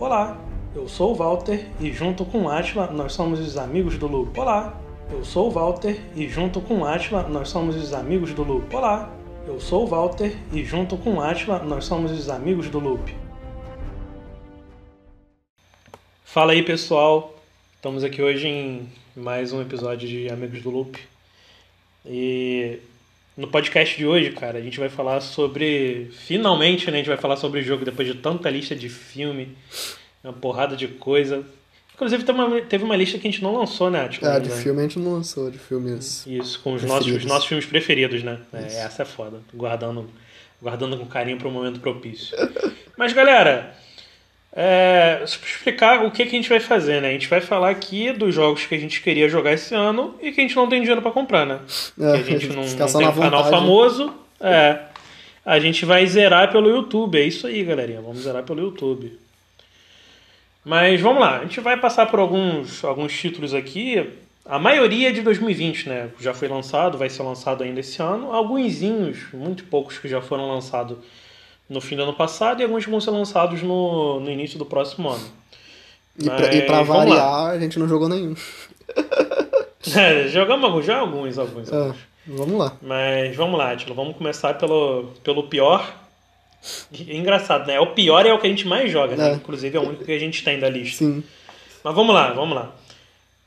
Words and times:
Olá, 0.00 0.42
eu 0.74 0.88
sou 0.88 1.12
o 1.12 1.14
Walter 1.14 1.66
e 1.78 1.92
junto 1.92 2.24
com 2.24 2.48
Atila 2.48 2.86
nós 2.86 3.12
somos 3.12 3.38
os 3.38 3.58
amigos 3.58 3.98
do 3.98 4.06
Loop. 4.06 4.40
Olá, 4.40 4.80
eu 5.10 5.22
sou 5.22 5.48
o 5.48 5.50
Walter 5.50 6.00
e 6.16 6.26
junto 6.26 6.58
com 6.62 6.86
Atila 6.86 7.28
nós 7.28 7.50
somos 7.50 7.76
os 7.76 7.92
amigos 7.92 8.32
do 8.32 8.42
Loop. 8.42 8.74
Olá, 8.74 9.14
eu 9.46 9.60
sou 9.60 9.84
o 9.84 9.86
Walter 9.86 10.34
e 10.54 10.64
junto 10.64 10.96
com 10.96 11.20
Atila 11.20 11.58
nós 11.58 11.84
somos 11.84 12.12
os 12.12 12.30
amigos 12.30 12.70
do 12.70 12.78
Loop. 12.78 13.14
Fala 16.24 16.52
aí 16.52 16.62
pessoal, 16.62 17.36
estamos 17.76 18.02
aqui 18.02 18.22
hoje 18.22 18.48
em 18.48 18.88
mais 19.14 19.52
um 19.52 19.60
episódio 19.60 20.08
de 20.08 20.30
Amigos 20.30 20.62
do 20.62 20.70
Loop. 20.70 20.98
E 22.06 22.78
no 23.40 23.48
podcast 23.48 23.96
de 23.96 24.06
hoje, 24.06 24.30
cara, 24.32 24.58
a 24.58 24.60
gente 24.60 24.78
vai 24.78 24.90
falar 24.90 25.20
sobre. 25.22 26.10
Finalmente, 26.26 26.90
né? 26.90 26.94
A 26.94 26.96
gente 26.98 27.08
vai 27.08 27.16
falar 27.16 27.36
sobre 27.36 27.60
o 27.60 27.62
jogo 27.62 27.84
depois 27.86 28.06
de 28.06 28.14
tanta 28.14 28.50
lista 28.50 28.76
de 28.76 28.90
filme, 28.90 29.56
uma 30.22 30.32
porrada 30.32 30.76
de 30.76 30.86
coisa. 30.86 31.42
Inclusive, 31.94 32.22
teve 32.22 32.38
uma, 32.38 32.60
teve 32.60 32.84
uma 32.84 32.96
lista 32.96 33.18
que 33.18 33.26
a 33.26 33.30
gente 33.30 33.42
não 33.42 33.56
lançou, 33.56 33.90
né? 33.90 34.08
Tipo, 34.08 34.26
é, 34.26 34.40
de 34.40 34.50
né? 34.50 34.56
filme 34.56 34.80
a 34.80 34.82
gente 34.82 34.98
não 34.98 35.14
lançou, 35.14 35.50
de 35.50 35.58
filmes. 35.58 36.26
Isso, 36.26 36.60
com 36.60 36.74
os 36.74 36.82
nossos, 36.82 37.10
os 37.10 37.24
nossos 37.24 37.46
filmes 37.46 37.64
preferidos, 37.64 38.22
né? 38.22 38.40
É, 38.52 38.82
essa 38.82 39.02
é 39.02 39.04
foda. 39.06 39.40
Guardando, 39.54 40.10
guardando 40.60 40.98
com 40.98 41.06
carinho 41.06 41.38
para 41.38 41.48
o 41.48 41.50
momento 41.50 41.80
propício. 41.80 42.36
Mas, 42.96 43.14
galera. 43.14 43.74
É, 44.52 45.20
explicar 45.24 46.04
o 46.04 46.10
que, 46.10 46.24
que 46.24 46.30
a 46.30 46.38
gente 46.38 46.48
vai 46.48 46.58
fazer, 46.58 47.00
né? 47.00 47.10
A 47.10 47.12
gente 47.12 47.28
vai 47.28 47.40
falar 47.40 47.70
aqui 47.70 48.12
dos 48.12 48.34
jogos 48.34 48.66
que 48.66 48.74
a 48.74 48.78
gente 48.78 49.00
queria 49.00 49.28
jogar 49.28 49.52
esse 49.52 49.74
ano 49.74 50.16
e 50.20 50.32
que 50.32 50.40
a 50.40 50.42
gente 50.42 50.56
não 50.56 50.68
tem 50.68 50.80
dinheiro 50.80 51.00
para 51.00 51.12
comprar, 51.12 51.46
né? 51.46 51.60
É, 52.00 52.22
que 52.22 52.34
a 52.34 52.38
gente 52.38 52.48
não, 52.54 52.64
não 52.64 52.92
tem 52.98 53.08
um 53.08 53.12
canal 53.12 53.48
famoso. 53.48 54.12
É. 54.40 54.80
A 55.44 55.58
gente 55.60 55.84
vai 55.84 56.04
zerar 56.06 56.50
pelo 56.50 56.68
YouTube. 56.68 57.18
É 57.18 57.24
isso 57.24 57.46
aí, 57.46 57.62
galerinha. 57.62 58.00
Vamos 58.00 58.22
zerar 58.22 58.42
pelo 58.42 58.60
YouTube. 58.60 59.16
Mas 60.64 61.00
vamos 61.00 61.20
lá. 61.20 61.38
A 61.38 61.42
gente 61.42 61.60
vai 61.60 61.76
passar 61.76 62.06
por 62.06 62.18
alguns, 62.18 62.84
alguns 62.84 63.16
títulos 63.16 63.54
aqui. 63.54 64.10
A 64.44 64.58
maioria 64.58 65.10
é 65.10 65.12
de 65.12 65.22
2020, 65.22 65.88
né? 65.88 66.10
Já 66.20 66.34
foi 66.34 66.48
lançado, 66.48 66.98
vai 66.98 67.08
ser 67.08 67.22
lançado 67.22 67.62
ainda 67.62 67.80
esse 67.80 68.02
ano. 68.02 68.32
Alguns, 68.32 68.80
muito 69.32 69.64
poucos 69.64 69.96
que 69.96 70.08
já 70.08 70.20
foram 70.20 70.48
lançados 70.48 70.98
no 71.70 71.80
fim 71.80 71.94
do 71.94 72.02
ano 72.02 72.12
passado 72.12 72.60
e 72.60 72.64
alguns 72.64 72.84
vão 72.84 73.00
ser 73.00 73.12
lançados 73.12 73.62
no, 73.62 74.18
no 74.18 74.28
início 74.28 74.58
do 74.58 74.66
próximo 74.66 75.08
ano. 75.08 75.24
E 76.18 76.26
Mas, 76.26 76.40
pra, 76.40 76.54
e 76.54 76.62
pra 76.62 76.82
variar, 76.82 77.46
a 77.46 77.58
gente 77.58 77.78
não 77.78 77.88
jogou 77.88 78.08
nenhum. 78.08 78.34
é, 79.96 80.26
jogamos 80.28 80.84
já 80.84 80.98
alguns, 80.98 81.38
alguns, 81.38 81.72
é, 81.72 81.94
vamos 82.26 82.58
lá. 82.58 82.76
Mas 82.82 83.36
vamos 83.36 83.56
lá, 83.56 83.74
Tilo. 83.76 83.94
Vamos 83.94 84.16
começar 84.16 84.54
pelo, 84.54 85.12
pelo 85.22 85.44
pior. 85.44 85.94
É 86.92 87.16
engraçado, 87.16 87.68
né? 87.68 87.78
O 87.78 87.94
pior 87.94 88.26
é 88.26 88.34
o 88.34 88.38
que 88.38 88.48
a 88.48 88.50
gente 88.50 88.66
mais 88.66 88.90
joga, 88.90 89.14
né? 89.14 89.30
É. 89.30 89.34
Inclusive 89.34 89.76
é 89.76 89.80
o 89.80 89.86
único 89.86 90.04
que 90.04 90.12
a 90.12 90.18
gente 90.18 90.42
tem 90.42 90.58
da 90.58 90.68
lista. 90.68 91.04
Sim. 91.04 91.22
Mas 91.84 91.94
vamos 91.94 92.14
lá, 92.14 92.32
vamos 92.32 92.56
lá. 92.56 92.72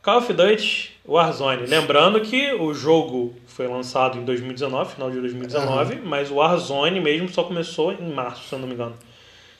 Call 0.03 0.17
of 0.17 0.33
Duty 0.33 0.91
Warzone. 1.07 1.65
Lembrando 1.65 2.19
que 2.19 2.53
o 2.53 2.73
jogo 2.73 3.33
foi 3.47 3.67
lançado 3.67 4.17
em 4.17 4.25
2019, 4.25 4.95
final 4.95 5.09
de 5.09 5.19
2019, 5.21 5.95
uhum. 5.95 6.01
mas 6.03 6.29
o 6.29 6.35
Warzone 6.35 6.99
mesmo 6.99 7.29
só 7.29 7.43
começou 7.43 7.93
em 7.93 8.13
março, 8.13 8.49
se 8.49 8.53
eu 8.53 8.59
não 8.59 8.67
me 8.67 8.73
engano. 8.73 8.93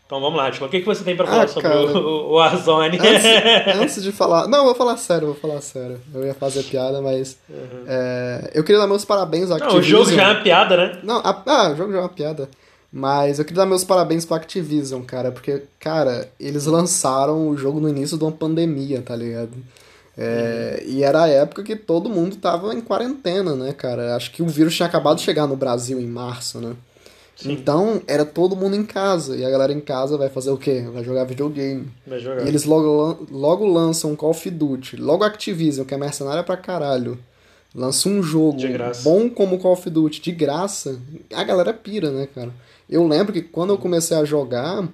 Então 0.06 0.20
vamos 0.20 0.38
lá, 0.38 0.52
tipo, 0.52 0.66
o 0.66 0.70
que, 0.70 0.82
que 0.82 0.86
você 0.86 1.02
tem 1.02 1.16
pra 1.16 1.26
falar 1.26 1.44
ah, 1.44 1.48
sobre 1.48 1.70
cara, 1.70 1.80
o, 1.80 2.32
o 2.32 2.34
Warzone? 2.34 3.00
Antes, 3.00 3.24
antes, 3.82 4.04
de 4.04 4.12
falar. 4.12 4.48
Não, 4.50 4.66
vou 4.66 4.76
falar 4.76 4.98
sério, 4.98 5.28
vou 5.28 5.36
falar 5.36 5.62
sério. 5.62 6.00
Eu 6.14 6.26
ia 6.26 6.34
fazer 6.34 6.64
piada, 6.64 7.02
mas. 7.02 7.38
Uhum. 7.50 7.86
É, 7.88 8.52
eu 8.54 8.66
queria 8.66 8.82
dar 8.82 8.88
meus 8.88 9.06
parabéns 9.06 9.50
à 9.50 9.56
Activision. 9.56 9.74
Não, 9.74 9.80
o 9.80 10.06
jogo 10.06 10.12
já 10.12 10.24
é 10.24 10.34
uma 10.34 10.42
piada, 10.42 10.76
né? 10.76 11.00
Não, 11.04 11.20
a, 11.20 11.42
ah, 11.46 11.72
o 11.72 11.76
jogo 11.78 11.94
já 11.94 12.00
é 12.00 12.02
uma 12.02 12.10
piada. 12.10 12.50
Mas 12.92 13.40
eu 13.40 13.46
queria 13.46 13.64
dar 13.64 13.66
meus 13.66 13.86
parabéns 13.86 14.26
pra 14.26 14.38
Activision, 14.38 15.02
cara, 15.04 15.32
porque, 15.32 15.64
cara, 15.80 16.30
eles 16.38 16.66
lançaram 16.66 17.48
o 17.48 17.58
jogo 17.58 17.80
no 17.80 17.88
início 17.88 18.18
de 18.18 18.24
uma 18.24 18.32
pandemia, 18.32 19.02
tá 19.02 19.16
ligado? 19.16 19.54
É, 20.18 20.84
E 20.86 21.04
era 21.04 21.24
a 21.24 21.28
época 21.28 21.64
que 21.64 21.76
todo 21.76 22.10
mundo 22.10 22.36
tava 22.36 22.74
em 22.74 22.82
quarentena, 22.82 23.56
né, 23.56 23.74
cara? 23.74 24.16
Acho 24.16 24.32
que 24.32 24.44
o 24.44 24.48
vírus 24.48 24.76
tinha 24.76 24.88
acabado 24.88 25.18
de 25.18 25.24
chegar 25.24 25.48
no 25.48 25.56
Brasil 25.56 26.00
em 26.00 26.08
março, 26.08 26.60
né? 26.60 26.76
Sim. 27.36 27.54
Então, 27.54 28.02
era 28.08 28.24
todo 28.24 28.56
mundo 28.56 28.76
em 28.76 28.86
casa. 28.86 29.36
E 29.36 29.44
a 29.44 29.50
galera 29.50 29.74
em 29.74 29.80
casa 29.80 30.18
vai 30.18 30.30
fazer 30.30 30.52
o 30.52 30.58
quê? 30.58 30.86
Vai 30.94 31.04
jogar 31.04 31.24
videogame. 31.24 31.92
Vai 32.06 32.20
jogar. 32.20 32.46
E 32.46 32.48
eles 32.48 32.64
logo, 32.64 33.26
logo 33.32 33.66
lançam 33.66 34.16
Call 34.16 34.30
of 34.30 34.50
Duty. 34.50 34.98
Logo 34.98 35.24
Activision, 35.24 35.86
que 35.86 35.96
é 35.96 35.98
mercenária 35.98 36.44
pra 36.44 36.56
caralho. 36.56 37.18
Lança 37.74 38.08
um 38.08 38.22
jogo 38.22 38.60
bom 39.02 39.30
como 39.30 39.58
Call 39.58 39.74
of 39.74 39.90
Duty, 39.90 40.22
de 40.22 40.32
graça. 40.32 41.00
A 41.34 41.44
galera 41.44 41.74
pira, 41.74 42.12
né, 42.12 42.28
cara? 42.34 42.52
Eu 42.88 43.08
lembro 43.08 43.34
que 43.34 43.42
quando 43.42 43.72
eu 43.72 43.80
comecei 43.80 44.16
a 44.16 44.24
jogar, 44.24 44.88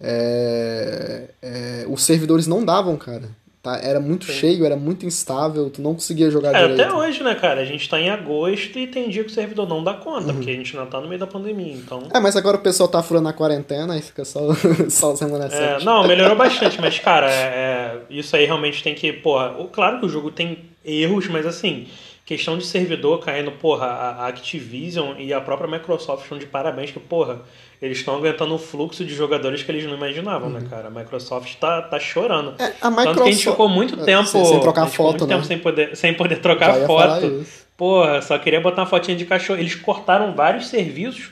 é, 0.00 1.28
é, 1.42 1.86
os 1.86 2.02
servidores 2.02 2.46
não 2.46 2.64
davam, 2.64 2.96
cara. 2.96 3.28
Tá, 3.64 3.80
era 3.82 3.98
muito 3.98 4.26
Sim. 4.26 4.34
cheio, 4.34 4.66
era 4.66 4.76
muito 4.76 5.06
instável, 5.06 5.70
tu 5.70 5.80
não 5.80 5.94
conseguia 5.94 6.30
jogar 6.30 6.54
é, 6.54 6.68
direito. 6.68 6.82
Até 6.82 6.92
hoje, 6.92 7.22
né, 7.22 7.34
cara? 7.34 7.62
A 7.62 7.64
gente 7.64 7.88
tá 7.88 7.98
em 7.98 8.10
agosto 8.10 8.78
e 8.78 8.86
tem 8.86 9.08
dia 9.08 9.24
que 9.24 9.30
o 9.30 9.34
servidor 9.34 9.66
não 9.66 9.82
dá 9.82 9.94
conta, 9.94 10.26
uhum. 10.26 10.34
porque 10.34 10.50
a 10.50 10.54
gente 10.54 10.76
não 10.76 10.84
tá 10.84 11.00
no 11.00 11.08
meio 11.08 11.18
da 11.18 11.26
pandemia, 11.26 11.72
então... 11.72 12.02
É, 12.12 12.20
mas 12.20 12.36
agora 12.36 12.58
o 12.58 12.60
pessoal 12.60 12.90
tá 12.90 13.02
furando 13.02 13.26
a 13.26 13.32
quarentena 13.32 13.96
e 13.96 14.02
fica 14.02 14.22
só, 14.22 14.40
só 14.90 15.14
os 15.14 15.20
remanescentes. 15.20 15.80
É, 15.80 15.82
não, 15.82 16.06
melhorou 16.06 16.36
bastante, 16.36 16.78
mas, 16.78 16.98
cara, 16.98 17.32
é, 17.32 17.32
é, 17.32 18.00
isso 18.10 18.36
aí 18.36 18.44
realmente 18.44 18.82
tem 18.82 18.94
que... 18.94 19.10
Porra, 19.14 19.54
claro 19.72 19.98
que 19.98 20.04
o 20.04 20.10
jogo 20.10 20.30
tem 20.30 20.58
erros, 20.84 21.26
mas 21.28 21.46
assim... 21.46 21.86
Questão 22.26 22.56
de 22.56 22.64
servidor 22.64 23.20
caindo, 23.20 23.52
porra, 23.52 23.84
a 23.86 24.28
Activision 24.28 25.14
e 25.18 25.30
a 25.32 25.42
própria 25.42 25.70
Microsoft 25.70 26.22
estão 26.22 26.38
de 26.38 26.46
parabéns, 26.46 26.90
que, 26.90 26.98
porra, 26.98 27.42
eles 27.84 27.98
estão 27.98 28.16
aguentando 28.16 28.54
um 28.54 28.58
fluxo 28.58 29.04
de 29.04 29.14
jogadores 29.14 29.62
que 29.62 29.70
eles 29.70 29.84
não 29.84 29.94
imaginavam, 29.94 30.48
né, 30.48 30.56
uhum. 30.56 30.64
né, 30.64 30.70
cara? 30.70 30.88
A 30.88 30.90
Microsoft 30.90 31.56
tá, 31.56 31.82
tá 31.82 32.00
chorando. 32.00 32.54
É, 32.58 32.72
a 32.80 32.88
Microsoft... 32.88 33.04
Tanto 33.04 33.22
que 33.22 33.28
a 33.28 33.32
gente 33.32 33.44
ficou 33.44 33.68
muito 33.68 34.00
é, 34.00 34.04
tempo. 34.04 34.26
Sem, 34.26 34.44
sem 34.46 34.60
trocar 34.60 34.86
foto, 34.86 35.10
muito 35.10 35.26
né? 35.26 35.34
tempo 35.34 35.46
sem 35.46 35.58
poder, 35.58 35.94
sem 35.94 36.14
poder 36.14 36.36
trocar 36.40 36.74
foto. 36.86 37.44
Porra, 37.76 38.22
só 38.22 38.38
queria 38.38 38.60
botar 38.60 38.82
uma 38.82 38.88
fotinha 38.88 39.14
de 39.14 39.26
cachorro. 39.26 39.60
Eles 39.60 39.74
cortaram 39.74 40.34
vários 40.34 40.68
serviços. 40.68 41.30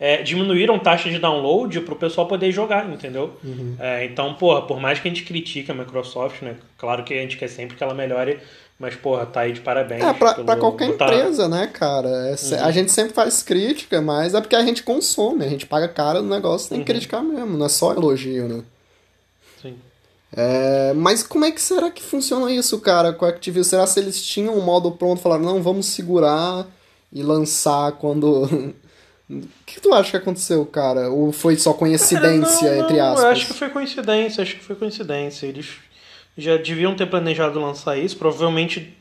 É, 0.00 0.22
diminuíram 0.22 0.78
taxa 0.78 1.10
de 1.10 1.18
download 1.18 1.80
para 1.80 1.94
o 1.94 1.96
pessoal 1.96 2.28
poder 2.28 2.52
jogar, 2.52 2.88
entendeu? 2.88 3.36
Uhum. 3.42 3.74
É, 3.80 4.04
então, 4.04 4.32
porra, 4.34 4.62
por 4.62 4.78
mais 4.78 5.00
que 5.00 5.08
a 5.08 5.10
gente 5.10 5.24
critique 5.24 5.72
a 5.72 5.74
Microsoft, 5.74 6.42
né? 6.42 6.54
Claro 6.76 7.02
que 7.02 7.14
a 7.14 7.20
gente 7.20 7.36
quer 7.36 7.48
sempre 7.48 7.76
que 7.76 7.82
ela 7.82 7.94
melhore 7.94 8.38
mas, 8.78 8.94
porra, 8.94 9.26
tá 9.26 9.40
aí 9.40 9.52
de 9.52 9.60
parabéns. 9.60 10.04
É, 10.04 10.12
pra, 10.12 10.34
pelo, 10.34 10.46
pra 10.46 10.56
qualquer 10.56 10.88
botar... 10.88 11.06
empresa, 11.06 11.48
né, 11.48 11.66
cara? 11.66 12.08
É, 12.08 12.30
uhum. 12.30 12.64
A 12.64 12.70
gente 12.70 12.92
sempre 12.92 13.12
faz 13.12 13.42
crítica, 13.42 14.00
mas 14.00 14.34
é 14.34 14.40
porque 14.40 14.54
a 14.54 14.64
gente 14.64 14.84
consome, 14.84 15.44
a 15.44 15.48
gente 15.48 15.66
paga 15.66 15.88
cara 15.88 16.22
no 16.22 16.28
negócio, 16.28 16.68
tem 16.68 16.78
que 16.78 16.92
uhum. 16.92 16.96
criticar 16.96 17.22
mesmo, 17.24 17.58
não 17.58 17.66
é 17.66 17.68
só 17.68 17.92
elogio, 17.92 18.46
né? 18.46 18.62
Sim. 19.60 19.76
É, 20.32 20.92
mas 20.94 21.24
como 21.24 21.44
é 21.44 21.50
que 21.50 21.60
será 21.60 21.90
que 21.90 22.02
funciona 22.02 22.52
isso, 22.52 22.78
cara, 22.78 23.12
com 23.12 23.24
a 23.24 23.30
Activision? 23.30 23.64
Será 23.64 23.86
se 23.86 23.98
eles 23.98 24.22
tinham 24.24 24.56
um 24.56 24.62
modo 24.62 24.92
pronto, 24.92 25.20
falaram, 25.20 25.42
não, 25.42 25.60
vamos 25.60 25.86
segurar 25.86 26.64
e 27.12 27.22
lançar 27.22 27.92
quando... 27.92 28.74
O 29.30 29.42
que 29.66 29.78
tu 29.78 29.92
acha 29.92 30.12
que 30.12 30.16
aconteceu, 30.16 30.64
cara? 30.64 31.10
Ou 31.10 31.32
foi 31.32 31.54
só 31.54 31.74
coincidência, 31.74 32.62
cara, 32.62 32.76
não, 32.76 32.84
entre 32.84 32.98
aspas? 32.98 33.24
Eu 33.24 33.30
acho 33.30 33.46
que 33.48 33.52
foi 33.52 33.68
coincidência, 33.68 34.42
acho 34.42 34.56
que 34.56 34.64
foi 34.64 34.74
coincidência. 34.74 35.46
Eles 35.46 35.66
já 36.38 36.56
deviam 36.56 36.94
ter 36.94 37.06
planejado 37.06 37.60
lançar 37.60 37.98
isso. 37.98 38.16
Provavelmente 38.16 38.96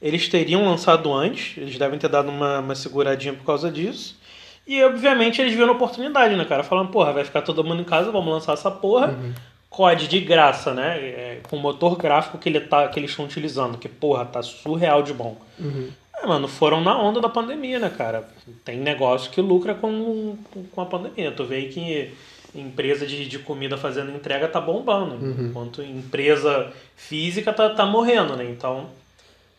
eles 0.00 0.28
teriam 0.28 0.64
lançado 0.64 1.12
antes, 1.12 1.56
eles 1.56 1.78
devem 1.78 1.98
ter 1.98 2.08
dado 2.08 2.28
uma, 2.28 2.60
uma 2.60 2.74
seguradinha 2.74 3.32
por 3.32 3.44
causa 3.44 3.70
disso. 3.70 4.18
E 4.66 4.82
obviamente 4.82 5.40
eles 5.40 5.54
viram 5.54 5.70
a 5.70 5.72
oportunidade, 5.72 6.36
né, 6.36 6.44
cara? 6.44 6.62
Falando, 6.62 6.90
porra, 6.90 7.12
vai 7.12 7.24
ficar 7.24 7.42
todo 7.42 7.64
mundo 7.64 7.80
em 7.80 7.84
casa, 7.84 8.10
vamos 8.10 8.32
lançar 8.32 8.52
essa 8.52 8.70
porra. 8.70 9.08
Uhum. 9.08 9.32
COD 9.70 10.08
de 10.08 10.20
graça, 10.20 10.74
né? 10.74 10.98
É, 10.98 11.40
com 11.48 11.56
o 11.56 11.60
motor 11.60 11.96
gráfico 11.96 12.38
que, 12.38 12.48
ele 12.48 12.60
tá, 12.60 12.88
que 12.88 12.98
eles 12.98 13.10
estão 13.10 13.24
utilizando, 13.24 13.78
que, 13.78 13.88
porra, 13.88 14.24
tá 14.24 14.42
surreal 14.42 15.02
de 15.02 15.12
bom. 15.12 15.36
Uhum. 15.58 15.90
É, 16.16 16.26
mano, 16.26 16.48
foram 16.48 16.80
na 16.80 16.98
onda 16.98 17.20
da 17.20 17.28
pandemia, 17.28 17.78
né, 17.78 17.90
cara? 17.90 18.26
Tem 18.64 18.78
negócio 18.78 19.30
que 19.30 19.40
lucra 19.40 19.74
com, 19.74 20.36
com 20.74 20.80
a 20.80 20.86
pandemia. 20.86 21.30
Tu 21.30 21.44
vê 21.44 21.62
que 21.66 22.12
empresa 22.60 23.06
de, 23.06 23.28
de 23.28 23.38
comida 23.38 23.76
fazendo 23.76 24.10
entrega 24.10 24.48
tá 24.48 24.60
bombando, 24.60 25.14
uhum. 25.14 25.48
enquanto 25.48 25.82
empresa 25.82 26.72
física 26.96 27.52
tá, 27.52 27.70
tá 27.70 27.86
morrendo, 27.86 28.36
né? 28.36 28.44
Então, 28.50 28.88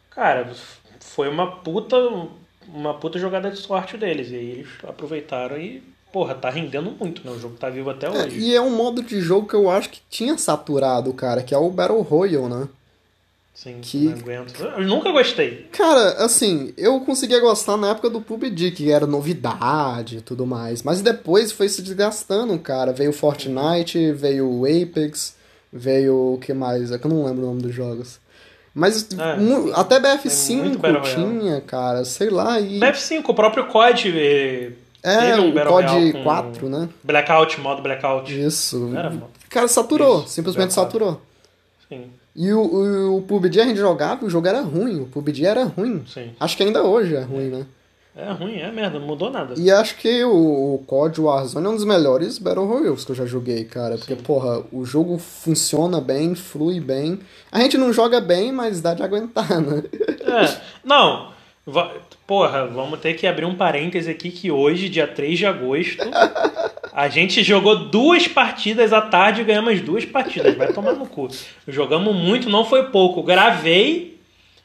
cara, 0.10 0.52
foi 1.00 1.30
uma 1.30 1.52
puta, 1.52 1.96
uma 2.68 2.94
puta 2.94 3.20
jogada 3.20 3.50
de 3.50 3.58
sorte 3.58 3.98
deles. 3.98 4.32
E 4.32 4.36
aí 4.36 4.52
eles 4.52 4.68
aproveitaram 4.84 5.58
e, 5.58 5.84
porra, 6.12 6.36
tá 6.36 6.50
rendendo 6.50 6.92
muito, 6.92 7.26
né? 7.26 7.32
O 7.32 7.40
jogo 7.40 7.56
tá 7.56 7.70
vivo 7.70 7.90
até 7.90 8.08
é, 8.08 8.10
hoje. 8.10 8.38
É, 8.38 8.40
e 8.40 8.56
é 8.56 8.62
um 8.62 8.76
modo 8.76 9.02
de 9.02 9.20
jogo 9.22 9.48
que 9.48 9.56
eu 9.56 9.70
acho 9.70 9.90
que 9.90 10.02
tinha 10.10 10.38
saturado, 10.38 11.14
cara, 11.14 11.44
que 11.44 11.54
é 11.54 11.58
o 11.58 11.70
Battle 11.70 12.02
Royale, 12.02 12.48
né? 12.48 12.68
Sim, 13.58 13.80
que... 13.82 13.98
não 13.98 14.14
aguento. 14.14 14.64
Eu 14.64 14.84
nunca 14.86 15.12
gostei. 15.12 15.68
Cara, 15.72 16.24
assim, 16.24 16.72
eu 16.78 17.00
conseguia 17.00 17.40
gostar 17.40 17.76
na 17.76 17.90
época 17.90 18.08
do 18.08 18.22
PUBG, 18.22 18.70
que 18.70 18.92
era 18.92 19.08
novidade 19.08 20.18
e 20.18 20.22
tudo 20.22 20.46
mais. 20.46 20.84
Mas 20.84 21.02
depois 21.02 21.52
foi 21.52 21.68
se 21.68 21.82
desgastando, 21.82 22.58
cara. 22.60 22.94
Veio 22.94 23.12
Fortnite, 23.12 24.12
veio 24.12 24.48
o 24.48 24.64
Apex, 24.64 25.36
veio 25.74 26.36
o 26.36 26.38
que 26.38 26.54
mais? 26.54 26.92
É 26.92 27.00
que 27.00 27.08
eu 27.08 27.10
não 27.10 27.26
lembro 27.26 27.46
o 27.46 27.48
nome 27.48 27.64
dos 27.64 27.74
jogos. 27.74 28.20
Mas 28.76 29.10
é, 29.14 29.74
até 29.74 30.00
BF5 30.00 31.16
tinha, 31.16 31.60
cara, 31.62 32.06
sei 32.06 32.30
lá. 32.30 32.60
E... 32.60 32.80
BF5, 32.80 33.24
o 33.28 33.34
próprio 33.34 33.66
COD 33.66 34.76
É, 35.02 35.32
Teve 35.32 35.42
um 35.42 35.50
o 35.50 35.54
COD 35.54 35.88
Royale 35.88 36.14
com 36.14 36.24
4, 36.24 36.70
né? 36.70 36.90
Blackout, 37.04 37.60
modo 37.60 37.82
Blackout. 37.82 38.40
Isso. 38.40 38.92
Era. 38.96 39.12
Cara, 39.50 39.68
saturou, 39.68 40.20
Isso, 40.20 40.30
simplesmente 40.30 40.76
Blackout. 40.76 40.94
saturou. 40.94 41.22
Sim, 41.90 42.12
E 42.38 42.54
o, 42.54 42.62
o, 42.62 43.18
o 43.18 43.22
PUBG 43.24 43.60
a 43.60 43.66
gente 43.66 43.80
jogava 43.80 44.24
e 44.24 44.28
o 44.28 44.30
jogo 44.30 44.48
era 44.48 44.62
ruim. 44.62 45.02
O 45.02 45.08
PUBG 45.08 45.44
era 45.44 45.64
ruim. 45.64 46.04
sim. 46.06 46.32
Acho 46.40 46.56
que 46.56 46.62
ainda 46.62 46.84
hoje 46.84 47.16
é 47.16 47.24
ruim, 47.24 47.50
né? 47.50 47.66
É 48.16 48.32
ruim, 48.32 48.58
é 48.58 48.72
merda, 48.72 49.00
não 49.00 49.06
mudou 49.06 49.30
nada. 49.30 49.54
E 49.58 49.70
acho 49.72 49.96
que 49.98 50.24
o, 50.24 50.76
o 50.76 50.84
COD 50.88 51.22
Warzone 51.22 51.66
é 51.66 51.70
um 51.70 51.76
dos 51.76 51.86
melhores 51.86 52.40
Battle 52.40 52.66
Royales 52.66 53.06
que 53.06 53.12
eu 53.12 53.16
já 53.16 53.26
joguei, 53.28 53.64
cara. 53.64 53.96
Porque, 53.98 54.16
porra, 54.16 54.64
o 54.72 54.84
jogo 54.86 55.20
funciona 55.20 56.02
bem, 56.02 56.34
flui 56.34 56.80
bem. 56.80 57.20
A 57.52 57.60
gente 57.60 57.78
não 57.78 57.94
joga 57.94 58.20
bem, 58.20 58.52
mas 58.52 58.82
dá 58.82 58.94
de 58.94 59.04
aguentar, 59.04 59.60
né? 59.62 59.84
É, 60.28 60.58
não, 60.84 61.32
porra, 62.26 62.68
vamos 62.68 63.00
ter 63.00 63.14
que 63.14 63.26
abrir 63.26 63.46
um 63.46 63.56
parêntese 63.56 64.12
aqui 64.12 64.30
que 64.30 64.52
hoje, 64.52 64.90
dia 64.90 65.08
3 65.08 65.38
de 65.40 65.46
agosto, 65.46 66.04
a 66.98 67.10
gente 67.10 67.44
jogou 67.44 67.76
duas 67.76 68.28
partidas 68.28 68.92
à 68.92 69.00
tarde 69.00 69.42
e 69.42 69.44
ganhamos 69.44 69.72
as 69.72 69.82
duas 69.82 70.04
partidas. 70.04 70.58
Vai 70.58 70.74
tomar 70.74 70.94
no 70.94 71.06
cu. 71.06 71.28
Jogamos 71.68 72.16
muito, 72.16 72.50
não 72.50 72.66
foi 72.66 72.86
pouco. 72.86 73.22
Gravei 73.22 74.20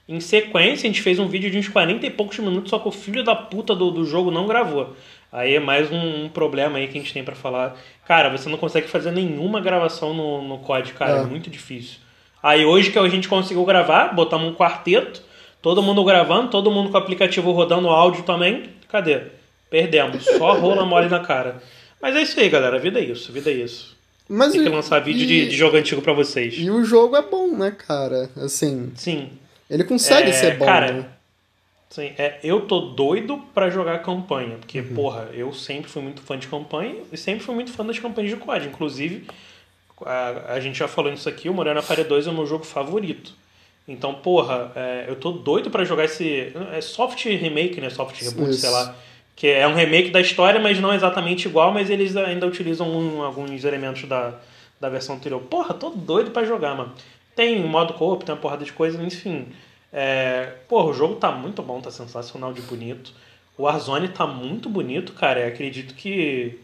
em 0.09 0.19
sequência, 0.19 0.89
a 0.89 0.91
gente 0.91 1.03
fez 1.03 1.19
um 1.19 1.29
vídeo 1.29 1.51
de 1.51 1.59
uns 1.59 1.69
40 1.69 2.07
e 2.07 2.11
poucos 2.11 2.39
minutos, 2.39 2.71
só 2.71 2.79
que 2.79 2.89
o 2.89 2.91
filho 2.91 3.23
da 3.23 3.37
puta 3.37 3.75
do, 3.75 3.91
do 3.91 4.07
jogo 4.07 4.31
não 4.31 4.47
gravou. 4.47 4.97
Aí 5.31 5.57
é 5.57 5.61
mais 5.61 5.93
um, 5.93 6.25
um 6.25 6.29
problema 6.31 6.79
aí 6.79 6.89
que 6.89 6.97
a 6.97 7.03
gente 7.03 7.13
tem 7.13 7.23
pra 7.23 7.35
falar. 7.35 7.77
Cara, 8.09 8.31
você 8.31 8.49
não 8.49 8.57
consegue 8.57 8.89
fazer 8.89 9.11
nenhuma 9.11 9.61
gravação 9.61 10.15
no, 10.15 10.41
no 10.41 10.57
COD, 10.61 10.95
cara, 10.95 11.19
é. 11.19 11.21
É. 11.21 11.27
muito 11.27 11.51
difícil. 11.51 11.99
Aí 12.43 12.65
hoje 12.65 12.91
que 12.91 12.99
a 12.99 13.09
gente 13.11 13.29
conseguiu 13.29 13.67
gravar, 13.67 14.15
botamos 14.15 14.49
um 14.49 14.55
quarteto, 14.55 15.23
todo 15.61 15.83
mundo 15.83 16.03
gravando, 16.03 16.49
todo 16.49 16.71
mundo 16.71 16.89
com 16.89 16.97
o 16.97 16.99
aplicativo 16.99 17.53
rodando 17.53 17.91
áudio 17.91 18.23
também. 18.23 18.71
Cadê? 18.89 19.21
Perdemos. 19.69 20.25
Só 20.25 20.55
rola 20.55 20.87
mole 20.87 21.11
na 21.11 21.21
cara. 21.21 21.61
Mas 22.03 22.17
é 22.17 22.23
isso 22.23 22.39
aí, 22.41 22.49
galera. 22.49 22.77
A 22.77 22.81
vida 22.81 22.99
é 22.99 23.05
isso, 23.05 23.31
a 23.31 23.33
vida 23.35 23.49
é 23.51 23.55
isso. 23.55 23.97
Mas 24.29 24.53
Tem 24.53 24.63
que 24.63 24.69
e- 24.69 24.71
lançar 24.71 24.99
vídeo 25.01 25.23
e, 25.23 25.27
de, 25.27 25.49
de 25.49 25.57
jogo 25.57 25.77
antigo 25.77 26.03
pra 26.03 26.13
vocês. 26.13 26.55
E 26.59 26.69
o 26.71 26.85
jogo 26.85 27.17
é 27.17 27.23
bom, 27.23 27.57
né, 27.57 27.71
cara? 27.71 28.29
Assim, 28.37 28.93
Sim. 28.97 29.31
ele 29.71 29.85
consegue 29.85 30.31
É, 30.31 30.33
ser 30.33 30.59
bom, 30.59 30.65
cara, 30.67 30.93
né? 30.93 31.07
Sim, 31.91 32.13
é, 32.17 32.39
eu 32.43 32.63
tô 32.63 32.81
doido 32.81 33.37
pra 33.55 33.69
jogar 33.69 33.99
campanha, 33.99 34.57
porque, 34.57 34.81
Uhum. 34.81 34.95
porra, 34.95 35.29
eu 35.35 35.53
sempre 35.53 35.91
fui 35.91 36.01
muito 36.03 36.23
fã 36.23 36.39
de 36.39 36.47
campanha 36.49 36.97
e 37.13 37.17
sempre 37.19 37.45
fui 37.45 37.55
muito 37.55 37.71
fã 37.71 37.85
das 37.85 37.99
campanhas 37.99 38.31
de 38.31 38.37
COD. 38.39 38.67
Inclusive, 38.69 39.27
a, 40.05 40.55
a 40.55 40.61
gente 40.61 40.79
já 40.79 40.89
falou 40.89 41.11
nisso 41.11 41.29
aqui, 41.29 41.49
o 41.51 41.55
Morena 41.55 41.83
Fire 41.83 42.03
2 42.05 42.27
é 42.27 42.31
o 42.31 42.35
meu 42.35 42.47
jogo 42.47 42.65
favorito. 42.65 43.35
Então, 43.87 44.15
porra, 44.15 44.73
é, 44.75 45.05
eu 45.09 45.17
tô 45.17 45.33
doido 45.33 45.71
pra 45.71 45.85
jogar 45.85 46.05
esse. 46.05 46.53
É 46.73 46.81
soft 46.81 47.25
remake, 47.27 47.81
né? 47.81 47.91
Soft 47.91 48.19
reboot, 48.23 48.51
Isso. 48.53 48.61
sei 48.61 48.71
lá. 48.71 48.97
Que 49.35 49.49
é 49.49 49.67
um 49.67 49.75
remake 49.75 50.11
da 50.11 50.21
história, 50.21 50.61
mas 50.61 50.79
não 50.79 50.93
exatamente 50.93 51.49
igual, 51.49 51.73
mas 51.73 51.89
eles 51.91 52.17
ainda 52.17 52.47
utilizam 52.47 52.89
um- 52.89 53.23
alguns 53.23 53.65
elementos 53.65 54.05
da, 54.09 54.35
da 54.81 54.89
versão 54.89 55.17
anterior. 55.17 55.41
Porra, 55.43 55.75
tô 55.75 55.91
doido 55.91 56.31
pra 56.31 56.45
jogar, 56.45 56.75
mano. 56.77 56.93
Tem 57.35 57.61
modo 57.67 57.95
co-op, 57.95 58.25
tem 58.25 58.35
uma 58.35 58.41
porrada 58.41 58.65
de 58.65 58.73
coisa, 58.73 59.03
enfim. 59.03 59.49
É, 59.93 60.53
porra, 60.69 60.91
o 60.91 60.95
jogo 60.95 61.17
tá 61.17 61.31
muito 61.33 61.63
bom, 61.63 61.81
tá 61.81 61.91
sensacional 61.91 62.53
de 62.53 62.61
bonito. 62.63 63.13
O 63.57 63.63
Warzone 63.65 64.09
tá 64.09 64.27
muito 64.27 64.69
bonito, 64.69 65.13
cara. 65.15 65.41
Eu 65.41 65.49
acredito 65.49 65.95
que 65.95 66.59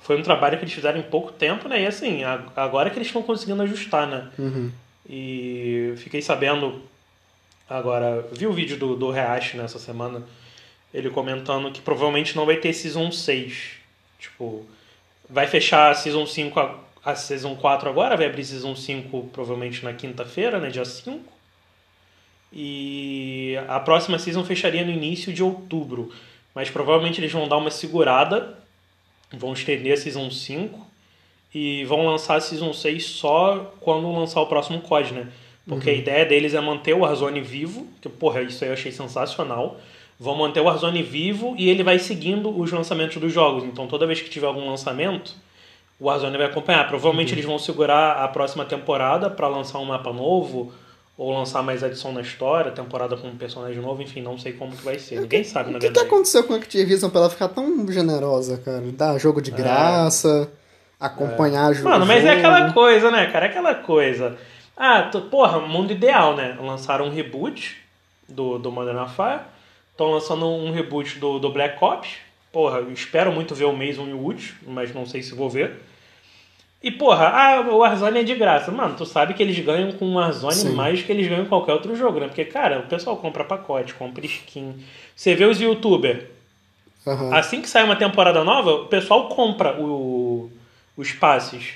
foi 0.00 0.18
um 0.18 0.22
trabalho 0.22 0.56
que 0.58 0.64
eles 0.64 0.74
fizeram 0.74 0.98
em 0.98 1.02
pouco 1.02 1.32
tempo, 1.32 1.68
né? 1.68 1.82
E 1.82 1.86
assim, 1.86 2.20
agora 2.54 2.90
que 2.90 2.96
eles 2.96 3.08
estão 3.08 3.22
conseguindo 3.22 3.62
ajustar, 3.62 4.06
né? 4.06 4.28
Uhum. 4.38 4.70
E 5.08 5.94
fiquei 5.96 6.20
sabendo 6.22 6.82
agora, 7.68 8.26
vi 8.32 8.46
o 8.46 8.52
vídeo 8.52 8.76
do, 8.78 8.94
do 8.96 9.10
React 9.10 9.56
nessa 9.56 9.78
semana, 9.78 10.22
ele 10.92 11.10
comentando 11.10 11.70
que 11.70 11.80
provavelmente 11.80 12.36
não 12.36 12.46
vai 12.46 12.56
ter 12.56 12.72
Season 12.72 13.10
6. 13.10 13.72
Tipo, 14.18 14.66
vai 15.28 15.46
fechar 15.46 15.90
a 15.90 15.94
Season 15.94 16.26
5, 16.26 16.58
a, 16.58 16.78
a 17.04 17.14
Season 17.14 17.54
4 17.54 17.88
agora, 17.88 18.16
vai 18.16 18.26
abrir 18.26 18.44
Season 18.44 18.74
5 18.74 19.30
provavelmente 19.32 19.84
na 19.84 19.92
quinta-feira, 19.92 20.58
né, 20.58 20.70
dia 20.70 20.84
5. 20.84 21.22
E 22.52 23.54
a 23.68 23.78
próxima 23.78 24.18
Season 24.18 24.44
fecharia 24.44 24.84
no 24.84 24.90
início 24.90 25.32
de 25.32 25.42
outubro. 25.42 26.12
Mas 26.54 26.70
provavelmente 26.70 27.20
eles 27.20 27.30
vão 27.30 27.46
dar 27.46 27.58
uma 27.58 27.70
segurada, 27.70 28.58
vão 29.32 29.52
estender 29.52 29.92
a 29.92 29.96
Season 29.96 30.30
5 30.30 30.86
e 31.54 31.84
vão 31.84 32.06
lançar 32.06 32.36
a 32.36 32.40
Season 32.40 32.72
6 32.72 33.04
só 33.04 33.74
quando 33.80 34.10
lançar 34.12 34.40
o 34.40 34.46
próximo 34.46 34.80
COD, 34.80 35.12
né? 35.12 35.28
Porque 35.66 35.90
a 35.90 35.92
ideia 35.92 36.24
deles 36.24 36.54
é 36.54 36.60
manter 36.60 36.94
o 36.94 37.00
Warzone 37.00 37.42
vivo, 37.42 37.86
que, 38.00 38.08
porra, 38.08 38.40
isso 38.40 38.64
aí 38.64 38.70
eu 38.70 38.74
achei 38.74 38.90
sensacional. 38.90 39.78
Vão 40.20 40.34
manter 40.34 40.60
o 40.60 40.64
Warzone 40.64 41.02
vivo 41.02 41.54
e 41.56 41.68
ele 41.70 41.84
vai 41.84 41.98
seguindo 41.98 42.50
os 42.58 42.72
lançamentos 42.72 43.16
dos 43.18 43.32
jogos. 43.32 43.64
Então 43.64 43.86
toda 43.86 44.06
vez 44.06 44.20
que 44.20 44.28
tiver 44.28 44.46
algum 44.46 44.68
lançamento, 44.68 45.32
o 46.00 46.06
Warzone 46.06 46.36
vai 46.36 46.46
acompanhar. 46.46 46.88
Provavelmente 46.88 47.32
eles 47.34 47.44
vão 47.44 47.58
segurar 47.58 48.22
a 48.24 48.28
próxima 48.28 48.64
temporada 48.64 49.30
para 49.30 49.46
lançar 49.46 49.78
um 49.78 49.84
mapa 49.84 50.12
novo 50.12 50.72
ou 51.16 51.36
lançar 51.36 51.62
mais 51.62 51.82
adição 51.82 52.12
na 52.12 52.20
história, 52.20 52.70
temporada 52.70 53.16
com 53.16 53.26
um 53.26 53.36
personagem 53.36 53.82
novo, 53.82 54.00
enfim, 54.00 54.22
não 54.22 54.38
sei 54.38 54.52
como 54.52 54.76
que 54.76 54.84
vai 54.84 54.98
ser. 55.00 55.20
Ninguém 55.20 55.42
sabe, 55.42 55.70
na 55.72 55.78
O 55.78 55.80
que, 55.80 55.86
verdade. 55.86 56.06
aconteceu 56.06 56.44
com 56.44 56.54
a 56.54 56.56
Activision 56.56 57.10
pra 57.10 57.22
ela 57.22 57.30
ficar 57.30 57.48
tão 57.48 57.90
generosa, 57.90 58.58
cara? 58.58 58.82
Dar 58.92 59.18
jogo 59.18 59.42
de 59.42 59.50
graça, 59.50 60.48
acompanhar 60.98 61.72
jogo. 61.74 61.88
É. 61.88 61.92
Mano, 61.92 62.06
mas 62.06 62.24
é 62.24 62.34
aquela 62.34 62.72
coisa, 62.72 63.10
né, 63.10 63.26
cara? 63.26 63.46
É 63.46 63.48
aquela 63.48 63.74
coisa. 63.74 64.38
Ah, 64.76 65.10
porra, 65.28 65.58
mundo 65.58 65.92
ideal, 65.92 66.36
né? 66.36 66.56
Lançaram 66.60 67.06
um 67.06 67.10
reboot 67.10 67.76
do, 68.28 68.58
do 68.58 68.70
Modern 68.70 68.98
Warfare. 68.98 69.40
Estão 69.98 70.12
lançando 70.12 70.46
um 70.46 70.70
reboot 70.70 71.18
do, 71.18 71.40
do 71.40 71.50
Black 71.50 71.82
Ops. 71.82 72.10
Porra, 72.52 72.78
eu 72.78 72.92
espero 72.92 73.32
muito 73.32 73.52
ver 73.52 73.64
o 73.64 73.72
Mason 73.72 74.06
e 74.06 74.12
o 74.12 74.22
Woods, 74.22 74.54
mas 74.64 74.94
não 74.94 75.04
sei 75.04 75.24
se 75.24 75.34
vou 75.34 75.50
ver. 75.50 75.72
E, 76.80 76.88
porra, 76.92 77.26
ah, 77.26 77.60
o 77.62 77.78
Warzone 77.78 78.20
é 78.20 78.22
de 78.22 78.36
graça. 78.36 78.70
Mano, 78.70 78.94
tu 78.96 79.04
sabe 79.04 79.34
que 79.34 79.42
eles 79.42 79.58
ganham 79.58 79.90
com 79.90 80.04
o 80.04 80.14
Warzone 80.14 80.54
Sim. 80.54 80.74
mais 80.76 81.00
do 81.00 81.04
que 81.04 81.10
eles 81.10 81.26
ganham 81.26 81.42
em 81.42 81.48
qualquer 81.48 81.72
outro 81.72 81.96
jogo, 81.96 82.20
né? 82.20 82.28
Porque, 82.28 82.44
cara, 82.44 82.78
o 82.78 82.82
pessoal 82.84 83.16
compra 83.16 83.42
pacote, 83.42 83.92
compra 83.94 84.24
skin. 84.24 84.76
Você 85.16 85.34
vê 85.34 85.44
os 85.44 85.60
youtubers, 85.60 86.22
Aham. 87.04 87.34
Assim 87.34 87.60
que 87.60 87.68
sai 87.68 87.82
uma 87.82 87.96
temporada 87.96 88.44
nova, 88.44 88.70
o 88.70 88.86
pessoal 88.86 89.28
compra 89.28 89.80
o, 89.80 90.48
os 90.96 91.10
passes 91.12 91.70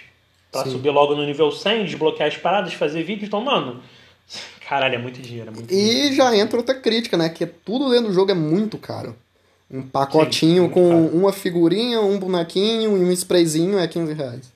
pra 0.53 0.63
Sim. 0.63 0.71
subir 0.71 0.91
logo 0.91 1.17
no 1.17 1.25
nível 1.25 1.51
100, 1.51 1.87
desbloquear 1.87 2.29
as 2.29 2.37
paradas, 2.37 2.75
fazer 2.75 3.03
vídeo. 3.03 3.25
Então, 3.25 3.41
mano, 3.41 3.83
caralho, 4.73 4.95
é 4.95 4.99
muito 4.99 5.21
dinheiro. 5.21 5.51
É 5.51 5.53
muito 5.53 5.69
dinheiro. 5.69 6.15
E 6.15 6.17
já 6.17 6.35
entra 6.35 6.57
outra 6.57 6.75
crítica, 6.75 7.17
né? 7.17 7.29
Que 7.29 7.45
tudo 7.45 7.91
dentro 7.91 8.09
do 8.09 8.15
jogo 8.15 8.31
é 8.31 8.35
muito 8.35 8.79
caro. 8.79 9.15
Um 9.71 9.83
pacotinho 9.83 10.63
muito 10.63 10.75
com 10.75 10.89
caro. 10.89 11.17
uma 11.17 11.33
figurinha, 11.33 12.01
um 12.01 12.19
bonequinho 12.19 12.97
e 12.97 13.05
um 13.05 13.13
sprayzinho 13.13 13.79
é 13.79 13.87
15 13.87 14.13
reais. 14.15 14.53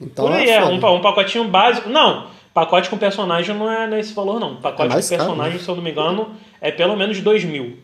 Então 0.00 0.26
Por 0.26 0.34
aí, 0.34 0.48
é, 0.48 0.56
é, 0.56 0.64
um, 0.64 0.74
um 0.74 1.00
pacotinho 1.00 1.48
básico. 1.48 1.88
Não, 1.88 2.28
pacote 2.54 2.88
com 2.88 2.96
personagem 2.96 3.56
não 3.56 3.70
é 3.70 3.88
nesse 3.88 4.12
valor, 4.12 4.38
não. 4.38 4.56
Pacote 4.56 4.92
É 4.92 5.00
com 5.00 5.08
caro, 5.08 5.08
personagem, 5.08 5.58
né? 5.58 5.64
se 5.64 5.68
eu 5.68 5.76
não 5.76 5.82
me 5.82 5.90
engano, 5.90 6.30
é 6.60 6.70
pelo 6.70 6.96
menos 6.96 7.20
2 7.20 7.44
mil. 7.44 7.78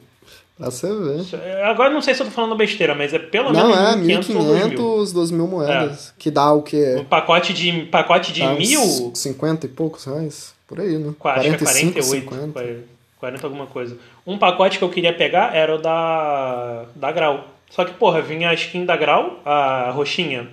Pra 0.62 0.70
você 0.70 1.36
ver. 1.36 1.62
Agora 1.64 1.90
não 1.90 2.00
sei 2.00 2.14
se 2.14 2.22
eu 2.22 2.26
tô 2.26 2.32
falando 2.32 2.54
besteira, 2.56 2.94
mas 2.94 3.12
é 3.12 3.18
pelo 3.18 3.52
Não, 3.52 3.68
menos 3.68 4.08
é 4.08 4.16
1.500 4.18 4.36
ou 4.36 4.44
2 4.44 4.66
mil. 4.68 4.78
1.500, 4.78 5.12
2 5.12 5.30
mil 5.30 5.46
moedas. 5.46 6.14
Que 6.18 6.30
dá 6.30 6.52
o 6.52 6.62
quê? 6.62 6.96
Um 6.98 7.04
pacote 7.04 7.52
de, 7.52 7.86
pacote 7.86 8.32
de 8.32 8.40
Dá 8.40 8.54
mil, 8.54 9.12
50 9.14 9.66
e 9.66 9.68
poucos 9.68 10.04
reais? 10.04 10.54
Por 10.66 10.80
aí, 10.80 10.96
né? 10.98 11.12
Qua- 11.18 11.32
acho 11.34 11.42
que 11.42 11.54
é 11.54 11.58
45, 11.58 11.92
48, 11.92 12.04
50. 12.30 12.52
40, 12.52 12.82
40 13.18 13.46
alguma 13.46 13.66
coisa. 13.66 13.96
Um 14.26 14.38
pacote 14.38 14.78
que 14.78 14.84
eu 14.84 14.88
queria 14.90 15.12
pegar 15.12 15.54
era 15.54 15.74
o 15.74 15.78
da, 15.78 16.84
da 16.94 17.12
Grau. 17.12 17.48
Só 17.70 17.84
que, 17.84 17.92
porra, 17.94 18.20
vinha 18.22 18.50
a 18.50 18.54
skin 18.54 18.84
da 18.84 18.96
Grau, 18.96 19.40
a 19.44 19.90
roxinha. 19.90 20.48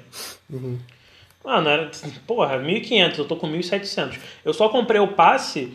Uhum. 0.50 0.78
Mano, 1.44 1.70
era, 1.70 1.92
porra, 2.28 2.58
1.500, 2.58 3.18
eu 3.20 3.26
tô 3.26 3.36
com 3.36 3.48
1.700. 3.48 4.18
Eu 4.44 4.54
só 4.54 4.70
comprei 4.70 5.00
o 5.00 5.08
passe 5.10 5.72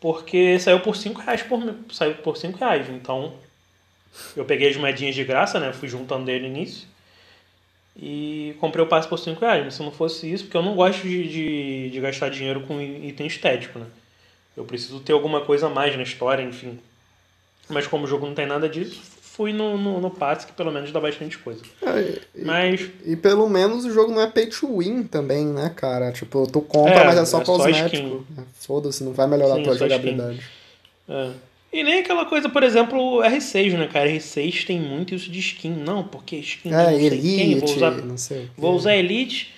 porque 0.00 0.58
saiu 0.58 0.80
por 0.80 0.94
5 0.96 1.20
reais 1.20 1.42
por, 1.42 1.62
saiu 1.90 2.14
por 2.16 2.36
5 2.36 2.58
reais. 2.58 2.86
Então, 2.90 3.32
eu 4.36 4.44
peguei 4.44 4.68
as 4.70 4.76
moedinhas 4.76 5.14
de 5.14 5.24
graça, 5.24 5.58
né? 5.60 5.72
Fui 5.72 5.88
juntando 5.88 6.24
dele 6.24 6.48
no 6.48 6.56
início. 6.56 6.86
E 7.98 8.54
comprei 8.60 8.84
o 8.84 8.88
passe 8.88 9.08
por 9.08 9.18
5 9.18 9.40
reais. 9.40 9.64
Mas 9.64 9.74
se 9.74 9.82
não 9.82 9.90
fosse 9.90 10.30
isso, 10.30 10.44
porque 10.44 10.56
eu 10.56 10.62
não 10.62 10.74
gosto 10.74 11.02
de, 11.02 11.28
de, 11.28 11.90
de 11.90 12.00
gastar 12.00 12.28
dinheiro 12.28 12.60
com 12.62 12.80
item 12.80 13.26
estético, 13.26 13.78
né? 13.78 13.86
Eu 14.56 14.64
preciso 14.64 15.00
ter 15.00 15.12
alguma 15.12 15.40
coisa 15.42 15.66
a 15.66 15.70
mais 15.70 15.96
na 15.96 16.02
história, 16.02 16.42
enfim. 16.42 16.78
Mas 17.68 17.86
como 17.86 18.04
o 18.04 18.06
jogo 18.06 18.26
não 18.26 18.34
tem 18.34 18.46
nada 18.46 18.68
disso, 18.68 19.00
fui 19.22 19.52
no, 19.52 19.76
no, 19.76 20.00
no 20.00 20.10
passe 20.10 20.46
que 20.46 20.52
pelo 20.52 20.70
menos 20.72 20.90
dá 20.92 21.00
bastante 21.00 21.36
coisa. 21.38 21.62
É, 21.82 22.20
e, 22.34 22.44
Mas 22.44 22.88
e 23.04 23.16
pelo 23.16 23.48
menos 23.48 23.84
o 23.84 23.90
jogo 23.92 24.12
não 24.12 24.20
é 24.20 24.26
pay 24.26 24.46
to 24.46 24.78
win 24.78 25.02
também, 25.02 25.44
né, 25.46 25.72
cara? 25.74 26.12
Tipo, 26.12 26.46
tu 26.50 26.60
compra, 26.62 26.94
É, 26.94 27.04
mas 27.04 27.18
é 27.18 27.24
só 27.24 27.40
é 27.40 27.44
cosmético. 27.44 28.26
Foda-se, 28.60 29.04
não 29.04 29.12
vai 29.12 29.26
melhorar 29.26 29.56
Sim, 29.56 29.60
a 29.62 29.64
tua 29.64 29.76
só 29.76 29.86
skin. 29.86 29.96
jogabilidade. 29.96 30.42
É. 31.08 31.30
E 31.72 31.82
nem 31.82 31.98
aquela 32.00 32.24
coisa, 32.24 32.48
por 32.48 32.62
exemplo, 32.62 32.98
o 32.98 33.22
R6, 33.22 33.76
né, 33.76 33.88
cara? 33.92 34.08
R6 34.08 34.66
tem 34.66 34.80
muito 34.80 35.14
isso 35.14 35.30
de 35.30 35.40
skin. 35.40 35.70
Não, 35.70 36.04
porque 36.04 36.36
skin 36.36 36.70
É, 36.70 36.72
não 36.72 36.86
sei 36.86 37.06
Elite, 37.06 37.36
quem, 37.36 37.58
vou 37.58 37.74
usar, 37.74 37.90
não 37.90 38.16
sei. 38.16 38.50
vou 38.56 38.74
usar 38.74 38.96
Elite. 38.96 39.52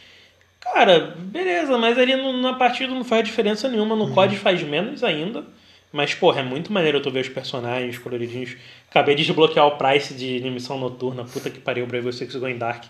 Cara, 0.60 1.14
beleza, 1.16 1.78
mas 1.78 1.98
ali 1.98 2.16
na 2.40 2.54
partida 2.54 2.92
não 2.92 3.04
faz 3.04 3.24
diferença 3.24 3.68
nenhuma. 3.68 3.94
Uhum. 3.94 4.08
No 4.08 4.14
COD 4.14 4.36
faz 4.36 4.62
menos 4.62 5.04
ainda. 5.04 5.44
Mas, 5.90 6.12
porra, 6.12 6.40
é 6.40 6.42
muito 6.42 6.72
maneiro 6.72 7.00
tu 7.00 7.10
ver 7.10 7.20
os 7.20 7.28
personagens 7.28 7.96
coloridinhos. 7.96 8.56
Acabei 8.90 9.14
de 9.14 9.24
desbloquear 9.24 9.66
o 9.66 9.78
Price 9.78 10.12
de 10.12 10.40
Missão 10.50 10.78
Noturna. 10.78 11.24
Puta 11.24 11.48
que 11.48 11.58
pariu, 11.58 11.86
Brave 11.86 12.12
Six 12.12 12.36
Going 12.36 12.58
Dark. 12.58 12.84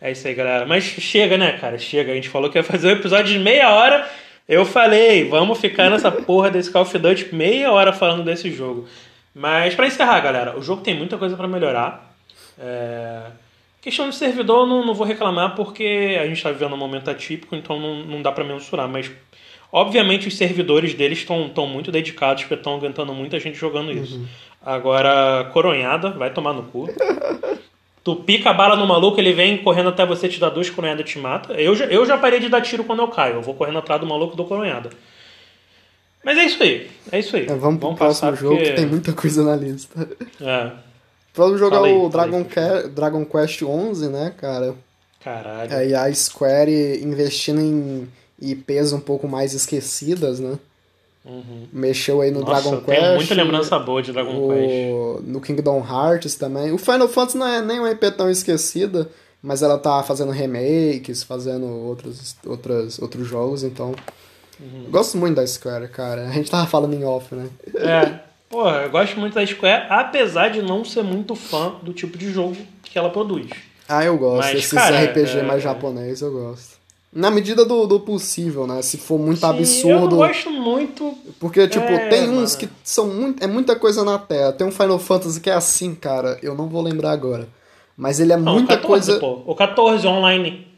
É 0.00 0.10
isso 0.10 0.26
aí, 0.26 0.34
galera. 0.34 0.66
Mas 0.66 0.82
chega, 0.84 1.38
né, 1.38 1.52
cara? 1.52 1.78
Chega. 1.78 2.12
A 2.12 2.14
gente 2.14 2.28
falou 2.28 2.50
que 2.50 2.58
ia 2.58 2.64
fazer 2.64 2.88
um 2.88 2.92
episódio 2.92 3.32
de 3.32 3.38
meia 3.38 3.70
hora. 3.70 4.08
Eu 4.48 4.64
falei, 4.64 5.28
vamos 5.28 5.58
ficar 5.58 5.90
nessa 5.90 6.10
porra 6.10 6.50
desse 6.50 6.70
Call 6.70 6.82
of 6.82 6.98
Duty 6.98 7.34
meia 7.34 7.72
hora 7.72 7.92
falando 7.92 8.24
desse 8.24 8.50
jogo. 8.50 8.86
Mas 9.34 9.74
para 9.74 9.86
encerrar, 9.86 10.20
galera, 10.20 10.56
o 10.56 10.62
jogo 10.62 10.82
tem 10.82 10.96
muita 10.96 11.18
coisa 11.18 11.36
para 11.36 11.48
melhorar. 11.48 12.14
É... 12.58 13.22
Questão 13.82 14.08
de 14.08 14.16
servidor, 14.16 14.66
não, 14.66 14.84
não 14.84 14.94
vou 14.94 15.06
reclamar 15.06 15.54
porque 15.54 16.16
a 16.20 16.26
gente 16.26 16.36
está 16.36 16.50
vivendo 16.50 16.74
um 16.74 16.78
momento 16.78 17.10
atípico, 17.10 17.54
então 17.54 17.78
não, 17.78 18.02
não 18.04 18.22
dá 18.22 18.32
para 18.32 18.44
mensurar. 18.44 18.88
Mas, 18.88 19.10
obviamente, 19.70 20.28
os 20.28 20.36
servidores 20.36 20.94
deles 20.94 21.18
estão 21.18 21.66
muito 21.66 21.92
dedicados 21.92 22.44
porque 22.44 22.54
estão 22.54 22.76
aguentando 22.76 23.12
muita 23.12 23.38
gente 23.38 23.58
jogando 23.58 23.92
isso. 23.92 24.16
Uhum. 24.16 24.26
Agora, 24.64 25.48
coronhada, 25.52 26.10
vai 26.10 26.30
tomar 26.30 26.52
no 26.52 26.64
cu. 26.64 26.88
Tu 28.06 28.14
pica 28.14 28.50
a 28.50 28.54
bala 28.54 28.76
no 28.76 28.86
maluco, 28.86 29.18
ele 29.18 29.32
vem 29.32 29.58
correndo 29.58 29.88
até 29.88 30.06
você, 30.06 30.28
te 30.28 30.38
dá 30.38 30.48
duas 30.48 30.70
coronhadas 30.70 31.00
e 31.00 31.04
te 31.04 31.18
mata. 31.18 31.54
Eu 31.54 31.74
já, 31.74 31.86
eu 31.86 32.06
já 32.06 32.16
parei 32.16 32.38
de 32.38 32.48
dar 32.48 32.60
tiro 32.60 32.84
quando 32.84 33.00
eu 33.00 33.08
caio. 33.08 33.34
Eu 33.34 33.42
vou 33.42 33.52
correndo 33.52 33.80
atrás 33.80 34.00
do 34.00 34.06
maluco 34.06 34.34
e 34.34 34.36
dou 34.36 34.46
coronhada. 34.46 34.90
Mas 36.24 36.38
é 36.38 36.44
isso 36.44 36.62
aí. 36.62 36.88
É 37.10 37.18
isso 37.18 37.34
aí. 37.34 37.46
É, 37.46 37.54
vamos 37.56 37.80
pro 37.80 37.88
vamos 37.88 37.98
próximo 37.98 38.36
jogo 38.36 38.54
porque... 38.54 38.70
que 38.70 38.76
tem 38.76 38.86
muita 38.86 39.12
coisa 39.12 39.42
na 39.42 39.56
lista. 39.56 40.08
É. 40.40 40.70
Vamos 41.34 41.58
jogar 41.58 41.82
aí, 41.82 41.92
o 41.92 42.08
Dragon, 42.08 42.44
Que... 42.44 42.88
Dragon 42.90 43.24
Quest 43.24 43.62
11, 43.62 44.08
né, 44.08 44.32
cara? 44.36 44.76
Caralho. 45.24 45.72
É, 45.74 45.88
e 45.88 45.92
a 45.96 46.14
Square 46.14 47.02
investindo 47.02 47.60
em 47.60 48.08
IPs 48.40 48.92
um 48.92 49.00
pouco 49.00 49.26
mais 49.26 49.52
esquecidas, 49.52 50.38
né? 50.38 50.56
Uhum. 51.26 51.66
Mexeu 51.72 52.20
aí 52.20 52.30
no 52.30 52.40
Nossa, 52.40 52.62
Dragon 52.62 52.80
Quest. 52.82 53.00
Tem 53.00 53.14
muita 53.16 53.34
lembrança 53.34 53.78
boa 53.80 54.00
de 54.00 54.12
Dragon 54.12 54.32
o, 54.32 54.48
Quest. 54.48 55.26
No 55.26 55.40
Kingdom 55.40 55.84
Hearts 55.84 56.36
também. 56.36 56.70
O 56.72 56.78
Final 56.78 57.08
Fantasy 57.08 57.36
não 57.36 57.46
é 57.46 57.60
nem 57.60 57.80
uma 57.80 57.90
IP 57.90 58.12
tão 58.12 58.30
esquecida, 58.30 59.10
mas 59.42 59.62
ela 59.62 59.76
tá 59.76 60.02
fazendo 60.04 60.30
remakes, 60.30 61.24
fazendo 61.24 61.66
outros, 61.66 62.36
outros, 62.46 62.98
outros 63.00 63.26
jogos, 63.26 63.64
então. 63.64 63.92
Uhum. 64.60 64.86
Gosto 64.88 65.18
muito 65.18 65.34
da 65.34 65.46
Square, 65.46 65.88
cara. 65.88 66.28
A 66.28 66.30
gente 66.30 66.50
tava 66.50 66.66
falando 66.66 66.94
em 66.94 67.04
off, 67.04 67.34
né? 67.34 67.48
É. 67.74 68.26
Porra, 68.48 68.82
eu 68.82 68.90
gosto 68.90 69.18
muito 69.18 69.34
da 69.34 69.44
Square, 69.44 69.86
apesar 69.90 70.50
de 70.50 70.62
não 70.62 70.84
ser 70.84 71.02
muito 71.02 71.34
fã 71.34 71.74
do 71.82 71.92
tipo 71.92 72.16
de 72.16 72.32
jogo 72.32 72.56
que 72.84 72.96
ela 72.96 73.10
produz. 73.10 73.50
Ah, 73.88 74.04
eu 74.04 74.16
gosto. 74.16 74.46
Mas, 74.46 74.58
Esses 74.58 74.72
cara, 74.72 75.02
RPG 75.04 75.38
é... 75.38 75.42
mais 75.42 75.62
japonês 75.62 76.20
eu 76.20 76.32
gosto. 76.32 76.75
Na 77.16 77.30
medida 77.30 77.64
do, 77.64 77.86
do 77.86 77.98
possível, 77.98 78.66
né? 78.66 78.82
Se 78.82 78.98
for 78.98 79.18
muito 79.18 79.40
Sim, 79.40 79.46
absurdo. 79.46 80.16
Eu 80.16 80.18
gosto 80.18 80.50
muito. 80.50 81.14
Porque, 81.40 81.66
tipo, 81.66 81.86
é, 81.86 82.10
tem 82.10 82.28
uns 82.28 82.54
mano. 82.54 82.58
que 82.58 82.68
são 82.84 83.06
muito. 83.06 83.42
É 83.42 83.46
muita 83.46 83.74
coisa 83.74 84.04
na 84.04 84.18
tela. 84.18 84.52
Tem 84.52 84.66
um 84.66 84.70
Final 84.70 84.98
Fantasy 84.98 85.40
que 85.40 85.48
é 85.48 85.54
assim, 85.54 85.94
cara. 85.94 86.38
Eu 86.42 86.54
não 86.54 86.68
vou 86.68 86.82
lembrar 86.82 87.12
agora. 87.12 87.48
Mas 87.96 88.20
ele 88.20 88.34
é 88.34 88.36
não, 88.36 88.52
muita 88.52 88.76
14, 88.76 88.86
coisa. 88.86 89.18
Pô. 89.18 89.40
O 89.46 89.54
14 89.54 90.06
online. 90.06 90.68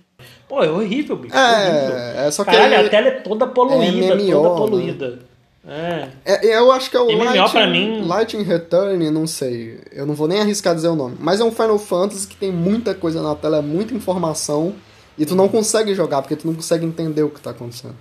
Pô, 0.49 0.62
é 0.62 0.71
horrível, 0.71 1.16
bicho. 1.16 1.35
É, 1.35 1.40
horrível. 1.40 1.97
é 1.97 2.30
só 2.30 2.45
que. 2.45 2.52
Caralho, 2.52 2.75
ele... 2.75 2.87
a 2.87 2.88
tela 2.88 3.09
é 3.09 3.11
toda 3.11 3.47
poluída, 3.49 4.07
é 4.07 4.14
MMO, 4.14 4.30
toda 4.30 4.54
poluída. 4.54 5.18
Né? 5.64 6.12
É. 6.25 6.47
é. 6.47 6.57
Eu 6.57 6.71
acho 6.71 6.88
que 6.88 6.97
é 6.97 7.00
o 7.00 7.07
MMO 7.07 7.25
Light, 7.25 7.50
pra 7.50 7.66
mim... 7.66 8.07
Light 8.07 8.37
in 8.37 8.42
Return, 8.42 9.11
não 9.11 9.26
sei. 9.26 9.80
Eu 9.90 10.07
não 10.07 10.14
vou 10.14 10.28
nem 10.28 10.40
arriscar 10.40 10.73
dizer 10.73 10.87
o 10.87 10.95
nome. 10.95 11.16
Mas 11.18 11.40
é 11.40 11.45
um 11.45 11.50
Final 11.50 11.80
Fantasy 11.80 12.28
que 12.28 12.37
tem 12.37 12.52
muita 12.52 12.95
coisa 12.95 13.21
na 13.21 13.35
tela, 13.35 13.59
é 13.59 13.61
muita 13.61 13.92
informação. 13.92 14.76
E 15.18 15.26
tu 15.26 15.34
não 15.34 15.48
consegue 15.48 15.94
jogar, 15.94 16.22
porque 16.22 16.37
tu 16.37 16.46
não 16.46 16.54
consegue 16.54 16.87
entender 16.87 17.22
o 17.22 17.30
que 17.30 17.40
tá 17.40 17.50
acontecendo. 17.50 17.96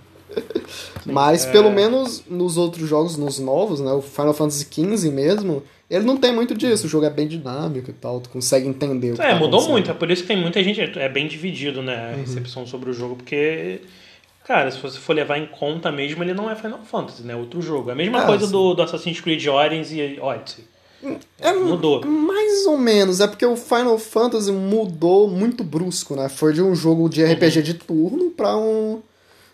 Mas 1.06 1.46
é... 1.46 1.52
pelo 1.52 1.72
menos 1.72 2.24
nos 2.30 2.58
outros 2.58 2.88
jogos, 2.88 3.18
nos 3.18 3.40
novos, 3.40 3.80
né? 3.80 3.92
O 3.92 4.02
Final 4.02 4.34
Fantasy 4.34 4.68
XV 4.70 5.10
mesmo, 5.10 5.64
ele 5.90 6.06
não 6.06 6.18
tem 6.18 6.34
muito 6.34 6.54
disso. 6.54 6.86
O 6.86 6.90
jogo 6.90 7.06
é 7.06 7.10
bem 7.10 7.28
dinâmico 7.28 7.90
e 7.90 7.94
tal, 7.94 8.20
tu 8.20 8.30
consegue 8.30 8.68
entender 8.68 9.14
o 9.14 9.16
que 9.16 9.22
É, 9.22 9.30
tá 9.30 9.36
mudou 9.36 9.68
muito, 9.70 9.90
é 9.90 9.94
por 9.94 10.12
isso 10.12 10.22
que 10.22 10.28
tem 10.28 10.38
muita 10.38 10.64
gente. 10.64 10.82
É 10.82 11.10
bem 11.10 11.28
dividido, 11.28 11.82
né? 11.82 12.12
A 12.12 12.12
uhum. 12.12 12.22
recepção 12.22 12.68
sobre 12.68 12.90
o 12.90 12.94
jogo, 12.94 13.16
porque. 13.16 13.82
Cara, 14.46 14.72
se 14.72 14.80
você 14.80 14.98
for 14.98 15.14
levar 15.14 15.38
em 15.38 15.46
conta 15.46 15.92
mesmo, 15.92 16.24
ele 16.24 16.34
não 16.34 16.50
é 16.50 16.56
Final 16.56 16.80
Fantasy, 16.84 17.24
né? 17.24 17.36
Outro 17.36 17.62
jogo. 17.62 17.90
É 17.90 17.94
a 17.94 17.96
mesma 17.96 18.24
é, 18.24 18.26
coisa 18.26 18.48
do, 18.48 18.74
do 18.74 18.82
Assassin's 18.82 19.20
Creed 19.20 19.46
Origins 19.46 19.92
e 19.92 20.18
Odyssey. 20.22 20.64
É, 21.40 21.54
mudou. 21.54 22.06
Mais 22.06 22.66
ou 22.66 22.78
menos. 22.78 23.20
É 23.20 23.28
porque 23.28 23.46
o 23.46 23.56
Final 23.56 23.98
Fantasy 23.98 24.52
mudou 24.52 25.30
muito 25.30 25.64
brusco, 25.64 26.16
né? 26.16 26.30
Foi 26.30 26.54
de 26.54 26.62
um 26.62 26.76
jogo 26.76 27.08
de 27.10 27.24
RPG 27.24 27.58
uhum. 27.58 27.64
de 27.64 27.74
turno 27.76 28.32
pra 28.32 28.58
um, 28.58 29.02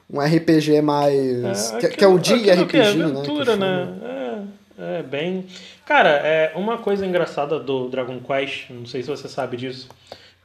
um 0.09 0.19
RPG 0.19 0.81
mais. 0.81 1.71
É, 1.73 1.77
que, 1.79 1.85
aquilo, 1.85 1.97
que, 1.97 2.03
é 2.03 2.07
o 2.07 2.19
de 2.19 2.51
RPG, 2.51 2.77
é 2.77 2.87
aventura, 2.87 3.55
né? 3.55 3.85
né? 3.85 4.47
É, 4.77 4.99
é 4.99 5.03
bem. 5.03 5.45
Cara, 5.85 6.09
é 6.09 6.53
uma 6.55 6.77
coisa 6.77 7.05
engraçada 7.05 7.59
do 7.59 7.89
Dragon 7.89 8.19
Quest, 8.19 8.69
não 8.69 8.85
sei 8.85 9.03
se 9.03 9.09
você 9.09 9.27
sabe 9.27 9.57
disso, 9.57 9.89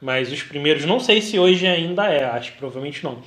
mas 0.01 0.31
os 0.31 0.43
primeiros, 0.43 0.85
não 0.85 0.99
sei 0.99 1.21
se 1.21 1.39
hoje 1.39 1.65
ainda 1.65 2.07
é, 2.07 2.25
acho 2.25 2.51
que 2.51 2.57
provavelmente 2.57 3.03
não 3.03 3.19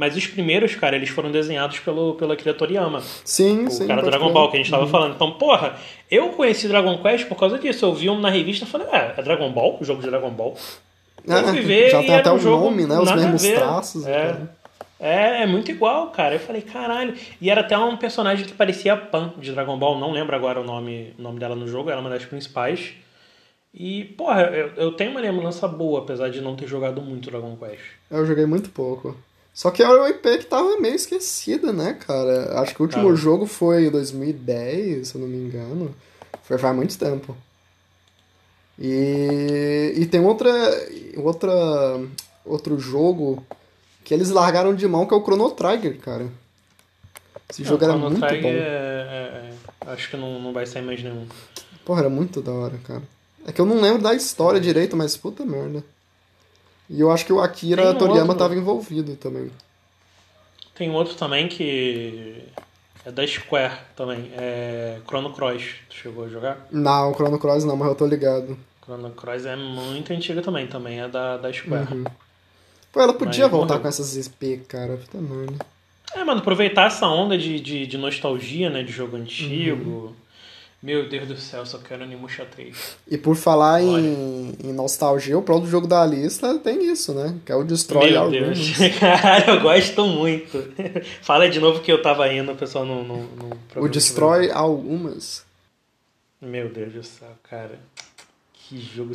mas 0.00 0.16
os 0.16 0.26
primeiros, 0.26 0.74
cara, 0.74 0.96
eles 0.96 1.10
foram 1.10 1.30
desenhados 1.30 1.78
pelo, 1.78 2.14
pelo 2.14 2.32
Akira 2.32 2.54
Toriyama. 2.54 3.02
Sim, 3.22 3.66
o 3.66 3.70
sim. 3.70 3.84
O 3.84 3.86
cara 3.86 4.00
do 4.00 4.08
Dragon 4.08 4.32
Ball 4.32 4.50
que 4.50 4.56
a 4.56 4.58
gente 4.58 4.70
tava 4.70 4.84
uhum. 4.84 4.88
falando. 4.88 5.14
Então, 5.14 5.32
porra, 5.32 5.74
eu 6.10 6.30
conheci 6.30 6.66
Dragon 6.68 6.96
Quest 7.02 7.28
por 7.28 7.36
causa 7.36 7.58
disso. 7.58 7.84
Eu 7.84 7.92
vi 7.92 8.08
um 8.08 8.18
na 8.18 8.30
revista 8.30 8.64
e 8.64 8.68
falei, 8.68 8.86
é, 8.90 9.12
é 9.14 9.22
Dragon 9.22 9.52
Ball? 9.52 9.76
O 9.78 9.84
jogo 9.84 10.00
de 10.00 10.08
Dragon 10.08 10.30
Ball? 10.30 10.56
É, 11.28 11.52
ver, 11.60 11.90
já 11.90 12.00
tem 12.00 12.14
até 12.14 12.32
um 12.32 12.36
o 12.36 12.40
nome, 12.40 12.86
né? 12.86 12.98
Os 12.98 13.12
mesmos 13.12 13.42
traços. 13.42 14.06
É. 14.06 14.38
É, 14.98 15.42
é 15.42 15.46
muito 15.46 15.70
igual, 15.70 16.06
cara. 16.06 16.36
Eu 16.36 16.40
falei, 16.40 16.62
caralho. 16.62 17.14
E 17.38 17.50
era 17.50 17.60
até 17.60 17.76
um 17.76 17.94
personagem 17.98 18.46
que 18.46 18.54
parecia 18.54 18.96
Pan 18.96 19.34
de 19.36 19.52
Dragon 19.52 19.78
Ball. 19.78 19.98
Não 19.98 20.12
lembro 20.12 20.34
agora 20.34 20.58
o 20.58 20.64
nome, 20.64 21.14
o 21.18 21.22
nome 21.22 21.38
dela 21.38 21.54
no 21.54 21.68
jogo. 21.68 21.90
Era 21.90 22.00
uma 22.00 22.08
das 22.08 22.24
principais. 22.24 22.94
E, 23.74 24.04
porra, 24.16 24.44
eu, 24.44 24.68
eu 24.76 24.92
tenho 24.92 25.10
uma 25.10 25.20
lembrança 25.20 25.68
boa, 25.68 26.00
apesar 26.00 26.30
de 26.30 26.40
não 26.40 26.56
ter 26.56 26.66
jogado 26.66 27.02
muito 27.02 27.30
Dragon 27.30 27.54
Quest. 27.56 27.82
Eu 28.10 28.24
joguei 28.24 28.46
muito 28.46 28.70
pouco. 28.70 29.14
Só 29.60 29.70
que 29.70 29.82
era 29.82 29.94
uma 29.94 30.08
IP 30.08 30.38
que 30.38 30.46
tava 30.46 30.80
meio 30.80 30.94
esquecida, 30.94 31.70
né, 31.70 31.92
cara? 31.92 32.58
Acho 32.62 32.74
que 32.74 32.80
o 32.80 32.86
último 32.86 33.14
jogo 33.14 33.44
foi 33.44 33.88
em 33.88 33.90
2010, 33.90 35.06
se 35.06 35.14
eu 35.14 35.20
não 35.20 35.28
me 35.28 35.36
engano. 35.36 35.94
Foi 36.44 36.56
faz 36.56 36.74
muito 36.74 36.98
tempo. 36.98 37.36
E, 38.78 39.92
e 39.98 40.06
tem 40.06 40.24
outra, 40.24 40.50
outra, 41.14 41.52
outro 42.42 42.80
jogo 42.80 43.44
que 44.02 44.14
eles 44.14 44.30
largaram 44.30 44.74
de 44.74 44.88
mão, 44.88 45.04
que 45.04 45.12
é 45.12 45.16
o 45.18 45.22
Chrono 45.22 45.50
Trigger, 45.50 45.98
cara. 45.98 46.26
Esse 47.50 47.62
jogo 47.62 47.84
era 47.84 47.98
muito 47.98 48.18
Trigger 48.18 48.42
bom. 48.42 48.48
É, 48.48 48.62
é, 48.62 49.50
é, 49.84 49.92
acho 49.92 50.08
que 50.08 50.16
não, 50.16 50.40
não 50.40 50.54
vai 50.54 50.64
sair 50.64 50.80
mais 50.80 51.02
nenhum. 51.02 51.26
Porra, 51.84 52.00
era 52.00 52.08
muito 52.08 52.40
da 52.40 52.52
hora, 52.52 52.78
cara. 52.82 53.02
É 53.46 53.52
que 53.52 53.60
eu 53.60 53.66
não 53.66 53.78
lembro 53.78 54.00
da 54.00 54.14
história 54.14 54.58
direito, 54.58 54.96
mas 54.96 55.18
puta 55.18 55.44
merda. 55.44 55.84
E 56.90 57.00
eu 57.00 57.12
acho 57.12 57.24
que 57.24 57.32
o 57.32 57.40
Akira 57.40 57.92
um 57.92 57.94
Toriyama 57.94 58.32
estava 58.32 58.54
envolvido 58.56 59.14
também. 59.14 59.48
Tem 60.74 60.90
outro 60.90 61.14
também 61.14 61.46
que 61.46 62.42
é 63.06 63.12
da 63.12 63.24
Square 63.24 63.74
também, 63.94 64.28
é 64.36 64.98
Chrono 65.06 65.32
Cross. 65.32 65.62
Tu 65.88 65.94
chegou 65.94 66.24
a 66.24 66.28
jogar? 66.28 66.66
Não, 66.72 67.14
Chrono 67.14 67.38
Cross 67.38 67.64
não, 67.64 67.76
mas 67.76 67.88
eu 67.88 67.94
tô 67.94 68.06
ligado. 68.06 68.58
Chrono 68.82 69.10
Cross 69.12 69.46
é 69.46 69.54
muito 69.54 70.12
antigo 70.12 70.42
também, 70.42 70.66
também 70.66 71.00
é 71.00 71.06
da, 71.06 71.36
da 71.36 71.52
Square. 71.52 71.94
Uhum. 71.94 72.04
Pô, 72.92 73.00
ela 73.00 73.14
podia 73.14 73.44
mas 73.44 73.50
voltar 73.52 73.74
morreu. 73.74 73.82
com 73.82 73.88
essas 73.88 74.16
SP, 74.18 74.66
cara, 74.66 74.96
puta 74.96 75.18
merda. 75.18 75.64
É, 76.12 76.24
mano, 76.24 76.40
aproveitar 76.40 76.88
essa 76.88 77.06
onda 77.06 77.38
de, 77.38 77.60
de, 77.60 77.86
de 77.86 77.96
nostalgia, 77.96 78.68
né, 78.68 78.82
de 78.82 78.90
jogo 78.90 79.16
antigo. 79.16 79.90
Uhum. 79.90 80.14
Meu 80.82 81.06
Deus 81.10 81.28
do 81.28 81.36
céu, 81.36 81.66
só 81.66 81.76
quero 81.76 82.04
Animusha 82.04 82.46
3. 82.46 82.96
E 83.06 83.18
por 83.18 83.36
falar 83.36 83.82
em, 83.82 84.56
em, 84.64 84.72
nostalgia, 84.72 85.36
o 85.36 85.42
próprio 85.42 85.70
jogo 85.70 85.86
da 85.86 86.06
lista 86.06 86.58
tem 86.58 86.90
isso, 86.90 87.12
né? 87.12 87.38
Que 87.44 87.52
é 87.52 87.54
o 87.54 87.62
Destroy 87.62 88.10
Meu 88.10 88.30
Deus. 88.30 88.58
Caralho, 88.98 89.50
eu 89.50 89.60
gosto 89.60 90.06
muito. 90.06 90.72
Fala 91.20 91.50
de 91.50 91.60
novo 91.60 91.80
que 91.80 91.92
eu 91.92 92.00
tava 92.00 92.32
indo, 92.32 92.52
o 92.52 92.56
pessoal 92.56 92.86
não. 92.86 93.04
não, 93.04 93.16
não 93.18 93.82
o 93.82 93.88
Destroy 93.88 94.50
Algumas. 94.50 95.44
Meu 96.40 96.70
Deus 96.70 96.94
do 96.94 97.02
céu, 97.02 97.36
cara. 97.42 97.78
Que 98.54 98.80
jogo. 98.80 99.12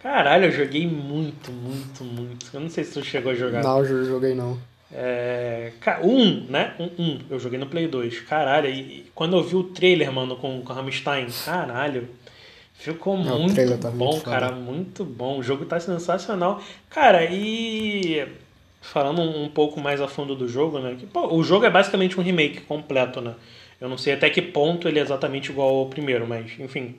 Caralho, 0.00 0.46
eu 0.46 0.52
joguei 0.52 0.86
muito, 0.86 1.50
muito, 1.50 2.04
muito. 2.04 2.46
Eu 2.52 2.60
não 2.60 2.68
sei 2.68 2.84
se 2.84 2.92
tu 2.92 3.02
chegou 3.02 3.32
a 3.32 3.34
jogar. 3.34 3.62
Não, 3.62 3.82
eu 3.82 4.04
joguei 4.04 4.34
não. 4.34 4.58
É, 4.90 5.72
um, 6.02 6.46
né? 6.48 6.74
Um, 6.78 7.02
um, 7.02 7.18
eu 7.30 7.38
joguei 7.38 7.58
no 7.58 7.66
Play 7.66 7.88
2. 7.88 8.20
Caralho, 8.20 8.68
e 8.70 9.06
quando 9.14 9.36
eu 9.36 9.42
vi 9.42 9.56
o 9.56 9.64
trailer, 9.64 10.10
mano, 10.10 10.36
com, 10.36 10.62
com 10.62 10.72
Rammstein, 10.72 11.26
caralho, 11.44 12.08
ficou 12.74 13.18
Não, 13.18 13.40
muito 13.40 13.78
tá 13.78 13.90
bom, 13.90 14.12
muito 14.12 14.24
cara. 14.24 14.52
Muito 14.52 15.04
bom. 15.04 15.38
O 15.38 15.42
jogo 15.42 15.66
tá 15.66 15.78
sensacional. 15.78 16.62
Cara, 16.88 17.24
e 17.24 18.26
falando 18.80 19.20
um, 19.20 19.48
pouco 19.48 19.80
mais 19.80 20.00
a 20.00 20.08
fundo 20.08 20.34
do 20.34 20.48
jogo, 20.48 20.78
né? 20.78 20.96
Que, 20.98 21.06
pô, 21.06 21.34
o 21.34 21.42
jogo 21.42 21.66
é 21.66 21.70
basicamente 21.70 22.18
um 22.18 22.22
remake 22.22 22.62
completo, 22.62 23.20
né? 23.20 23.34
Eu 23.80 23.88
não 23.88 23.98
sei 23.98 24.14
até 24.14 24.28
que 24.30 24.42
ponto 24.42 24.88
ele 24.88 24.98
é 24.98 25.02
exatamente 25.02 25.50
igual 25.50 25.76
ao 25.76 25.86
primeiro, 25.86 26.26
mas 26.26 26.58
enfim. 26.58 26.96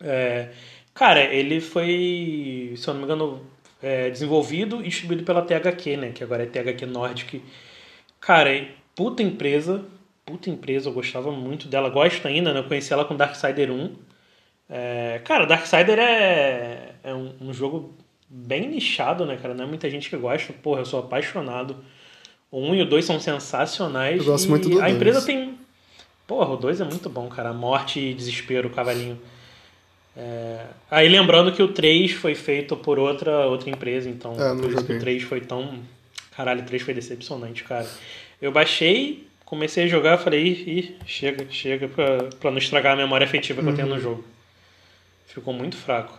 É, 0.00 0.50
cara, 0.94 1.22
ele 1.22 1.60
foi, 1.60 2.74
se 2.76 2.88
eu 2.88 2.94
não 2.94 3.00
me 3.00 3.04
engano, 3.04 3.42
é, 3.82 4.10
desenvolvido 4.10 4.80
e 4.80 4.88
distribuído 4.88 5.24
pela 5.24 5.42
THQ, 5.42 5.96
né? 5.96 6.12
Que 6.12 6.22
agora 6.22 6.42
é 6.42 6.46
THQ 6.46 6.86
Nordic. 6.86 7.42
Cara, 8.20 8.68
puta 8.94 9.22
empresa, 9.22 9.84
puta 10.24 10.50
empresa, 10.50 10.88
eu 10.88 10.92
gostava 10.92 11.32
muito 11.32 11.68
dela. 11.68 11.88
Gosto 11.88 12.26
ainda, 12.28 12.52
né? 12.52 12.60
Eu 12.60 12.64
conheci 12.64 12.92
ela 12.92 13.04
com 13.04 13.16
Darksider 13.16 13.70
1. 13.70 13.96
É, 14.68 15.20
cara, 15.24 15.46
Darksider 15.46 15.98
é, 15.98 16.92
é 17.02 17.14
um, 17.14 17.32
um, 17.40 17.52
jogo 17.52 17.94
bem 18.28 18.68
nichado, 18.68 19.26
né, 19.26 19.36
cara? 19.36 19.54
Não 19.54 19.64
é 19.64 19.66
muita 19.66 19.88
gente 19.90 20.08
que 20.08 20.16
gosta. 20.16 20.52
Porra, 20.52 20.82
eu 20.82 20.86
sou 20.86 21.00
apaixonado. 21.00 21.76
O 22.50 22.60
1 22.60 22.74
e 22.76 22.82
o 22.82 22.86
2 22.86 23.04
são 23.04 23.18
sensacionais. 23.18 24.18
Eu 24.18 24.24
gosto 24.24 24.48
muito 24.48 24.68
do 24.68 24.80
A 24.80 24.90
empresa 24.90 25.24
tem. 25.24 25.58
Porra, 26.26 26.50
o 26.50 26.56
2 26.56 26.80
é 26.80 26.84
muito 26.84 27.08
bom, 27.08 27.28
cara. 27.28 27.52
Morte 27.52 27.98
e 27.98 28.14
desespero, 28.14 28.70
cavalinho. 28.70 29.20
É... 30.20 30.66
Aí 30.90 31.08
lembrando 31.08 31.50
que 31.50 31.62
o 31.62 31.68
3 31.68 32.12
foi 32.12 32.34
feito 32.34 32.76
por 32.76 32.98
outra, 32.98 33.46
outra 33.46 33.70
empresa, 33.70 34.08
então 34.08 34.32
é, 34.32 34.54
por 34.54 34.70
isso 34.70 34.84
que 34.84 34.92
o 34.92 34.98
3 34.98 35.22
foi 35.22 35.40
tão. 35.40 35.78
Caralho, 36.36 36.60
o 36.60 36.66
3 36.66 36.82
foi 36.82 36.92
decepcionante, 36.92 37.64
cara. 37.64 37.86
Eu 38.40 38.52
baixei, 38.52 39.26
comecei 39.46 39.84
a 39.84 39.86
jogar, 39.86 40.18
falei, 40.18 40.46
ih, 40.46 40.96
chega, 41.06 41.46
chega, 41.50 41.88
pra, 41.88 42.24
pra 42.38 42.50
não 42.50 42.58
estragar 42.58 42.92
a 42.92 42.96
memória 42.96 43.24
afetiva 43.24 43.62
que 43.62 43.66
uhum. 43.66 43.72
eu 43.72 43.76
tenho 43.76 43.88
no 43.88 43.94
uhum. 43.94 44.00
jogo. 44.00 44.24
Ficou 45.26 45.54
muito 45.54 45.76
fraco. 45.76 46.18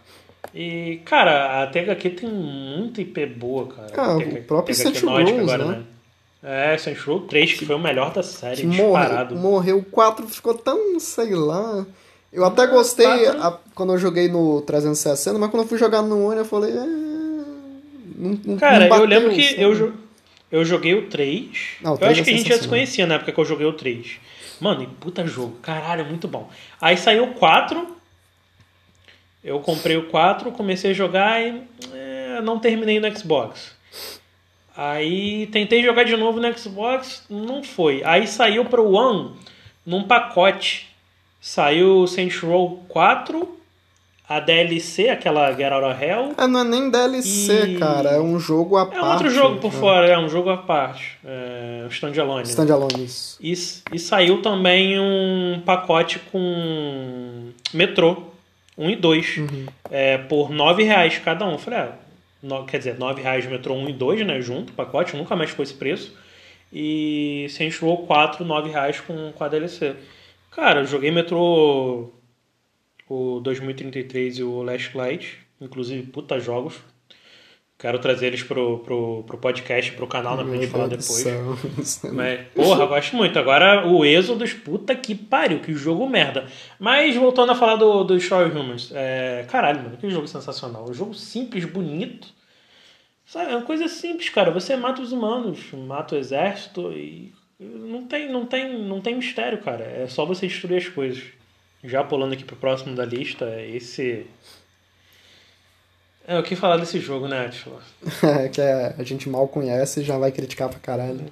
E, 0.54 1.00
cara, 1.06 1.62
a 1.62 1.68
THQ 1.68 2.10
tem 2.10 2.30
muita 2.30 3.02
IP 3.02 3.26
boa, 3.28 3.68
cara. 3.68 3.92
Ah, 3.96 4.18
o 4.18 4.44
próprio 4.44 4.74
Saints 4.74 5.04
agora, 5.04 5.66
né? 5.66 5.86
né? 6.42 6.74
É, 6.74 6.78
Saints 6.78 7.04
Row 7.04 7.22
3, 7.22 7.52
que, 7.52 7.60
que 7.60 7.66
foi 7.66 7.76
o 7.76 7.80
melhor 7.80 8.12
da 8.12 8.24
série, 8.24 8.62
que 8.62 8.68
disparado. 8.68 9.36
Morreu, 9.36 9.76
morreu 9.76 9.86
4, 9.92 10.28
ficou 10.28 10.56
tão, 10.56 11.00
sei 11.00 11.36
lá... 11.36 11.86
Eu 12.32 12.46
até 12.46 12.66
gostei 12.66 13.28
a, 13.28 13.58
quando 13.76 13.94
eu 13.94 13.98
joguei 13.98 14.30
no 14.30 14.62
360, 14.62 15.38
mas 15.38 15.52
quando 15.52 15.64
eu 15.64 15.68
fui 15.68 15.78
jogar 15.78 16.02
no 16.02 16.28
One 16.28 16.38
eu 16.38 16.46
falei. 16.46 16.72
É, 16.72 16.76
não, 16.76 18.40
não, 18.46 18.58
Cara, 18.58 18.88
não 18.88 18.98
eu 18.98 19.06
lembro 19.06 19.32
que 19.32 19.62
eu, 19.62 19.94
eu 20.50 20.64
joguei 20.64 20.94
o 20.94 21.10
3. 21.10 21.78
Não, 21.82 21.94
o 21.94 21.98
3 21.98 22.02
eu 22.02 22.12
acho 22.12 22.22
é 22.22 22.24
que 22.24 22.30
a 22.30 22.38
gente 22.38 22.50
já 22.50 22.58
se 22.58 22.68
conhecia 22.68 23.06
na 23.06 23.16
época 23.16 23.34
que 23.34 23.40
eu 23.40 23.46
joguei 23.46 23.68
o 23.68 23.74
3. 23.74 24.20
Mano, 24.62 24.84
e 24.84 24.88
puta 24.88 25.26
jogo. 25.28 25.58
Caralho, 25.62 26.06
muito 26.06 26.28
bom. 26.28 26.50
Aí 26.80 26.96
saiu 26.96 27.26
o 27.26 27.34
4. 27.34 27.98
Eu 29.44 29.60
comprei 29.60 29.98
o 29.98 30.08
4, 30.08 30.52
comecei 30.52 30.92
a 30.92 30.94
jogar 30.94 31.42
e 31.42 31.64
é, 31.94 32.42
não 32.44 32.60
terminei 32.60 33.00
no 33.00 33.18
Xbox. 33.18 33.76
Aí 34.78 35.48
tentei 35.48 35.84
jogar 35.84 36.04
de 36.04 36.16
novo 36.16 36.40
no 36.40 36.58
Xbox, 36.58 37.24
não 37.30 37.64
foi. 37.64 38.04
Aí 38.06 38.28
saiu 38.28 38.66
pro 38.66 38.90
One 38.90 39.32
num 39.86 40.04
pacote 40.04 40.91
Saiu 41.42 42.06
Saints 42.06 42.40
Row 42.40 42.86
4, 42.88 43.58
a 44.30 44.40
DLC, 44.40 45.10
aquela 45.10 45.52
Get 45.52 45.72
Out 45.72 45.84
of 45.84 46.06
Hell. 46.06 46.36
É, 46.38 46.46
não 46.46 46.60
é 46.60 46.64
nem 46.64 46.92
DLC, 46.92 47.64
e... 47.64 47.80
cara, 47.80 48.12
é 48.12 48.22
um 48.22 48.40
jogo 48.40 48.78
à 48.78 48.84
é 48.84 48.86
parte. 48.86 49.00
É 49.00 49.10
outro 49.10 49.30
jogo 49.32 49.58
por 49.58 49.74
né? 49.74 49.80
fora, 49.80 50.08
é 50.08 50.20
um 50.20 50.30
jogo 50.30 50.52
à 50.52 50.58
parte. 50.58 51.18
É, 51.26 51.88
standalone. 51.90 52.48
Standalone, 52.48 52.96
né? 52.96 53.04
isso. 53.06 53.40
E, 53.42 53.54
e 53.96 54.00
saiu 54.00 54.44
também 54.44 55.00
um 55.00 55.64
pacote 55.66 56.20
com 56.32 57.50
Metrô 57.74 58.24
1 58.78 58.90
e 58.92 58.96
2, 58.96 59.38
uhum. 59.38 59.66
é, 59.90 60.20
por 60.20 60.52
9 60.52 60.84
reais 60.84 61.18
cada 61.18 61.44
um. 61.48 61.54
Eu 61.54 61.58
falei, 61.58 61.80
ah, 61.80 61.92
no, 62.44 62.66
quer 62.66 62.78
dizer, 62.78 63.00
9 63.00 63.20
reais 63.20 63.48
Metrô 63.48 63.74
1 63.74 63.90
e 63.90 63.94
2, 63.94 64.28
né, 64.28 64.40
junto, 64.42 64.74
pacote, 64.74 65.18
nunca 65.18 65.36
mais 65.36 65.50
foi 65.50 65.64
esse 65.64 65.74
preço. 65.74 66.16
E 66.72 67.48
Saints 67.50 67.80
Row 67.80 68.06
4, 68.06 68.46
9 68.46 68.70
reais 68.70 69.00
com, 69.00 69.32
com 69.32 69.44
a 69.44 69.48
DLC. 69.48 69.96
Cara, 70.52 70.82
eu 70.82 70.86
joguei 70.86 71.12
Metro 71.12 72.14
o 73.08 73.40
2033 73.40 74.40
e 74.40 74.44
o 74.44 74.62
Last 74.62 74.96
Light, 74.96 75.40
inclusive 75.62 76.04
puta 76.08 76.40
jogos. 76.40 76.78
Quero 77.80 77.98
trazer 77.98 78.28
eles 78.28 78.44
pro, 78.44 78.80
pro, 78.80 79.24
pro 79.24 79.38
podcast, 79.38 79.92
pro 79.94 80.06
canal, 80.06 80.38
né, 80.38 80.44
pra 80.44 80.54
gente 80.54 80.68
falar 80.68 80.88
depois. 80.88 82.04
Mas, 82.14 82.42
porra, 82.54 82.86
gosto 82.86 83.16
muito. 83.16 83.40
Agora, 83.40 83.88
o 83.88 84.06
Exodus, 84.06 84.54
puta 84.54 84.94
que 84.94 85.16
pariu, 85.16 85.62
que 85.62 85.74
jogo 85.74 86.08
merda. 86.08 86.46
Mas, 86.78 87.16
voltando 87.16 87.54
a 87.54 87.56
falar 87.56 87.78
do, 87.78 88.04
do 88.04 88.16
Story 88.18 88.52
Humans, 88.52 88.92
é, 88.94 89.48
caralho, 89.50 89.82
mano, 89.82 89.98
que 89.98 90.10
jogo 90.12 90.28
sensacional. 90.28 90.88
Um 90.88 90.94
jogo 90.94 91.16
simples, 91.16 91.66
bonito. 91.66 92.28
Sabe, 93.26 93.52
é 93.52 93.56
uma 93.56 93.66
coisa 93.66 93.88
simples, 93.88 94.30
cara. 94.30 94.52
Você 94.52 94.76
mata 94.76 95.02
os 95.02 95.12
humanos, 95.12 95.72
mata 95.74 96.14
o 96.14 96.18
exército 96.20 96.92
e 96.92 97.34
não 97.62 98.08
tem, 98.08 98.32
não 98.32 98.46
tem, 98.46 98.80
não 98.84 99.00
tem 99.00 99.16
mistério, 99.16 99.60
cara. 99.60 99.84
É 99.84 100.08
só 100.08 100.26
você 100.26 100.48
destruir 100.48 100.78
as 100.78 100.88
coisas. 100.88 101.22
Já 101.84 102.04
pulando 102.04 102.34
aqui 102.34 102.44
pro 102.44 102.56
próximo 102.56 102.96
da 102.96 103.06
lista, 103.06 103.46
esse. 103.62 104.26
É 106.28 106.38
o 106.38 106.44
que 106.44 106.56
falar 106.56 106.78
desse 106.78 107.00
jogo, 107.00 107.28
né, 107.28 107.46
Atila? 107.46 107.80
É 108.44 108.50
que 108.50 108.62
a 108.62 109.04
gente 109.04 109.30
mal 109.30 109.48
conhece 109.48 110.00
e 110.00 110.04
já 110.04 110.18
vai 110.18 110.32
criticar 110.32 110.70
pra 110.70 110.80
caralho. 110.80 111.26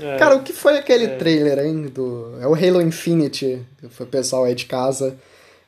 É, 0.00 0.16
cara, 0.16 0.36
o 0.36 0.42
que 0.42 0.52
foi 0.52 0.78
aquele 0.78 1.04
é... 1.04 1.16
trailer, 1.16 1.58
hein? 1.58 1.82
Do... 1.88 2.38
É 2.40 2.46
o 2.46 2.54
Halo 2.54 2.80
Infinity, 2.80 3.64
foi 3.90 4.06
o 4.06 4.08
pessoal 4.08 4.44
aí 4.44 4.54
de 4.54 4.66
casa. 4.66 5.16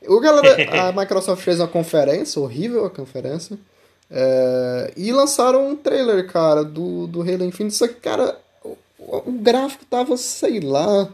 O 0.02 0.20
galera, 0.20 0.56
a 0.88 0.92
Microsoft 0.92 1.42
fez 1.42 1.58
uma 1.60 1.68
conferência, 1.68 2.40
horrível 2.40 2.84
a 2.84 2.90
conferência. 2.90 3.58
É... 4.10 4.92
e 4.96 5.12
lançaram 5.12 5.68
um 5.68 5.76
trailer, 5.76 6.26
cara, 6.28 6.64
do, 6.64 7.06
do 7.06 7.22
Halo 7.22 7.44
Infinite. 7.44 7.74
Só 7.74 7.88
que, 7.88 7.94
cara, 7.94 8.38
o 9.00 9.32
gráfico 9.32 9.84
tava, 9.84 10.16
sei 10.16 10.60
lá. 10.60 11.08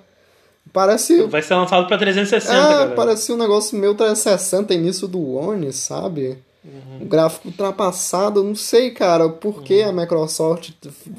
Parece. 0.72 1.22
Vai 1.22 1.42
ser 1.42 1.55
lançado 1.55 1.87
pra 1.87 1.96
360, 1.96 2.53
é, 2.53 2.57
galera. 2.57 2.90
Parecia 2.90 3.35
um 3.35 3.38
negócio 3.38 3.79
meio 3.79 3.94
360 3.94 4.75
início 4.75 5.07
do 5.07 5.37
One, 5.37 5.72
sabe? 5.72 6.38
Uhum. 6.64 7.03
Um 7.03 7.07
gráfico 7.07 7.49
ultrapassado, 7.49 8.42
não 8.42 8.55
sei, 8.55 8.90
cara, 8.90 9.29
por 9.29 9.62
que 9.62 9.83
uhum. 9.83 9.88
a 9.88 9.92
Microsoft 9.92 10.70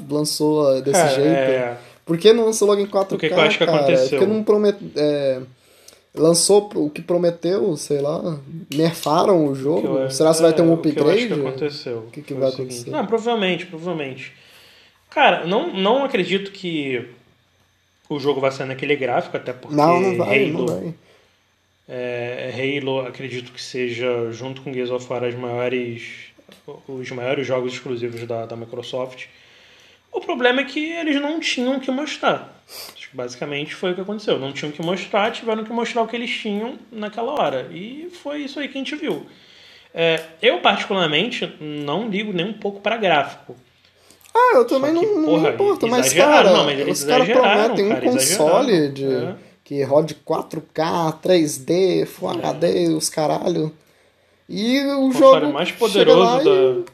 lançou 0.09 0.81
desse 0.81 0.99
cara, 0.99 1.15
jeito. 1.15 1.27
É... 1.29 1.77
Por 2.05 2.17
que 2.17 2.33
não 2.33 2.45
lançou 2.45 2.67
logo 2.67 2.81
em 2.81 2.87
4K? 2.87 3.13
O 3.13 3.17
que, 3.17 3.27
que 3.29 3.33
eu 3.33 3.41
acho 3.41 3.57
que 3.57 3.65
cara? 3.65 3.77
aconteceu? 3.77 4.19
Porque 4.19 4.25
não 4.25 4.43
promet... 4.43 4.77
É... 4.95 5.41
lançou 6.13 6.69
o 6.75 6.89
que 6.89 7.01
prometeu, 7.01 7.75
sei 7.77 7.99
lá. 8.01 8.37
Nerfaram 8.73 9.45
o 9.47 9.55
jogo? 9.55 9.99
Eu... 9.99 10.11
Será 10.11 10.31
que 10.31 10.39
é, 10.39 10.41
vai 10.41 10.53
ter 10.53 10.61
um 10.61 10.73
upgrade? 10.73 11.01
O 11.01 11.03
que, 11.03 11.03
eu 11.03 11.09
acho 11.09 11.27
que 11.27 11.33
aconteceu. 11.33 11.97
O 11.97 12.11
que, 12.11 12.21
que 12.21 12.33
vai 12.33 12.49
acontecer? 12.49 12.89
Não, 12.89 13.05
provavelmente, 13.05 13.65
provavelmente. 13.65 14.33
Cara, 15.17 15.47
não, 15.47 15.73
não 15.73 16.03
acredito 16.03 16.51
que 16.51 17.03
o 18.07 18.19
jogo 18.19 18.39
vai 18.39 18.51
sair 18.51 18.67
naquele 18.67 18.95
gráfico, 18.95 19.35
até 19.35 19.51
porque 19.51 19.75
não, 19.75 19.99
não 19.99 20.15
vai, 20.15 20.45
Halo, 20.45 20.59
não 20.59 20.65
vai. 20.67 20.93
É, 21.89 22.51
Halo 22.53 22.99
acredito 22.99 23.51
que 23.51 23.59
seja, 23.59 24.31
junto 24.31 24.61
com 24.61 24.71
Gears 24.71 24.91
of 24.91 25.11
War, 25.11 25.23
as 25.23 25.33
maiores, 25.33 26.25
os 26.87 27.09
maiores 27.09 27.47
jogos 27.47 27.73
exclusivos 27.73 28.27
da, 28.27 28.45
da 28.45 28.55
Microsoft. 28.55 29.25
O 30.11 30.21
problema 30.21 30.61
é 30.61 30.65
que 30.65 30.85
eles 30.91 31.19
não 31.19 31.39
tinham 31.39 31.79
que 31.79 31.89
mostrar. 31.89 32.55
Basicamente 33.11 33.73
foi 33.73 33.93
o 33.93 33.95
que 33.95 34.01
aconteceu. 34.01 34.37
Não 34.37 34.53
tinham 34.53 34.71
que 34.71 34.83
mostrar, 34.83 35.31
tiveram 35.31 35.63
que 35.63 35.73
mostrar 35.73 36.03
o 36.03 36.07
que 36.07 36.15
eles 36.15 36.29
tinham 36.29 36.77
naquela 36.91 37.31
hora. 37.31 37.67
E 37.71 38.11
foi 38.21 38.43
isso 38.43 38.59
aí 38.59 38.67
que 38.67 38.77
a 38.77 38.81
gente 38.81 38.95
viu. 38.95 39.25
É, 39.95 40.23
eu, 40.43 40.59
particularmente, 40.59 41.51
não 41.59 42.07
ligo 42.07 42.31
nem 42.31 42.45
um 42.45 42.53
pouco 42.53 42.81
para 42.81 42.97
gráfico. 42.97 43.57
Ah, 44.37 44.57
eu 44.57 44.65
também 44.65 44.93
que, 44.93 45.05
não, 45.05 45.23
porra, 45.23 45.41
não 45.41 45.53
importo, 45.53 45.87
mas 45.87 46.13
cara, 46.13 46.51
não, 46.51 46.65
mas 46.65 46.87
os 46.87 47.03
caras 47.03 47.27
prometem 47.27 47.91
um 47.91 47.99
console 47.99 48.89
de, 48.89 49.05
é. 49.05 49.35
que 49.63 49.83
rode 49.83 50.15
4K, 50.15 51.19
3D, 51.21 52.05
Full 52.05 52.29
é. 52.29 52.33
HD, 52.33 52.87
os 52.89 53.09
caralho. 53.09 53.73
E 54.47 54.79
o, 54.81 55.07
o 55.07 55.11
jogo 55.11 55.51
mais 55.51 55.71
poderoso 55.71 56.43
da. 56.43 56.51
E... 56.51 56.85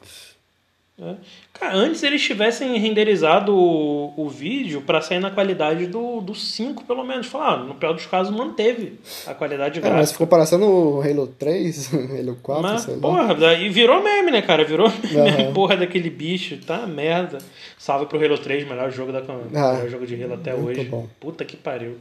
É. 1.00 1.16
Cara, 1.64 1.76
antes 1.78 2.04
eles 2.04 2.22
tivessem 2.22 2.78
renderizado 2.78 3.56
o, 3.56 4.14
o 4.18 4.28
vídeo 4.28 4.82
para 4.82 5.00
sair 5.00 5.20
na 5.20 5.32
qualidade 5.32 5.88
do, 5.88 6.20
do 6.20 6.36
5, 6.36 6.84
pelo 6.84 7.06
menos. 7.06 7.28
Falar, 7.28 7.54
ah, 7.54 7.58
no 7.58 7.76
pior 7.76 7.94
dos 7.94 8.06
casos, 8.06 8.36
manteve 8.36 9.00
a 9.26 9.34
qualidade 9.34 9.80
gráfica. 9.80 9.98
É, 9.98 10.02
mas 10.02 10.12
ficou 10.12 10.28
parecendo 10.28 10.66
o 10.66 11.02
Halo 11.02 11.28
3, 11.28 11.94
Halo 12.20 12.38
4, 12.44 12.62
mas, 12.62 12.82
sei 12.82 12.98
porra, 12.98 13.34
lá. 13.34 13.54
E 13.54 13.70
virou 13.70 14.04
meme, 14.04 14.32
né, 14.32 14.42
cara? 14.42 14.66
Virou 14.66 14.92
meme, 15.10 15.44
uhum. 15.46 15.54
porra 15.56 15.78
daquele 15.78 16.10
bicho. 16.10 16.58
Tá 16.58 16.86
merda. 16.86 17.38
Salve 17.78 18.08
pro 18.08 18.22
Halo 18.22 18.38
3, 18.38 18.68
melhor 18.68 18.92
jogo, 18.92 19.14
da, 19.14 19.20
ah, 19.20 19.74
melhor 19.74 19.90
jogo 19.90 20.06
de 20.06 20.22
Halo 20.22 20.34
até 20.34 20.54
hoje. 20.54 20.84
Bom. 20.84 21.08
Puta 21.18 21.46
que 21.46 21.56
pariu. 21.56 21.96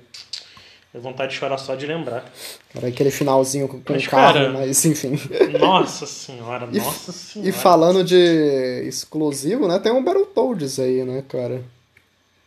Deu 0.92 1.00
vontade 1.00 1.32
de 1.32 1.38
chorar 1.38 1.56
só 1.56 1.74
de 1.74 1.86
lembrar. 1.86 2.30
Era 2.74 2.88
aquele 2.88 3.10
finalzinho 3.10 3.66
com, 3.66 3.80
mas, 3.88 4.06
carro, 4.06 4.34
cara, 4.34 4.52
mas 4.52 4.84
enfim. 4.84 5.18
Nossa 5.58 6.04
senhora, 6.04 6.68
e, 6.70 6.78
nossa 6.78 7.12
senhora. 7.12 7.48
E 7.48 7.52
falando 7.52 8.04
de 8.04 8.84
exclusivo, 8.86 9.66
né? 9.66 9.78
Tem 9.78 9.90
um 9.90 10.04
Battletoads 10.04 10.78
aí, 10.78 11.02
né, 11.02 11.24
cara? 11.26 11.62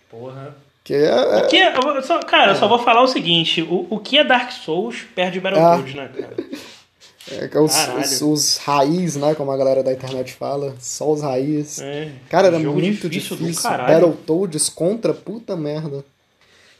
Porra. 0.09 0.55
Que 0.83 0.93
é, 0.93 1.07
é... 1.07 1.37
O 1.37 1.47
que 1.47 1.57
é, 1.57 2.01
só, 2.03 2.19
cara, 2.19 2.51
é. 2.51 2.55
eu 2.55 2.59
só 2.59 2.67
vou 2.67 2.77
falar 2.77 3.01
o 3.01 3.07
seguinte: 3.07 3.63
o, 3.63 3.87
o 3.89 3.99
que 3.99 4.19
é 4.19 4.23
Dark 4.23 4.51
Souls 4.51 5.03
perde 5.15 5.39
Battletoads, 5.39 5.95
ah. 5.95 6.01
né, 6.01 6.09
cara? 6.09 6.35
É, 7.27 7.59
os, 7.59 7.73
os, 7.75 8.21
os, 8.21 8.57
raiz, 8.57 9.15
né? 9.15 9.33
Como 9.33 9.51
a 9.51 9.57
galera 9.57 9.81
da 9.81 9.91
internet 9.91 10.33
fala. 10.33 10.75
Só 10.79 11.11
os 11.11 11.23
raiz. 11.23 11.79
É, 11.81 12.11
cara, 12.29 12.49
era 12.49 12.59
muito 12.59 13.09
difícil. 13.09 13.37
difícil. 13.37 13.67
Battletoads 13.67 14.69
contra 14.69 15.11
puta 15.11 15.55
merda. 15.55 16.05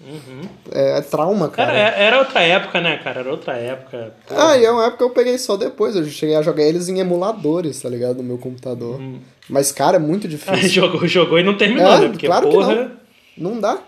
Uhum. 0.02 0.42
É, 0.72 0.98
é, 0.98 1.02
trauma, 1.02 1.50
cara. 1.50 1.72
Era, 1.72 1.96
era 1.96 2.20
outra 2.20 2.42
época, 2.42 2.82
né, 2.82 2.98
cara? 2.98 3.22
Era 3.22 3.32
outra 3.32 3.54
época. 3.54 4.14
Ah, 4.30 4.58
e 4.58 4.66
é 4.66 4.72
uma 4.72 4.84
época 4.84 4.98
que 4.98 5.04
eu 5.04 5.10
peguei 5.12 5.38
só 5.38 5.56
depois. 5.56 5.96
Eu 5.96 6.06
cheguei 6.06 6.36
a 6.36 6.42
jogar 6.42 6.64
eles 6.64 6.90
em 6.90 7.00
emuladores, 7.00 7.82
tá 7.82 7.90
ligado? 7.90 8.18
No 8.18 8.24
meu 8.24 8.38
computador. 8.38 9.00
Uhum. 9.00 9.20
Mas, 9.50 9.72
cara, 9.72 9.96
é 9.96 10.00
muito 10.00 10.28
difícil. 10.30 10.70
jogou, 10.70 11.08
jogou 11.08 11.40
e 11.40 11.44
não 11.44 11.56
terminou, 11.56 11.92
é, 11.92 12.00
né? 12.00 12.10
Porque, 12.10 12.28
claro 12.28 12.50
porra... 12.50 12.76
que 12.76 12.82
não. 13.38 13.54
Não 13.54 13.60
dá. 13.60 13.80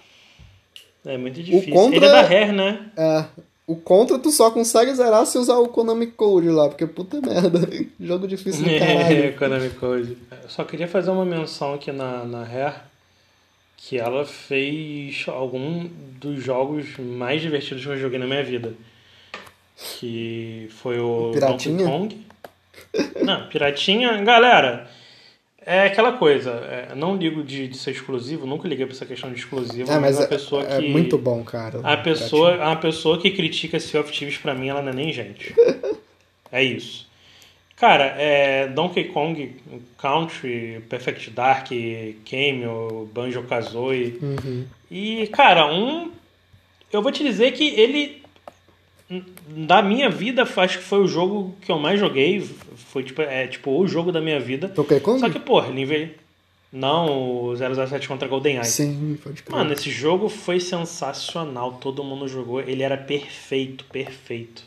É 1.06 1.18
muito 1.18 1.42
difícil. 1.42 1.74
Contra, 1.74 1.98
Ele 1.98 2.06
é 2.06 2.10
da 2.10 2.22
Rare, 2.22 2.52
né? 2.52 2.80
É. 2.98 3.26
O 3.66 3.76
Contra 3.76 4.18
tu 4.18 4.32
só 4.32 4.50
consegue 4.50 4.94
zerar 4.94 5.26
se 5.26 5.38
usar 5.38 5.58
o 5.58 5.68
Konami 5.68 6.08
Code 6.08 6.50
lá, 6.50 6.70
porque 6.70 6.86
puta 6.88 7.20
merda. 7.20 7.68
Jogo 8.00 8.28
difícil 8.28 8.64
do 8.64 8.70
caralho. 8.80 9.26
É, 9.26 9.32
Konami 9.32 9.70
Code. 9.72 10.18
Eu 10.32 10.50
só 10.50 10.64
queria 10.64 10.88
fazer 10.88 11.12
uma 11.12 11.26
menção 11.26 11.74
aqui 11.74 11.92
na, 11.92 12.24
na 12.24 12.44
Rare, 12.44 12.76
que 13.78 13.98
ela 13.98 14.26
fez 14.26 15.26
algum 15.28 15.88
dos 16.20 16.44
jogos 16.44 16.98
mais 16.98 17.42
divertidos 17.42 17.84
que 17.84 17.90
eu 17.90 18.00
joguei 18.00 18.18
na 18.18 18.26
minha 18.26 18.44
vida. 18.44 18.74
Que 19.76 20.68
foi 20.72 21.00
o 21.00 21.32
Piratinha? 21.32 21.86
Donkey 21.86 21.86
Kong. 21.86 22.28
Não, 23.24 23.48
Piratinha, 23.48 24.18
galera. 24.24 24.90
É 25.70 25.86
aquela 25.86 26.14
coisa, 26.14 26.52
é, 26.52 26.96
não 26.96 27.18
ligo 27.18 27.44
de, 27.44 27.68
de, 27.68 27.78
ser 27.78 27.92
exclusivo, 27.92 28.48
nunca 28.48 28.70
liguei 28.70 28.86
pra 28.86 28.96
essa 28.96 29.06
questão 29.06 29.30
de 29.30 29.38
exclusivo, 29.38 29.92
é, 29.92 30.00
mas, 30.00 30.16
mas 30.16 30.22
a 30.22 30.28
pessoa 30.28 30.64
é, 30.64 30.80
que. 30.80 30.86
É 30.86 30.90
muito 30.90 31.18
bom, 31.18 31.44
cara. 31.44 31.82
A 31.84 31.98
pessoa, 31.98 32.72
a 32.72 32.76
pessoa 32.78 33.20
que 33.20 33.32
critica 33.32 33.78
Sea 33.78 34.00
of 34.00 34.10
Thieves 34.10 34.38
pra 34.38 34.54
mim, 34.54 34.70
ela 34.70 34.82
não 34.82 34.94
é 34.94 34.96
nem 34.96 35.12
gente. 35.12 35.54
é 36.54 36.64
isso. 36.64 37.07
Cara, 37.78 38.06
é 38.18 38.68
Donkey 38.68 39.06
Kong 39.06 39.56
Country, 40.00 40.84
Perfect 40.90 41.30
Dark, 41.30 41.68
Cameo, 42.30 43.08
Banjo 43.14 43.44
Kazooie. 43.44 44.18
Uhum. 44.20 44.66
E, 44.90 45.28
cara, 45.28 45.72
um. 45.72 46.12
Eu 46.92 47.04
vou 47.04 47.12
te 47.12 47.24
dizer 47.24 47.52
que 47.52 47.68
ele 47.68 48.24
da 49.50 49.82
minha 49.82 50.10
vida, 50.10 50.42
acho 50.42 50.80
que 50.80 50.84
foi 50.84 51.00
o 51.00 51.08
jogo 51.08 51.56
que 51.62 51.72
eu 51.72 51.78
mais 51.78 52.00
joguei. 52.00 52.42
Foi 52.92 53.04
tipo, 53.04 53.22
é, 53.22 53.46
tipo 53.48 53.72
o 53.80 53.88
jogo 53.88 54.12
da 54.12 54.20
minha 54.20 54.40
vida. 54.40 54.68
Donkey 54.70 55.00
Kong? 55.00 55.20
Só 55.20 55.30
que, 55.30 55.40
porra, 55.40 55.70
ele 55.70 56.16
Não, 56.74 57.46
o 57.50 57.56
007 57.56 58.08
contra 58.08 58.28
GoldenEye. 58.28 58.66
Sim, 58.66 59.20
pode 59.24 59.44
crer. 59.44 59.56
Mano, 59.56 59.74
esse 59.74 59.92
jogo 59.92 60.30
foi 60.30 60.60
sensacional. 60.60 61.74
Todo 61.74 62.04
mundo 62.04 62.28
jogou. 62.28 62.60
Ele 62.60 62.82
era 62.82 62.98
perfeito, 62.98 63.86
perfeito. 63.86 64.64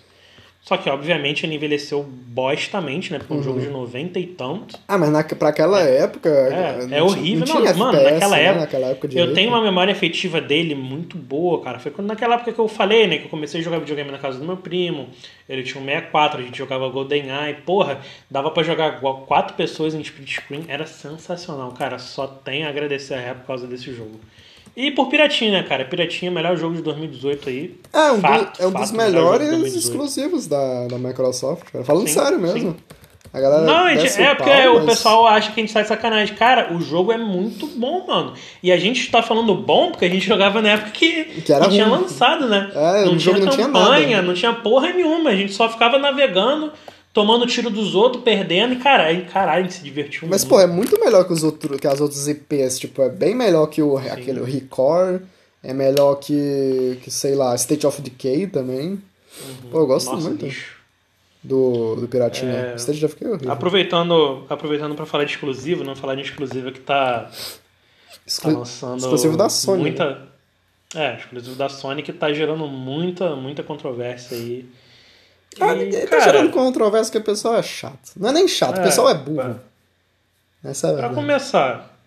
Só 0.70 0.76
que, 0.76 0.88
obviamente, 0.88 1.44
ele 1.44 1.56
envelheceu 1.56 2.00
bostamente, 2.04 3.11
né? 3.11 3.18
Porque 3.18 3.35
uhum. 3.35 3.40
um 3.40 3.42
jogo 3.42 3.61
de 3.61 3.68
90 3.68 4.20
e 4.20 4.26
tanto. 4.28 4.78
Ah, 4.87 4.96
mas 4.96 5.11
na, 5.11 5.24
pra 5.24 5.48
aquela 5.48 5.83
é, 5.83 6.02
época. 6.02 6.28
É, 6.28 6.98
é 6.98 7.02
horrível. 7.02 7.44
Não, 7.44 7.56
não 7.56 7.74
mano, 7.76 7.98
FPS, 7.98 8.12
naquela, 8.12 8.37
né? 8.37 8.44
época, 8.44 8.61
naquela 8.61 8.87
época. 8.87 9.09
eu 9.12 9.35
tenho 9.35 9.48
uma 9.48 9.61
memória 9.61 9.90
afetiva 9.90 10.40
dele 10.40 10.76
muito 10.76 11.18
boa, 11.18 11.61
cara. 11.61 11.80
Foi 11.80 11.90
quando, 11.90 12.06
naquela 12.06 12.37
época 12.37 12.52
que 12.52 12.59
eu 12.61 12.68
falei, 12.68 13.09
né? 13.09 13.18
Que 13.18 13.24
eu 13.24 13.28
comecei 13.30 13.61
a 13.61 13.64
jogar 13.64 13.80
videogame 13.80 14.12
na 14.12 14.18
casa 14.18 14.38
do 14.38 14.44
meu 14.44 14.59
primo. 14.59 15.09
Ele 15.48 15.64
tinha 15.64 15.83
um 15.83 15.85
64, 15.85 16.38
a 16.38 16.42
gente 16.44 16.56
jogava 16.56 16.88
GoldenEye. 16.88 17.54
Porra, 17.66 17.98
dava 18.30 18.52
pra 18.52 18.62
jogar 18.62 19.00
quatro 19.00 19.56
pessoas 19.56 19.92
em 19.92 20.00
split 20.02 20.37
screen. 20.37 20.66
Era 20.68 20.87
sensacional, 20.87 21.72
cara. 21.72 21.98
Só 21.98 22.28
tem 22.28 22.62
a 22.62 22.68
agradecer 22.68 23.14
a 23.14 23.20
ré 23.20 23.35
por 23.35 23.44
causa 23.44 23.66
desse 23.66 23.92
jogo. 23.92 24.20
E 24.76 24.90
por 24.90 25.09
Piratinha, 25.09 25.52
né, 25.52 25.62
cara? 25.62 25.85
Piratinha, 25.85 26.30
melhor 26.30 26.56
jogo 26.56 26.76
de 26.76 26.83
2018 26.83 27.48
aí. 27.48 27.76
É, 27.92 28.12
um, 28.12 28.20
fato, 28.20 28.59
do, 28.59 28.62
é 28.62 28.66
um 28.66 28.70
fato, 28.72 28.83
dos 28.83 28.92
melhores 28.92 29.74
exclusivos 29.74 30.46
da, 30.46 30.87
da 30.87 30.98
Microsoft, 30.98 31.70
cara. 31.72 31.85
Falando 31.85 32.06
sim, 32.06 32.14
sério 32.14 32.38
mesmo. 32.38 32.70
Sim. 32.72 32.76
A 33.33 33.40
galera 33.40 33.62
Não, 33.62 33.88
gente, 33.88 34.20
é 34.20 34.35
porque 34.35 34.50
pau, 34.50 34.78
o 34.78 34.87
pessoal 34.87 35.26
acha 35.26 35.52
que 35.52 35.61
a 35.61 35.62
gente 35.62 35.72
sai 35.72 35.83
de 35.83 35.88
sacanagem. 35.88 36.35
Cara, 36.35 36.74
o 36.74 36.80
jogo 36.80 37.12
é 37.12 37.18
muito 37.18 37.64
bom, 37.66 38.04
mano. 38.04 38.35
E 38.61 38.72
a 38.72 38.76
gente 38.76 39.09
tá 39.09 39.22
falando 39.22 39.54
bom 39.54 39.92
porque 39.92 40.04
a 40.04 40.09
gente 40.09 40.26
jogava 40.26 40.61
na 40.61 40.70
época 40.70 40.90
que, 40.90 41.24
que 41.24 41.52
era 41.52 41.64
não 41.64 41.70
tinha 41.70 41.87
lançado, 41.87 42.48
né? 42.48 42.72
É, 42.74 43.04
não 43.04 43.16
tinha 43.16 43.35
campanha, 43.35 43.70
não 43.70 44.04
tinha, 44.04 44.22
não 44.22 44.35
tinha 44.35 44.52
porra 44.52 44.92
nenhuma. 44.92 45.30
A 45.30 45.37
gente 45.37 45.52
só 45.52 45.68
ficava 45.68 45.96
navegando 45.96 46.72
tomando 47.12 47.46
tiro 47.46 47.70
dos 47.70 47.94
outros, 47.94 48.23
perdendo, 48.23 48.75
e 48.75 48.77
caralho, 48.77 49.27
caralho, 49.27 49.61
a 49.61 49.62
gente 49.62 49.75
se 49.75 49.83
divertiu 49.83 50.29
Mas, 50.29 50.44
muito. 50.44 50.51
pô, 50.51 50.61
é 50.61 50.66
muito 50.66 51.01
melhor 51.01 51.25
que, 51.25 51.33
os 51.33 51.42
outros, 51.42 51.81
que 51.81 51.87
as 51.87 52.01
outras 52.01 52.29
IPs, 52.29 52.79
tipo, 52.79 53.03
é 53.03 53.09
bem 53.09 53.35
melhor 53.35 53.66
que 53.66 53.83
o, 53.83 53.96
aquele 53.96 54.42
Record, 54.42 55.23
é 55.62 55.73
melhor 55.73 56.16
que, 56.16 56.99
que, 57.03 57.11
sei 57.11 57.35
lá, 57.35 57.55
State 57.55 57.87
of 57.87 58.01
Decay 58.01 58.46
também. 58.46 58.90
Uhum. 58.90 59.70
Pô, 59.70 59.79
eu 59.81 59.87
gosto 59.87 60.12
Nossa, 60.12 60.29
muito 60.29 60.46
do, 61.42 61.96
do 61.96 62.09
Piratinha. 62.09 62.53
É... 62.53 62.75
State 62.77 63.05
of 63.05 63.16
Decay 63.16 63.49
é. 63.49 63.53
Aproveitando, 63.53 64.44
aproveitando 64.49 64.94
pra 64.94 65.07
falar 65.07 65.25
de 65.25 65.33
exclusivo, 65.33 65.85
não 65.85 65.96
falar 65.96 66.14
de 66.14 66.23
exclusivo 66.23 66.70
que 66.70 66.81
tá, 66.81 67.31
Exclu... 68.27 68.53
tá 68.53 68.59
lançando 68.59 68.99
exclusivo 68.99 69.37
da 69.37 69.49
Sony. 69.49 69.83
Muita... 69.83 70.11
Né? 70.11 70.27
É, 70.92 71.16
exclusivo 71.16 71.55
da 71.55 71.68
Sony 71.68 72.03
que 72.03 72.12
tá 72.12 72.33
gerando 72.33 72.66
muita, 72.66 73.37
muita 73.37 73.62
controvérsia 73.62 74.37
aí. 74.37 74.66
Ah, 75.58 75.74
ninguém 75.74 76.06
tá 76.06 76.20
gerando 76.20 76.50
controvérsia 76.50 77.10
que 77.10 77.18
o 77.18 77.24
pessoal 77.24 77.56
é 77.56 77.62
chato. 77.62 78.12
Não 78.16 78.28
é 78.28 78.32
nem 78.32 78.46
chato, 78.46 78.78
é, 78.78 78.80
o 78.80 78.84
pessoal 78.84 79.10
é 79.10 79.14
burro. 79.14 79.60
Pra, 80.62 80.70
Essa 80.70 80.88
é 80.88 80.96
pra 80.96 81.08
começar, 81.10 81.98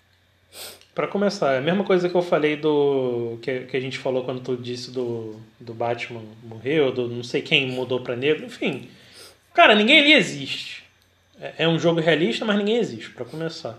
para 0.95 1.07
começar, 1.07 1.53
é 1.53 1.57
a 1.57 1.61
mesma 1.61 1.83
coisa 1.83 2.07
que 2.07 2.15
eu 2.15 2.21
falei 2.21 2.55
do. 2.55 3.39
que, 3.41 3.61
que 3.61 3.75
a 3.75 3.79
gente 3.79 3.97
falou 3.97 4.23
quando 4.23 4.41
tu 4.41 4.55
disse 4.55 4.91
do, 4.91 5.35
do 5.59 5.73
Batman 5.73 6.21
morreu, 6.43 6.91
do 6.91 7.07
não 7.07 7.23
sei 7.23 7.41
quem 7.41 7.71
mudou 7.71 7.99
pra 8.01 8.15
negro, 8.15 8.45
enfim. 8.45 8.89
Cara, 9.53 9.75
ninguém 9.75 9.99
ali 9.99 10.13
existe. 10.13 10.83
É, 11.41 11.53
é 11.59 11.67
um 11.67 11.79
jogo 11.79 11.99
realista, 11.99 12.45
mas 12.45 12.57
ninguém 12.57 12.77
existe, 12.77 13.09
para 13.09 13.25
começar. 13.25 13.77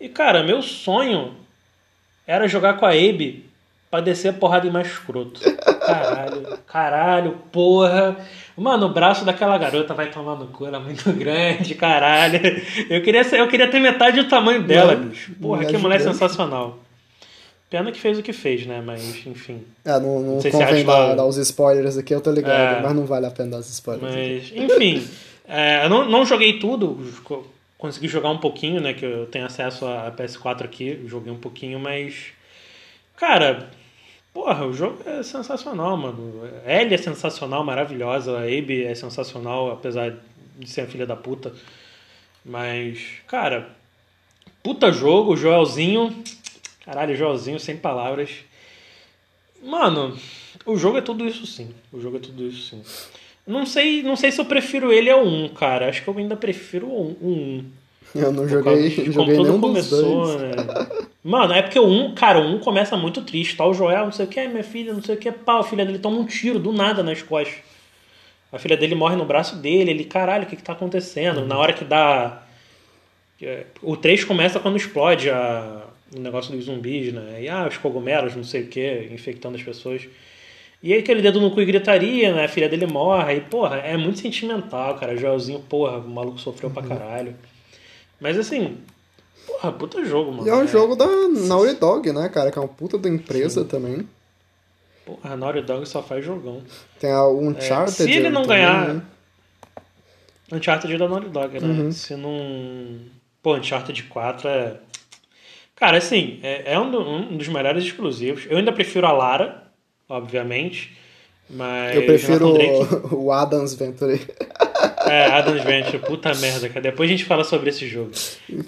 E, 0.00 0.08
cara, 0.08 0.42
meu 0.42 0.62
sonho 0.62 1.36
era 2.26 2.48
jogar 2.48 2.74
com 2.74 2.86
a 2.86 2.90
Abe 2.90 3.50
pra 3.90 4.00
descer 4.00 4.28
a 4.28 4.32
porrada 4.32 4.66
em 4.66 4.70
mais 4.70 4.88
escroto. 4.88 5.40
Caralho, 5.86 6.58
caralho, 6.66 7.38
porra. 7.52 8.16
Mano, 8.56 8.86
o 8.86 8.92
braço 8.92 9.24
daquela 9.24 9.58
garota 9.58 9.94
vai 9.94 10.10
tomar 10.10 10.36
no 10.36 10.46
cu, 10.46 10.66
ela 10.66 10.78
é 10.78 10.80
muito 10.80 11.12
grande, 11.12 11.74
caralho. 11.74 12.40
Eu 12.88 13.02
queria, 13.02 13.22
eu 13.36 13.48
queria 13.48 13.68
ter 13.68 13.80
metade 13.80 14.22
do 14.22 14.28
tamanho 14.28 14.62
dela, 14.62 14.94
não, 14.94 15.08
bicho. 15.08 15.32
Porra, 15.40 15.64
que 15.64 15.76
mulher 15.76 16.00
sensacional. 16.00 16.78
Pena 17.68 17.90
que 17.90 18.00
fez 18.00 18.18
o 18.18 18.22
que 18.22 18.32
fez, 18.32 18.66
né? 18.66 18.80
Mas, 18.84 19.26
enfim. 19.26 19.64
É, 19.84 19.98
não, 19.98 20.20
não, 20.20 20.34
não 20.36 20.50
convém 20.50 20.84
dar, 20.84 21.14
dar, 21.16 21.26
os 21.26 21.36
spoilers 21.38 21.98
aqui, 21.98 22.14
eu 22.14 22.20
tô 22.20 22.30
ligado, 22.30 22.78
é, 22.78 22.82
mas 22.82 22.94
não 22.94 23.04
vale 23.04 23.26
a 23.26 23.30
pena 23.30 23.50
dar 23.50 23.58
os 23.58 23.68
spoilers. 23.68 24.14
Mas, 24.14 24.46
aqui. 24.46 24.62
enfim. 24.62 25.08
é, 25.48 25.84
eu 25.84 25.88
não, 25.88 26.08
não 26.08 26.24
joguei 26.24 26.60
tudo, 26.60 27.04
consegui 27.76 28.06
jogar 28.06 28.30
um 28.30 28.38
pouquinho, 28.38 28.80
né? 28.80 28.94
Que 28.94 29.04
eu 29.04 29.26
tenho 29.26 29.44
acesso 29.44 29.84
a 29.86 30.12
PS4 30.16 30.62
aqui, 30.62 31.02
joguei 31.06 31.32
um 31.32 31.38
pouquinho, 31.38 31.80
mas. 31.80 32.26
Cara, 33.16 33.68
Porra, 34.34 34.66
o 34.66 34.72
jogo 34.72 34.98
é 35.06 35.22
sensacional, 35.22 35.96
mano. 35.96 36.42
Ellie 36.66 36.94
é 36.94 36.98
sensacional, 36.98 37.64
maravilhosa. 37.64 38.36
A 38.36 38.42
Abe 38.42 38.82
é 38.82 38.92
sensacional, 38.92 39.70
apesar 39.70 40.12
de 40.58 40.68
ser 40.68 40.80
a 40.80 40.86
filha 40.88 41.06
da 41.06 41.14
puta. 41.14 41.52
Mas, 42.44 42.98
cara, 43.28 43.70
puta 44.60 44.90
jogo, 44.90 45.36
Joelzinho. 45.36 46.24
Caralho, 46.84 47.14
Joelzinho, 47.14 47.60
sem 47.60 47.76
palavras. 47.76 48.30
Mano, 49.62 50.18
o 50.66 50.76
jogo 50.76 50.98
é 50.98 51.00
tudo 51.00 51.24
isso 51.24 51.46
sim. 51.46 51.72
O 51.92 52.00
jogo 52.00 52.16
é 52.16 52.20
tudo 52.20 52.42
isso 52.42 52.70
sim. 52.70 52.82
Não 53.46 53.64
sei, 53.64 54.02
não 54.02 54.16
sei 54.16 54.32
se 54.32 54.40
eu 54.40 54.44
prefiro 54.44 54.92
ele 54.92 55.10
ao 55.10 55.24
1, 55.24 55.50
cara. 55.50 55.88
Acho 55.88 56.02
que 56.02 56.08
eu 56.08 56.18
ainda 56.18 56.36
prefiro 56.36 56.88
o 56.88 57.16
1. 57.22 57.64
Eu 58.16 58.32
não 58.32 58.48
joguei, 58.48 58.90
joguei 59.12 59.38
nenhum 59.38 59.60
começou, 59.60 60.22
dos 60.22 60.40
dois. 60.40 60.56
Né? 60.56 60.86
Mano, 61.24 61.54
é 61.54 61.62
porque 61.62 61.78
o 61.78 61.86
1, 61.86 62.14
cara, 62.14 62.38
o 62.38 62.54
1 62.56 62.58
começa 62.58 62.98
muito 62.98 63.22
triste, 63.22 63.56
tá? 63.56 63.64
O 63.64 63.72
Joel, 63.72 64.04
não 64.04 64.12
sei 64.12 64.26
o 64.26 64.28
que, 64.28 64.46
minha 64.46 64.62
filha, 64.62 64.92
não 64.92 65.02
sei 65.02 65.14
o 65.14 65.18
que, 65.18 65.32
pau, 65.32 65.60
a 65.60 65.64
filha 65.64 65.86
dele 65.86 65.98
toma 65.98 66.18
um 66.18 66.26
tiro 66.26 66.58
do 66.58 66.70
nada 66.70 67.02
nas 67.02 67.22
costas. 67.22 67.56
A 68.52 68.58
filha 68.58 68.76
dele 68.76 68.94
morre 68.94 69.16
no 69.16 69.24
braço 69.24 69.56
dele, 69.56 69.90
ele, 69.90 70.04
caralho, 70.04 70.44
o 70.44 70.46
que 70.46 70.54
que 70.54 70.62
tá 70.62 70.74
acontecendo? 70.74 71.40
Uhum. 71.40 71.46
Na 71.46 71.56
hora 71.56 71.72
que 71.72 71.82
dá... 71.82 72.42
O 73.82 73.96
3 73.96 74.22
começa 74.24 74.60
quando 74.60 74.76
explode 74.76 75.30
a... 75.30 75.84
o 76.14 76.20
negócio 76.20 76.54
dos 76.54 76.66
zumbis, 76.66 77.12
né? 77.12 77.42
E, 77.42 77.48
ah, 77.48 77.66
os 77.66 77.78
cogumelos, 77.78 78.36
não 78.36 78.44
sei 78.44 78.62
o 78.64 78.66
que, 78.68 79.08
infectando 79.10 79.56
as 79.56 79.62
pessoas. 79.62 80.06
E 80.82 80.92
aí 80.92 81.00
aquele 81.00 81.22
dedo 81.22 81.40
no 81.40 81.50
cu 81.50 81.62
e 81.62 81.64
gritaria, 81.64 82.34
né? 82.34 82.44
A 82.44 82.48
filha 82.48 82.68
dele 82.68 82.86
morre. 82.86 83.36
E, 83.36 83.40
porra, 83.40 83.78
é 83.78 83.96
muito 83.96 84.18
sentimental, 84.18 84.94
cara. 84.96 85.16
Joelzinho, 85.16 85.60
porra, 85.60 85.96
o 85.96 86.08
maluco 86.08 86.38
sofreu 86.38 86.68
uhum. 86.68 86.74
pra 86.74 86.82
caralho. 86.82 87.34
Mas 88.20 88.38
assim, 88.38 88.76
porra, 89.64 89.72
puta 89.72 90.04
jogo, 90.04 90.32
mano. 90.32 90.46
E 90.46 90.50
é 90.50 90.54
um 90.54 90.64
é... 90.64 90.66
jogo 90.66 90.94
da 90.94 91.06
Naughty 91.06 91.74
Dog, 91.74 92.12
né, 92.12 92.28
cara? 92.28 92.50
Que 92.50 92.58
é 92.58 92.60
uma 92.60 92.68
puta 92.68 92.98
da 92.98 93.08
empresa 93.08 93.62
Sim. 93.62 93.68
também. 93.68 94.08
Porra, 95.04 95.32
a 95.32 95.36
Naughty 95.36 95.62
Dog 95.62 95.86
só 95.86 96.02
faz 96.02 96.24
jogão. 96.24 96.62
Tem 96.98 97.10
a 97.10 97.26
Uncharted. 97.26 98.02
É, 98.02 98.06
se 98.06 98.10
ele 98.10 98.30
não 98.30 98.42
também, 98.42 98.58
ganhar. 98.58 98.94
Né? 98.94 99.02
Uncharted 100.52 100.94
é 100.94 100.98
da 100.98 101.08
Naughty 101.08 101.28
Dog, 101.28 101.60
né? 101.60 101.66
Uhum. 101.66 101.92
Se 101.92 102.16
não. 102.16 103.00
Pô, 103.42 103.56
Uncharted 103.56 104.02
4 104.04 104.48
é. 104.48 104.76
Cara, 105.76 105.98
assim, 105.98 106.38
é, 106.42 106.72
é 106.74 106.78
um, 106.78 106.90
do, 106.90 107.00
um, 107.00 107.36
dos 107.36 107.48
melhores 107.48 107.84
exclusivos. 107.84 108.46
Eu 108.48 108.56
ainda 108.56 108.72
prefiro 108.72 109.06
a 109.06 109.12
Lara, 109.12 109.64
obviamente. 110.08 110.96
Mas. 111.50 111.96
Eu 111.96 112.06
prefiro 112.06 112.48
o, 112.48 113.24
o 113.26 113.32
Adams 113.32 113.74
Venture. 113.74 114.20
É, 115.06 115.26
Adams 115.26 115.62
Venture, 115.62 115.98
puta 115.98 116.34
merda, 116.34 116.68
cara. 116.68 116.80
Depois 116.80 117.08
a 117.08 117.12
gente 117.12 117.24
fala 117.24 117.44
sobre 117.44 117.70
esse 117.70 117.86
jogo. 117.86 118.10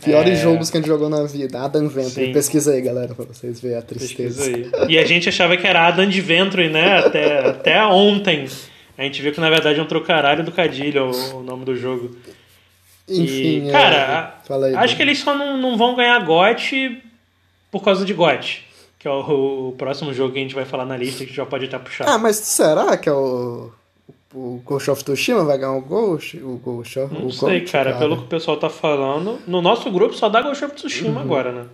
Piores 0.02 0.38
é... 0.38 0.42
jogos 0.42 0.70
que 0.70 0.76
a 0.76 0.80
gente 0.80 0.88
jogou 0.88 1.08
na 1.08 1.24
vida. 1.24 1.60
Adam 1.60 1.88
Venture. 1.88 2.26
Sim. 2.26 2.32
Pesquisa 2.32 2.72
aí, 2.72 2.80
galera, 2.80 3.14
pra 3.14 3.24
vocês 3.24 3.60
verem 3.60 3.78
a 3.78 3.82
tristeza. 3.82 4.44
Pesquisa 4.44 4.76
aí. 4.84 4.92
E 4.94 4.98
a 4.98 5.04
gente 5.04 5.28
achava 5.28 5.56
que 5.56 5.66
era 5.66 5.86
Adam 5.86 6.10
Venture, 6.10 6.68
né? 6.68 6.98
Até, 6.98 7.48
até 7.48 7.86
ontem. 7.86 8.46
A 8.98 9.02
gente 9.02 9.20
viu 9.20 9.32
que 9.32 9.40
na 9.40 9.50
verdade 9.50 9.78
é 9.78 9.82
um 9.82 9.86
trocaralho 9.86 10.42
do 10.42 10.52
Cadilho 10.52 11.10
o, 11.10 11.36
o 11.38 11.42
nome 11.42 11.64
do 11.64 11.76
jogo. 11.76 12.16
Enfim, 13.08 13.68
e, 13.68 13.70
cara, 13.70 14.36
é... 14.48 14.54
aí, 14.54 14.74
acho 14.76 14.96
que 14.96 15.02
eles 15.02 15.18
só 15.18 15.36
não, 15.36 15.56
não 15.56 15.76
vão 15.76 15.94
ganhar 15.94 16.18
GOT 16.24 17.00
por 17.70 17.82
causa 17.82 18.04
de 18.04 18.12
GOT. 18.12 18.64
que 18.98 19.06
é 19.06 19.10
o, 19.10 19.68
o 19.68 19.74
próximo 19.76 20.12
jogo 20.12 20.32
que 20.32 20.38
a 20.38 20.42
gente 20.42 20.54
vai 20.54 20.64
falar 20.64 20.84
na 20.84 20.96
lista, 20.96 21.24
que 21.24 21.32
já 21.32 21.46
pode 21.46 21.66
até 21.66 21.78
puxar. 21.78 22.08
Ah, 22.08 22.18
mas 22.18 22.36
será 22.36 22.96
que 22.96 23.08
é 23.08 23.12
o. 23.12 23.70
O 24.34 24.60
Ghost 24.64 24.90
of 24.90 25.02
Tsushima 25.02 25.44
vai 25.44 25.56
ganhar 25.56 25.72
o 25.72 25.80
Ghost? 25.80 26.36
O 26.38 26.60
Ghost, 26.62 26.98
Não 27.10 27.26
o 27.26 27.32
sei, 27.32 27.60
Ghost, 27.60 27.72
cara, 27.72 27.94
pelo 27.96 28.16
que 28.18 28.24
o 28.24 28.26
pessoal 28.26 28.56
tá 28.58 28.68
falando. 28.68 29.38
No 29.46 29.62
nosso 29.62 29.90
grupo 29.90 30.14
só 30.14 30.28
dá 30.28 30.42
Ghost 30.42 30.64
of 30.64 30.74
Tsushima 30.74 31.16
Uhum. 31.20 31.20
agora, 31.20 31.52
né? 31.52 31.64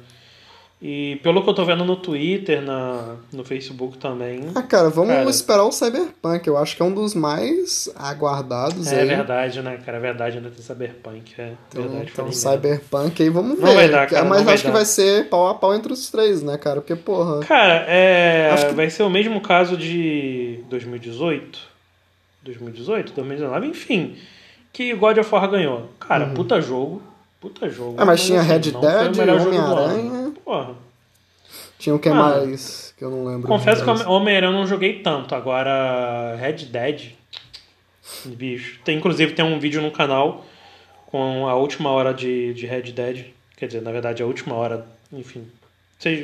E 0.84 1.16
pelo 1.22 1.44
que 1.44 1.48
eu 1.48 1.54
tô 1.54 1.64
vendo 1.64 1.84
no 1.84 1.94
Twitter, 1.94 2.60
na, 2.60 3.14
no 3.32 3.44
Facebook 3.44 3.98
também. 3.98 4.46
Ah, 4.52 4.62
cara, 4.62 4.90
vamos 4.90 5.14
Cara. 5.14 5.30
esperar 5.30 5.62
o 5.64 5.70
Cyberpunk. 5.70 6.44
Eu 6.48 6.56
acho 6.58 6.76
que 6.76 6.82
é 6.82 6.84
um 6.84 6.92
dos 6.92 7.14
mais 7.14 7.88
aguardados 7.96 8.90
É 8.92 9.00
aí. 9.02 9.06
verdade, 9.06 9.62
né, 9.62 9.78
cara? 9.84 9.98
É 9.98 10.00
verdade, 10.00 10.36
ainda 10.38 10.50
tem 10.50 10.60
Cyberpunk. 10.60 11.34
É 11.40 11.52
Então, 11.68 11.82
verdade. 11.82 12.10
então. 12.12 12.32
Cyberpunk 12.32 13.22
aí, 13.22 13.28
vamos 13.28 13.60
ver. 13.60 13.64
Não 13.66 13.74
vai 13.74 13.88
dar, 13.88 14.08
cara, 14.08 14.24
Mas 14.24 14.44
não 14.44 14.52
acho 14.52 14.62
que 14.64 14.68
dar. 14.70 14.74
vai 14.74 14.84
ser 14.84 15.28
pau 15.28 15.46
a 15.48 15.54
pau 15.54 15.72
entre 15.72 15.92
os 15.92 16.10
três, 16.10 16.42
né, 16.42 16.58
cara? 16.58 16.80
Porque, 16.80 16.96
porra. 16.96 17.40
Cara, 17.46 17.84
é, 17.88 18.50
Acho 18.52 18.66
que- 18.70 18.74
vai 18.74 18.90
ser 18.90 19.04
o 19.04 19.10
mesmo 19.10 19.40
caso 19.40 19.76
de 19.76 20.64
2018, 20.68 21.60
2018, 22.42 23.12
2019, 23.12 23.66
enfim, 23.68 24.16
que 24.72 24.94
God 24.94 25.18
of 25.18 25.34
War 25.34 25.48
ganhou. 25.50 25.88
Cara, 26.00 26.26
puta 26.26 26.60
jogo, 26.60 27.02
puta 27.40 27.68
jogo. 27.68 27.90
Uhum. 27.90 27.96
Ah, 27.98 28.04
mas 28.04 28.24
tinha 28.24 28.42
Red 28.42 28.72
não 28.72 28.80
foi 28.80 28.90
o 29.00 29.12
Dead, 29.12 29.28
Homem-Aranha. 29.28 30.32
Porra. 30.44 30.74
Tinha 31.78 31.94
o 31.94 31.98
que 31.98 32.08
Mano, 32.08 32.46
mais 32.46 32.94
que 32.96 33.04
eu 33.04 33.10
não 33.10 33.24
lembro. 33.24 33.48
Confesso 33.48 33.84
que. 33.84 33.90
Homem-Aranha 34.08 34.52
eu 34.52 34.56
não 34.56 34.66
joguei 34.66 35.00
tanto. 35.00 35.34
Agora, 35.34 36.36
Red 36.36 36.66
Dead, 36.66 37.12
bicho. 38.26 38.78
Tem, 38.84 38.96
inclusive 38.96 39.32
tem 39.32 39.44
um 39.44 39.58
vídeo 39.58 39.82
no 39.82 39.90
canal 39.90 40.44
com 41.06 41.48
a 41.48 41.54
última 41.54 41.90
hora 41.90 42.14
de, 42.14 42.54
de 42.54 42.66
Red 42.66 42.92
Dead. 42.92 43.26
Quer 43.56 43.66
dizer, 43.66 43.82
na 43.82 43.92
verdade, 43.92 44.22
a 44.22 44.26
última 44.26 44.54
hora, 44.54 44.86
enfim. 45.12 45.46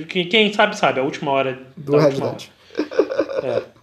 Quem, 0.08 0.28
quem 0.28 0.52
sabe, 0.52 0.76
sabe, 0.76 0.98
a 0.98 1.04
última 1.04 1.30
hora 1.30 1.58
Do 1.76 1.96
Red 1.96 2.06
última 2.06 2.30
Dead. 2.30 2.48
hora. 2.78 3.46
É. 3.46 3.77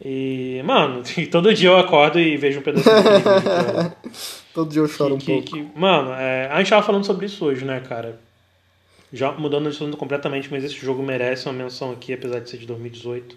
E, 0.00 0.62
mano, 0.64 1.02
todo 1.30 1.52
dia 1.54 1.68
eu 1.70 1.76
acordo 1.76 2.18
e 2.18 2.36
vejo 2.36 2.60
um 2.60 2.62
pedacinho 2.62 2.96
vídeo. 2.96 3.22
cara. 3.42 3.96
Todo 4.54 4.70
dia 4.70 4.82
eu 4.82 4.86
choro 4.88 5.16
um 5.16 5.18
que, 5.18 5.26
pouco. 5.26 5.50
que- 5.50 5.66
mano, 5.78 6.12
é, 6.12 6.48
a 6.48 6.58
gente 6.58 6.70
tava 6.70 6.82
falando 6.86 7.04
sobre 7.04 7.26
isso 7.26 7.44
hoje, 7.44 7.64
né, 7.64 7.80
cara? 7.80 8.20
Já 9.12 9.32
mudando 9.32 9.64
de 9.64 9.70
assunto 9.70 9.96
completamente, 9.96 10.48
mas 10.50 10.62
esse 10.64 10.74
jogo 10.76 11.02
merece 11.02 11.46
uma 11.46 11.52
menção 11.54 11.90
aqui, 11.92 12.12
apesar 12.12 12.38
de 12.40 12.50
ser 12.50 12.58
de 12.58 12.66
2018. 12.66 13.36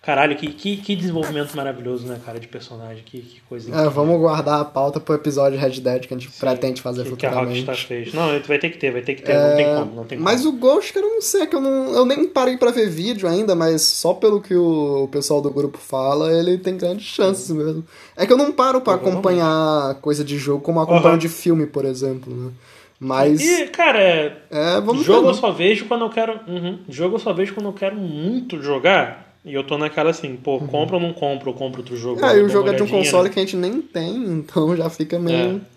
Caralho, 0.00 0.36
que, 0.36 0.46
que, 0.52 0.76
que 0.76 0.94
desenvolvimento 0.94 1.56
maravilhoso, 1.56 2.06
né, 2.06 2.20
cara, 2.24 2.38
de 2.38 2.46
personagem. 2.46 3.02
Que, 3.04 3.18
que 3.22 3.40
coisa 3.48 3.66
É, 3.68 3.70
incrível. 3.72 3.90
vamos 3.90 4.20
guardar 4.20 4.60
a 4.60 4.64
pauta 4.64 5.00
pro 5.00 5.16
episódio 5.16 5.58
Red 5.58 5.80
Dead 5.80 6.06
que 6.06 6.14
a 6.14 6.16
gente 6.16 6.30
pretende 6.38 6.80
fazer 6.80 7.02
que, 7.02 7.16
que 7.16 7.26
a 7.26 7.30
futuramente. 7.30 7.64
Rockstar 7.66 7.88
fez. 7.88 8.14
Não, 8.14 8.28
vai 8.40 8.58
ter 8.60 8.70
que 8.70 8.78
ter, 8.78 8.92
vai 8.92 9.02
ter 9.02 9.14
que 9.16 9.22
ter, 9.22 9.34
não 9.34 9.56
tem 9.56 9.66
como, 9.74 9.94
não 9.96 10.04
tem 10.04 10.16
Mas 10.16 10.44
como. 10.44 10.56
o 10.56 10.60
Ghost, 10.60 10.92
cara, 10.92 11.04
eu 11.06 11.10
não 11.14 11.20
sei, 11.20 11.42
é 11.42 11.46
que 11.48 11.56
eu, 11.56 11.60
não, 11.60 11.92
eu 11.92 12.06
nem 12.06 12.24
parei 12.28 12.56
pra 12.56 12.70
ver 12.70 12.88
vídeo 12.88 13.28
ainda, 13.28 13.56
mas 13.56 13.82
só 13.82 14.14
pelo 14.14 14.40
que 14.40 14.54
o, 14.54 15.08
pessoal 15.10 15.42
do 15.42 15.50
grupo 15.50 15.76
fala, 15.76 16.32
ele 16.32 16.56
tem 16.56 16.76
grandes 16.76 17.06
chances 17.06 17.50
mesmo. 17.50 17.84
É 18.16 18.24
que 18.24 18.32
eu 18.32 18.38
não 18.38 18.52
paro 18.52 18.80
pra 18.80 18.96
Provavelmente. 18.96 19.14
acompanhar 19.42 19.94
coisa 19.96 20.22
de 20.22 20.38
jogo 20.38 20.62
como 20.62 20.78
acompanho 20.80 21.08
Aham. 21.08 21.18
de 21.18 21.28
filme, 21.28 21.66
por 21.66 21.84
exemplo, 21.84 22.32
né? 22.32 22.52
Mas, 23.00 23.42
E, 23.42 23.66
cara, 23.66 23.98
é, 24.00 24.36
é, 24.50 24.74
jogo 25.02 25.22
ver. 25.22 25.28
eu 25.30 25.34
só 25.34 25.50
vejo 25.50 25.84
quando 25.86 26.02
eu 26.04 26.10
quero. 26.10 26.40
Uhum. 26.46 26.78
Jogo 26.88 27.16
eu 27.16 27.18
só 27.18 27.32
vejo 27.32 27.52
quando 27.54 27.66
eu 27.66 27.72
quero 27.72 27.96
muito 27.96 28.62
jogar. 28.62 29.25
E 29.46 29.54
eu 29.54 29.62
tô 29.64 29.78
naquela 29.78 30.10
assim, 30.10 30.36
pô, 30.36 30.58
compro 30.58 30.96
ou 30.96 31.00
não 31.00 31.12
compro, 31.12 31.50
eu 31.50 31.54
compro 31.54 31.80
outro 31.80 31.96
jogo. 31.96 32.22
É, 32.22 32.34
eu 32.34 32.40
e 32.40 32.42
o 32.42 32.48
jogo 32.48 32.68
é 32.68 32.72
de 32.74 32.82
um 32.82 32.88
console 32.88 33.28
né? 33.28 33.32
que 33.32 33.38
a 33.38 33.42
gente 33.44 33.54
nem 33.56 33.80
tem, 33.80 34.16
então 34.26 34.76
já 34.76 34.90
fica 34.90 35.20
meio... 35.20 35.58
É. 35.58 35.76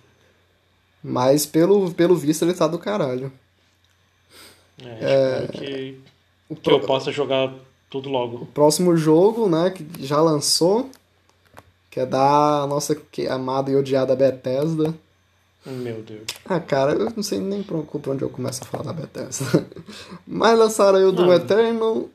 Mas 1.04 1.46
pelo, 1.46 1.94
pelo 1.94 2.16
visto 2.16 2.44
ele 2.44 2.54
tá 2.56 2.68
do 2.68 2.80
caralho. 2.80 3.32
É, 4.84 5.46
espero 5.46 5.52
que, 5.54 6.00
O 6.50 6.56
que 6.56 6.62
pro- 6.64 6.74
eu 6.74 6.80
possa 6.82 7.12
jogar 7.12 7.54
tudo 7.92 8.10
logo. 8.10 8.48
próximo 8.48 8.98
jogo, 8.98 9.48
né, 9.48 9.70
que 9.70 9.86
já 10.06 10.20
lançou, 10.20 10.90
que 11.92 12.00
é 12.00 12.06
da 12.08 12.66
nossa 12.68 12.98
amada 13.30 13.70
e 13.70 13.76
odiada 13.76 14.16
Bethesda. 14.16 14.94
Meu 15.66 16.02
Deus. 16.02 16.24
Ah, 16.46 16.60
cara, 16.60 16.94
eu 16.94 17.12
não 17.16 17.22
sei 17.22 17.40
nem 17.40 17.62
por 17.62 17.86
onde 18.08 18.24
eu 18.24 18.30
começo 18.30 18.64
a 18.64 18.66
falar 18.66 18.86
da 18.86 18.94
Bethesda. 18.94 19.68
Mas 20.26 20.58
lançaram 20.58 20.98
aí 20.98 21.06
o 21.06 21.14
Mano. 21.14 21.34
Eternal. 21.34 22.10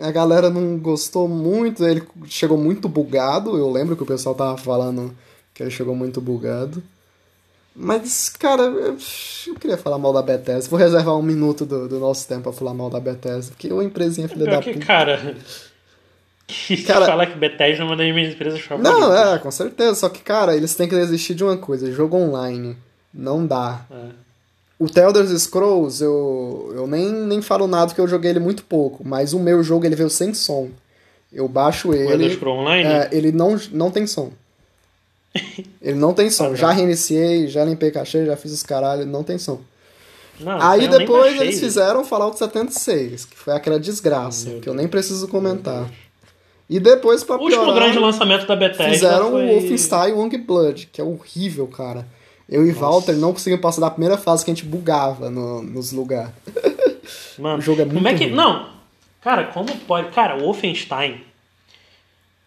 A 0.00 0.10
galera 0.10 0.48
não 0.48 0.78
gostou 0.78 1.28
muito, 1.28 1.84
ele 1.84 2.02
chegou 2.26 2.56
muito 2.56 2.88
bugado. 2.88 3.56
Eu 3.56 3.70
lembro 3.70 3.94
que 3.96 4.02
o 4.02 4.06
pessoal 4.06 4.34
tava 4.34 4.56
falando 4.56 5.14
que 5.52 5.62
ele 5.62 5.70
chegou 5.70 5.94
muito 5.94 6.20
bugado. 6.20 6.82
Mas, 7.74 8.28
cara, 8.28 8.62
eu, 8.62 8.96
queria 9.58 9.78
falar 9.78 9.98
mal 9.98 10.12
da 10.12 10.22
Bethesda. 10.22 10.68
Vou 10.70 10.78
reservar 10.78 11.16
um 11.16 11.22
minuto 11.22 11.64
do, 11.64 11.88
do 11.88 11.98
nosso 11.98 12.26
tempo 12.28 12.42
pra 12.42 12.52
falar 12.52 12.74
mal 12.74 12.90
da 12.90 13.00
Bethesda, 13.00 13.52
porque 13.52 13.68
é 13.68 13.72
uma 13.72 13.84
empresinha 13.84 14.28
filha 14.28 14.44
da 14.44 14.60
que, 14.60 14.74
puta. 14.74 14.86
cara. 14.86 15.36
Que 16.44 16.82
Cara- 16.82 17.06
falar 17.06 17.26
que 17.26 17.38
Bethesda 17.38 17.82
é 17.82 17.86
uma 17.86 17.96
das 17.96 18.12
minhas 18.12 18.34
empresas 18.34 18.60
favoritas. 18.60 19.00
Não, 19.00 19.14
é, 19.16 19.38
com 19.38 19.50
certeza. 19.50 19.94
Só 19.94 20.08
que, 20.10 20.20
cara, 20.20 20.54
eles 20.54 20.74
têm 20.74 20.86
que 20.86 20.94
desistir 20.94 21.34
de 21.34 21.42
uma 21.42 21.56
coisa: 21.56 21.90
jogo 21.90 22.16
online. 22.16 22.76
Não 23.14 23.46
dá. 23.46 23.86
É. 23.90 24.08
O 24.82 24.90
The 24.90 25.04
Elder 25.04 25.38
Scrolls, 25.38 26.02
eu, 26.02 26.72
eu 26.74 26.88
nem, 26.88 27.08
nem 27.08 27.40
falo 27.40 27.68
nada 27.68 27.86
porque 27.86 28.00
eu 28.00 28.08
joguei 28.08 28.30
ele 28.32 28.40
muito 28.40 28.64
pouco, 28.64 29.06
mas 29.06 29.32
o 29.32 29.38
meu 29.38 29.62
jogo 29.62 29.86
ele 29.86 29.94
veio 29.94 30.10
sem 30.10 30.34
som. 30.34 30.70
Eu 31.32 31.46
baixo 31.46 31.90
O 31.90 31.94
Elder 31.94 32.20
ele. 32.20 32.34
Scrolls 32.34 32.62
Online? 32.62 32.88
É, 32.88 33.08
ele 33.12 33.30
não, 33.30 33.56
não 33.70 33.92
tem 33.92 34.08
som. 34.08 34.32
Ele 35.80 35.98
não 35.98 36.12
tem 36.12 36.28
som. 36.28 36.46
Ah, 36.46 36.50
tá. 36.50 36.56
Já 36.56 36.70
reiniciei, 36.72 37.46
já 37.48 37.64
limpei 37.64 37.90
cachê, 37.90 38.26
já 38.26 38.36
fiz 38.36 38.52
os 38.52 38.62
caralho, 38.62 39.06
não 39.06 39.22
tem 39.22 39.38
som. 39.38 39.60
Não, 40.38 40.60
Aí 40.60 40.86
depois 40.88 41.40
eles 41.40 41.58
fizeram 41.58 42.04
Fallout 42.04 42.36
76, 42.36 43.24
que 43.24 43.38
foi 43.38 43.54
aquela 43.54 43.80
desgraça, 43.80 44.50
Meu 44.50 44.60
que 44.60 44.68
eu 44.68 44.74
nem 44.74 44.86
preciso 44.86 45.26
comentar. 45.28 45.88
E 46.68 46.78
depois, 46.78 47.24
pra 47.24 47.36
O 47.36 47.40
último 47.40 47.62
piorar, 47.62 47.84
grande 47.84 47.98
lançamento 47.98 48.46
da 48.46 48.56
Bethesda 48.56 48.92
fizeram 48.92 49.30
foi... 49.30 49.44
o 49.44 49.48
Wolfenstein 49.48 50.10
Youngblood, 50.10 50.90
que 50.92 51.00
é 51.00 51.04
horrível, 51.04 51.66
cara. 51.66 52.06
Eu 52.48 52.66
e 52.66 52.72
Walter 52.72 53.12
não 53.16 53.32
conseguimos 53.32 53.62
passar 53.62 53.80
da 53.80 53.90
primeira 53.90 54.18
fase 54.18 54.44
que 54.44 54.50
a 54.50 54.54
gente 54.54 54.66
bugava 54.66 55.30
no- 55.30 55.62
nos 55.62 55.92
lugares. 55.92 56.32
Mano, 57.38 57.58
O 57.58 57.62
jogo 57.62 57.80
é 57.82 57.84
como 57.84 58.00
muito 58.00 58.08
é 58.08 58.14
que... 58.18 58.24
ruim. 58.26 58.34
Não, 58.34 58.68
cara, 59.22 59.44
como 59.44 59.74
pode... 59.86 60.10
Cara, 60.10 60.36
o 60.36 60.40
Wolfenstein 60.42 61.20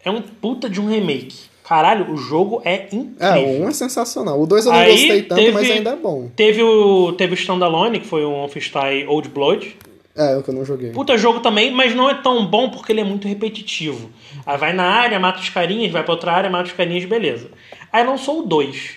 é 0.04 0.12
um 0.12 0.22
puta 0.22 0.70
de 0.70 0.80
um 0.80 0.88
remake. 0.88 1.36
Caralho, 1.68 2.12
o 2.14 2.18
jogo 2.18 2.62
é 2.64 2.88
incrível. 2.92 3.16
É, 3.20 3.40
o 3.40 3.64
1 3.66 3.70
é 3.70 3.74
sensacional. 3.74 4.40
O 4.40 4.46
2 4.46 4.68
eu 4.68 4.72
não 4.72 4.80
Aí 4.80 4.92
gostei 4.92 5.22
tanto, 5.24 5.40
teve- 5.40 5.52
mas 5.52 5.72
ainda 5.72 5.90
é 5.92 5.96
bom. 5.96 6.30
Teve 6.36 6.62
o, 6.62 7.14
teve 7.14 7.34
o 7.34 7.38
Standalone, 7.38 8.00
que 8.00 8.06
foi 8.08 8.24
o 8.24 8.30
Wolfenstein 8.30 9.08
Old 9.08 9.30
Blood. 9.30 9.76
É, 10.16 10.38
o 10.38 10.44
que 10.44 10.50
eu 10.50 10.54
não 10.54 10.64
joguei. 10.64 10.92
Puta 10.92 11.18
jogo 11.18 11.40
também, 11.40 11.72
mas 11.72 11.96
não 11.96 12.08
é 12.10 12.14
tão 12.14 12.46
bom 12.46 12.70
porque 12.70 12.92
ele 12.92 13.02
é 13.02 13.04
muito 13.04 13.28
repetitivo. 13.28 14.12
Aí 14.46 14.58
vai 14.58 14.72
na 14.74 14.84
área, 14.86 15.20
mata 15.20 15.40
os 15.40 15.50
carinhas, 15.50 15.92
vai 15.92 16.04
pra 16.04 16.14
outra 16.14 16.32
área, 16.34 16.50
mata 16.52 16.66
os 16.70 16.72
carinhas, 16.74 17.04
beleza. 17.06 17.50
Aí 17.92 18.06
lançou 18.06 18.42
o 18.42 18.44
2. 18.44 18.92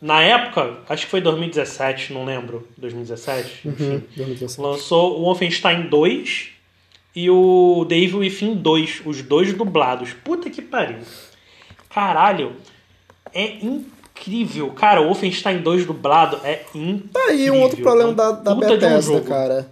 Na 0.00 0.22
época, 0.22 0.78
acho 0.88 1.04
que 1.04 1.10
foi 1.10 1.20
2017, 1.20 2.12
não 2.12 2.24
lembro. 2.24 2.66
2017? 2.78 3.68
Enfim. 3.68 3.84
Uhum, 3.84 4.02
2017. 4.16 4.60
Lançou 4.60 5.18
o 5.20 5.24
Wolfenstein 5.24 5.88
2 5.88 6.48
e 7.14 7.28
o 7.28 7.84
The 7.88 7.96
Evil 7.96 8.20
Within 8.20 8.54
2, 8.54 9.02
os 9.04 9.20
dois 9.22 9.52
dublados. 9.52 10.12
Puta 10.24 10.48
que 10.48 10.62
pariu. 10.62 10.98
Caralho, 11.92 12.52
é 13.34 13.56
incrível. 13.64 14.70
Cara, 14.70 15.02
o 15.02 15.06
Wolfenstein 15.06 15.58
2 15.58 15.84
dublado 15.84 16.40
é 16.44 16.62
incrível. 16.74 17.08
Tá 17.12 17.20
aí 17.28 17.50
um 17.50 17.60
outro 17.60 17.82
problema 17.82 18.12
da, 18.14 18.30
da 18.32 18.54
Puta 18.54 18.66
um 18.66 18.70
Bethesda, 18.70 19.00
jogo. 19.14 19.26
cara. 19.26 19.70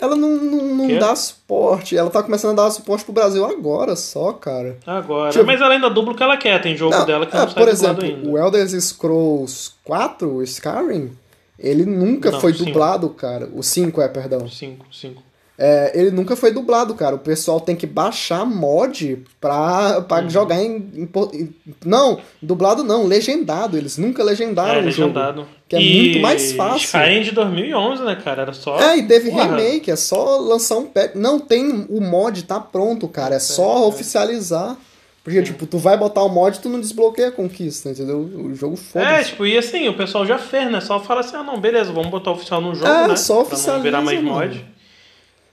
Ela 0.00 0.14
não, 0.16 0.28
não, 0.36 0.64
não 0.76 0.98
dá 0.98 1.14
suporte. 1.16 1.96
Ela 1.96 2.08
tá 2.10 2.22
começando 2.22 2.58
a 2.58 2.64
dar 2.64 2.70
suporte 2.70 3.04
pro 3.04 3.12
Brasil 3.12 3.44
agora 3.44 3.96
só, 3.96 4.32
cara. 4.32 4.78
Agora, 4.86 5.36
eu- 5.36 5.44
mas 5.44 5.60
ela 5.60 5.74
ainda 5.74 5.90
dubla 5.90 6.12
o 6.12 6.16
que 6.16 6.22
ela 6.22 6.36
quer. 6.36 6.60
Tem 6.60 6.76
jogo 6.76 6.94
Não, 6.96 7.04
dela 7.04 7.26
que 7.26 7.36
é, 7.36 7.40
não 7.40 7.48
sai 7.48 7.54
por 7.54 7.68
exemplo, 7.68 8.04
ainda. 8.04 8.28
o 8.28 8.38
Elder 8.38 8.68
Scrolls 8.80 9.72
4, 9.84 10.30
o 10.36 10.42
Skyrim, 10.42 11.10
ele 11.58 11.84
nunca 11.84 12.30
Não, 12.30 12.40
foi 12.40 12.52
cinco. 12.52 12.66
dublado, 12.66 13.08
cara. 13.10 13.48
O 13.54 13.62
5 13.62 14.00
é, 14.00 14.08
perdão. 14.08 14.48
5, 14.48 14.86
5. 14.92 15.22
É, 15.60 15.90
ele 15.92 16.12
nunca 16.12 16.36
foi 16.36 16.52
dublado, 16.52 16.94
cara. 16.94 17.16
O 17.16 17.18
pessoal 17.18 17.60
tem 17.60 17.74
que 17.74 17.84
baixar 17.84 18.46
mod 18.46 19.24
pra, 19.40 20.00
pra 20.02 20.20
Uhum. 20.22 20.30
jogar 20.30 20.62
em, 20.62 20.76
em 20.94 21.48
Não, 21.84 22.20
dublado 22.40 22.84
não, 22.84 23.04
legendado. 23.06 23.76
Eles 23.76 23.98
nunca 23.98 24.22
legendaram 24.22 24.74
É, 24.82 24.86
o 24.86 24.90
jogo. 24.92 25.08
legendado. 25.14 25.46
que 25.68 25.74
é 25.74 25.80
muito 25.80 26.20
mais 26.20 26.52
fácil. 26.52 26.84
Skyrim 26.84 27.22
de 27.22 27.32
2011, 27.32 28.02
né, 28.04 28.16
cara? 28.22 28.42
Era 28.42 28.52
só... 28.52 28.78
É, 28.78 28.98
e 28.98 29.02
teve 29.08 29.30
Porra. 29.30 29.44
remake, 29.56 29.90
é 29.90 29.96
só 29.96 30.38
lançar 30.38 30.76
um 30.76 30.86
patch. 30.86 31.16
Não 31.16 31.40
tem 31.40 31.86
o 31.90 32.00
mod, 32.00 32.44
tá 32.44 32.60
pronto, 32.60 33.08
cara. 33.08 33.34
É 33.34 33.38
só 33.40 33.78
é. 33.82 33.86
oficializar. 33.86 34.76
Porque, 35.24 35.42
tipo, 35.42 35.66
tu 35.66 35.76
vai 35.76 35.96
botar 35.96 36.22
o 36.22 36.28
mod 36.28 36.56
e 36.56 36.60
tu 36.60 36.68
não 36.70 36.80
desbloqueia 36.80 37.28
a 37.28 37.32
conquista, 37.32 37.90
entendeu? 37.90 38.18
O 38.20 38.54
jogo 38.54 38.74
É, 38.74 38.76
foda-se. 38.78 39.30
tipo, 39.30 39.44
e 39.44 39.58
assim, 39.58 39.88
o 39.88 39.94
pessoal 39.94 40.24
já 40.24 40.38
fez, 40.38 40.70
né? 40.70 40.80
Só 40.80 41.00
fala 41.00 41.20
assim, 41.20 41.36
ah, 41.36 41.42
não, 41.42 41.60
beleza, 41.60 41.92
vamos 41.92 42.10
botar 42.10 42.30
oficial 42.30 42.60
no 42.62 42.74
jogo, 42.74 42.86
É, 42.86 43.08
né? 43.08 43.16
só 43.16 43.42
Pra 43.44 43.58
não 43.58 43.82
virar 43.82 44.00
mais 44.00 44.22
mod. 44.22 44.48
mano. 44.56 44.77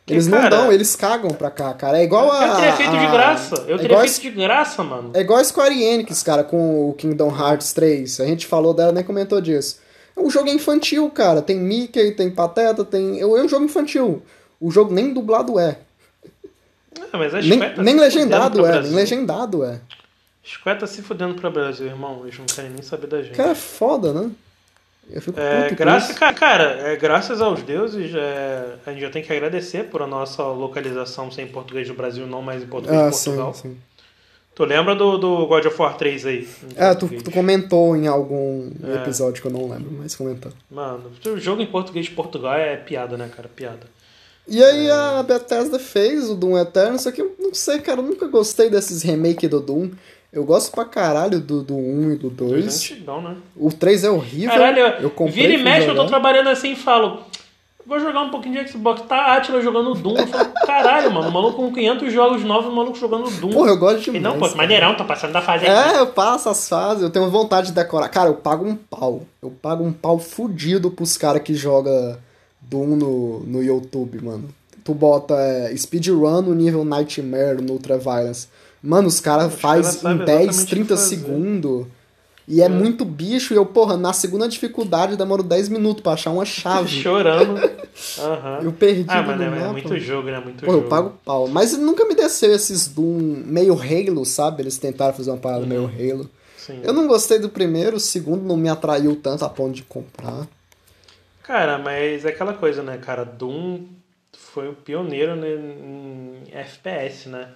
Eles 0.08 0.28
não 0.28 0.38
cara, 0.38 0.50
dão, 0.50 0.72
eles 0.72 0.96
cagam 0.96 1.32
pra 1.32 1.50
cá, 1.50 1.74
cara. 1.74 2.00
É 2.00 2.04
igual 2.04 2.32
a. 2.32 2.48
Eu 2.48 2.56
teria 2.56 2.74
feito 2.74 2.92
de 2.92 2.98
a- 3.06 3.12
graça. 3.12 3.56
Eu 3.68 3.76
é 3.76 3.80
teria 3.80 4.00
feito 4.00 4.22
de 4.22 4.30
graça, 4.32 4.84
mano. 4.84 5.10
É 5.16 5.22
igual 5.22 5.40
a 5.40 5.44
Square 5.44 5.84
Enix, 5.84 6.22
cara, 6.22 6.44
com 6.44 6.90
o 6.90 6.94
Kingdom 6.94 7.36
Hearts 7.36 7.74
3. 7.74 8.20
A 8.20 8.26
gente 8.26 8.46
falou 8.46 8.74
dela, 8.74 8.92
nem 8.92 9.04
comentou 9.04 9.42
disso. 9.42 9.80
O 10.16 10.30
jogo 10.30 10.48
é 10.48 10.54
infantil, 10.54 11.10
cara. 11.10 11.42
Tem 11.42 11.58
Mickey, 11.58 12.12
tem 12.12 12.30
Pateta, 12.30 12.86
tem. 12.86 13.20
É 13.20 13.26
um 13.26 13.50
jogo 13.50 13.66
infantil. 13.66 14.22
O 14.62 14.70
jogo 14.70 14.94
nem 14.94 15.12
dublado 15.12 15.60
é. 15.60 15.80
Ah, 17.12 17.18
mas 17.18 17.34
a 17.34 17.42
Nem, 17.42 17.60
tá 17.60 17.82
nem 17.82 18.00
legendado 18.00 18.66
é, 18.66 18.82
nem 18.82 18.92
legendado 18.92 19.64
é. 19.64 19.80
Square 20.46 20.80
tá 20.80 20.88
se 20.88 21.02
fudendo 21.02 21.34
pra 21.34 21.50
Brasil, 21.50 21.88
irmão. 21.88 22.22
Eles 22.24 22.38
não 22.38 22.46
querem 22.46 22.70
nem 22.70 22.84
saber 22.84 23.08
da 23.08 23.22
gente. 23.24 23.36
Cara, 23.36 23.52
é 23.52 23.56
foda, 23.56 24.14
né? 24.14 24.30
Eu 25.10 25.22
fico 25.22 25.40
É, 25.40 25.70
graça, 25.70 26.12
isso. 26.12 26.20
ca- 26.20 26.34
cara, 26.34 26.64
é, 26.82 26.96
graças 26.96 27.40
aos 27.42 27.62
deuses, 27.62 28.12
é, 28.16 28.76
a 28.86 28.92
gente 28.92 29.02
já 29.02 29.10
tem 29.10 29.22
que 29.24 29.32
agradecer 29.32 29.86
por 29.86 30.02
a 30.02 30.08
nossa 30.08 30.42
localização 30.44 31.32
ser 31.32 31.44
em 31.44 31.48
português 31.48 31.88
do 31.88 31.94
Brasil, 31.94 32.26
não 32.26 32.42
mais 32.42 32.64
em 32.64 32.68
português 32.68 33.00
Ah, 33.02 33.10
de 33.10 33.16
sim, 33.16 33.26
Portugal. 33.32 33.54
sim. 33.54 33.78
Tu 34.56 34.64
lembra 34.64 34.96
do, 34.96 35.18
do 35.18 35.46
God 35.48 35.66
of 35.66 35.82
War 35.82 35.98
3 35.98 36.26
aí? 36.26 36.48
É, 36.78 36.96
tu, 36.96 37.08
tu 37.22 37.30
comentou 37.30 37.96
em 37.96 38.08
algum 38.08 38.72
É. 38.84 38.96
episódio 38.96 39.42
que 39.42 39.48
eu 39.48 39.52
não 39.52 39.70
lembro, 39.70 39.92
mas 39.92 40.16
comentou. 40.16 40.52
Mano, 40.72 41.12
o 41.26 41.38
jogo 41.38 41.62
em 41.62 41.68
português 41.68 42.06
de 42.06 42.12
Portugal 42.14 42.54
é 42.56 42.76
piada, 42.78 43.18
né, 43.18 43.30
cara? 43.36 43.50
Piada. 43.54 43.88
E 44.48 44.64
aí 44.64 44.90
a 44.90 45.22
Bethesda 45.24 45.78
fez 45.78 46.30
o 46.30 46.36
Doom 46.36 46.58
Eternal, 46.58 46.98
só 47.00 47.12
que 47.12 47.22
eu 47.22 47.36
não 47.38 47.54
sei, 47.54 47.80
cara, 47.80 48.00
eu 48.00 48.06
nunca 48.06 48.28
gostei 48.28 48.70
desses 48.70 49.02
remake 49.04 49.48
do 49.48 49.60
Doom. 49.60 49.90
Eu 50.32 50.44
gosto 50.44 50.72
pra 50.72 50.84
caralho 50.86 51.40
do, 51.40 51.64
do 51.64 51.76
1 51.76 52.12
e 52.12 52.16
do 52.18 52.30
Dois 52.30 52.66
2. 52.66 52.76
antigão, 52.76 53.22
né? 53.22 53.38
O 53.56 53.72
3 53.72 54.04
é 54.04 54.10
horrível. 54.10 54.50
Caralho, 54.50 54.80
eu 55.02 55.10
comprei 55.10 55.48
vira 55.48 55.54
e 55.54 55.64
mexe, 55.64 55.88
eu 55.88 55.96
tô 55.96 56.06
trabalhando 56.06 56.50
assim 56.50 56.74
e 56.74 56.76
falo. 56.76 57.24
Vou 57.88 58.00
jogar 58.00 58.24
um 58.24 58.32
pouquinho 58.32 58.64
de 58.64 58.72
Xbox. 58.72 59.04
Tá 59.08 59.36
Atila 59.36 59.62
jogando 59.62 59.94
Doom. 59.94 60.18
Eu 60.18 60.28
falo, 60.28 60.52
caralho, 60.66 61.12
mano. 61.12 61.30
O 61.30 61.32
maluco 61.32 61.58
com 61.58 61.72
500 61.72 62.12
jogos 62.12 62.44
novos, 62.44 62.66
o 62.66 62.76
maluco 62.76 62.98
jogando 62.98 63.30
Doom. 63.30 63.52
Porra, 63.52 63.70
eu 63.70 63.78
gosto 63.78 64.02
e 64.02 64.04
demais. 64.06 64.24
não, 64.24 64.34
pô, 64.40 64.46
cara. 64.46 64.58
maneirão, 64.58 64.98
tá 64.98 65.04
passando 65.04 65.34
da 65.34 65.42
fase 65.42 65.68
aqui. 65.68 65.96
É, 65.96 66.00
eu 66.00 66.08
passo 66.08 66.50
as 66.50 66.68
fases, 66.68 67.04
eu 67.04 67.12
tenho 67.12 67.30
vontade 67.30 67.68
de 67.68 67.74
decorar. 67.74 68.10
Cara, 68.10 68.30
eu 68.30 68.36
pago 68.36 68.66
um 68.68 68.76
pau. 68.76 69.22
Eu 69.40 69.52
pago 69.52 69.84
um 69.84 69.94
pau 69.94 70.18
fudido 70.18 70.90
pros 70.90 71.16
caras 71.16 71.44
que 71.44 71.54
joga 71.54 72.20
Doom 72.60 72.96
no, 72.96 73.40
no 73.42 73.64
YouTube, 73.64 74.20
mano. 74.24 74.50
Tu 74.84 74.94
bota 74.94 75.36
é, 75.36 75.76
speedrun 75.78 76.42
no 76.42 76.56
nível 76.56 76.84
Nightmare, 76.84 77.62
no 77.62 77.74
Ultraviolence. 77.74 78.48
Mano, 78.86 79.08
os 79.08 79.20
caras 79.20 79.56
faz 79.56 79.88
sabem 79.88 80.22
em 80.22 80.26
10, 80.26 80.42
exatamente 80.42 80.64
o 80.64 80.66
que 80.66 80.76
30 80.76 80.96
fazer. 80.96 81.10
segundos. 81.10 81.88
E 82.48 82.62
é, 82.62 82.70
muito 82.70 83.04
bicho, 83.04 83.56
e 83.56 83.58
eu, 83.58 83.66
porra, 83.66 83.98
na 83.98 84.14
segunda 84.14 84.48
dificuldade 84.48 85.18
demoro 85.18 85.42
10 85.42 85.68
minutos 85.70 86.04
pra 86.04 86.12
achar 86.12 86.30
uma 86.30 86.46
chave. 86.46 86.88
Chorando. 87.02 87.58
Aham. 88.20 88.60
Eu 88.62 88.72
perdi 88.72 89.06
Ah, 89.08 89.24
mano, 89.24 89.42
é, 89.42 89.48
é 89.48 89.72
muito 89.72 89.98
jogo, 89.98 90.30
né? 90.30 90.40
Muito 90.40 90.64
Pô, 90.64 90.72
jogo. 90.72 90.84
eu 90.86 90.88
pago 90.90 91.14
pau. 91.26 91.48
Mas 91.48 91.76
nunca 91.76 92.06
me 92.06 92.14
desceu 92.14 92.54
esses 92.54 92.88
Doom 92.88 93.42
meio 93.46 93.74
Halo, 93.74 94.24
sabe? 94.26 94.62
Eles 94.62 94.78
tentaram 94.78 95.14
fazer 95.16 95.32
uma 95.32 95.38
parada 95.38 95.66
meio 95.66 95.86
Halo. 95.86 96.30
Sim. 96.56 96.82
Eu 96.84 96.94
não 96.94 97.08
gostei 97.08 97.40
do 97.40 97.50
primeiro, 97.50 97.98
o 97.98 98.00
segundo 98.00 98.44
não 98.44 98.58
me 98.58 98.70
atraiu 98.70 99.16
tanto 99.16 99.44
a 99.44 99.50
ponto 99.50 99.74
de 99.74 99.82
comprar. 99.84 100.48
Cara, 101.42 101.80
mas 101.80 102.26
é 102.26 102.30
aquela 102.30 102.54
coisa, 102.54 102.84
né, 102.84 102.98
cara? 102.98 103.24
Doom 103.24 103.86
foi 104.38 104.70
o 104.70 104.74
pioneiro 104.74 105.36
né, 105.36 105.50
em 105.50 106.44
FPS, 106.52 107.28
né? 107.30 107.50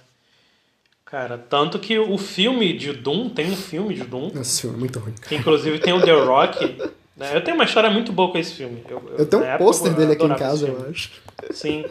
Cara, 1.09 1.37
tanto 1.37 1.79
que 1.79 1.97
o 1.97 2.17
filme 2.17 2.73
de 2.73 2.93
Doom, 2.93 3.29
tem 3.29 3.49
um 3.51 3.55
filme 3.55 3.95
de 3.95 4.03
Doom, 4.03 4.29
Esse 4.39 4.61
filme 4.61 4.75
é 4.75 4.79
muito 4.79 4.99
ruim. 4.99 5.13
que 5.27 5.35
inclusive 5.35 5.79
tem 5.79 5.91
o 5.93 6.01
The 6.01 6.11
Rock. 6.11 6.75
né? 7.17 7.31
Eu 7.33 7.41
tenho 7.43 7.55
uma 7.55 7.63
história 7.65 7.89
muito 7.89 8.11
boa 8.11 8.31
com 8.31 8.37
esse 8.37 8.53
filme. 8.53 8.83
Eu, 8.87 9.01
Eu 9.17 9.25
tenho 9.25 9.43
na 9.43 9.55
um 9.55 9.57
pôster 9.57 9.91
eu 9.91 9.95
dele 9.97 10.11
aqui 10.13 10.23
em 10.25 10.35
casa, 10.35 10.67
eu 10.67 10.85
acho. 10.89 11.09
Sim. 11.51 11.83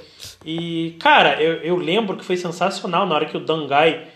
E, 0.45 0.95
cara, 1.01 1.43
eu, 1.43 1.55
eu 1.55 1.77
lembro 1.77 2.17
que 2.17 2.25
foi 2.25 2.37
sensacional 2.37 3.07
na 3.07 3.15
hora 3.15 3.27
que 3.27 3.37
o 3.37 3.41
Dangai 3.41 4.07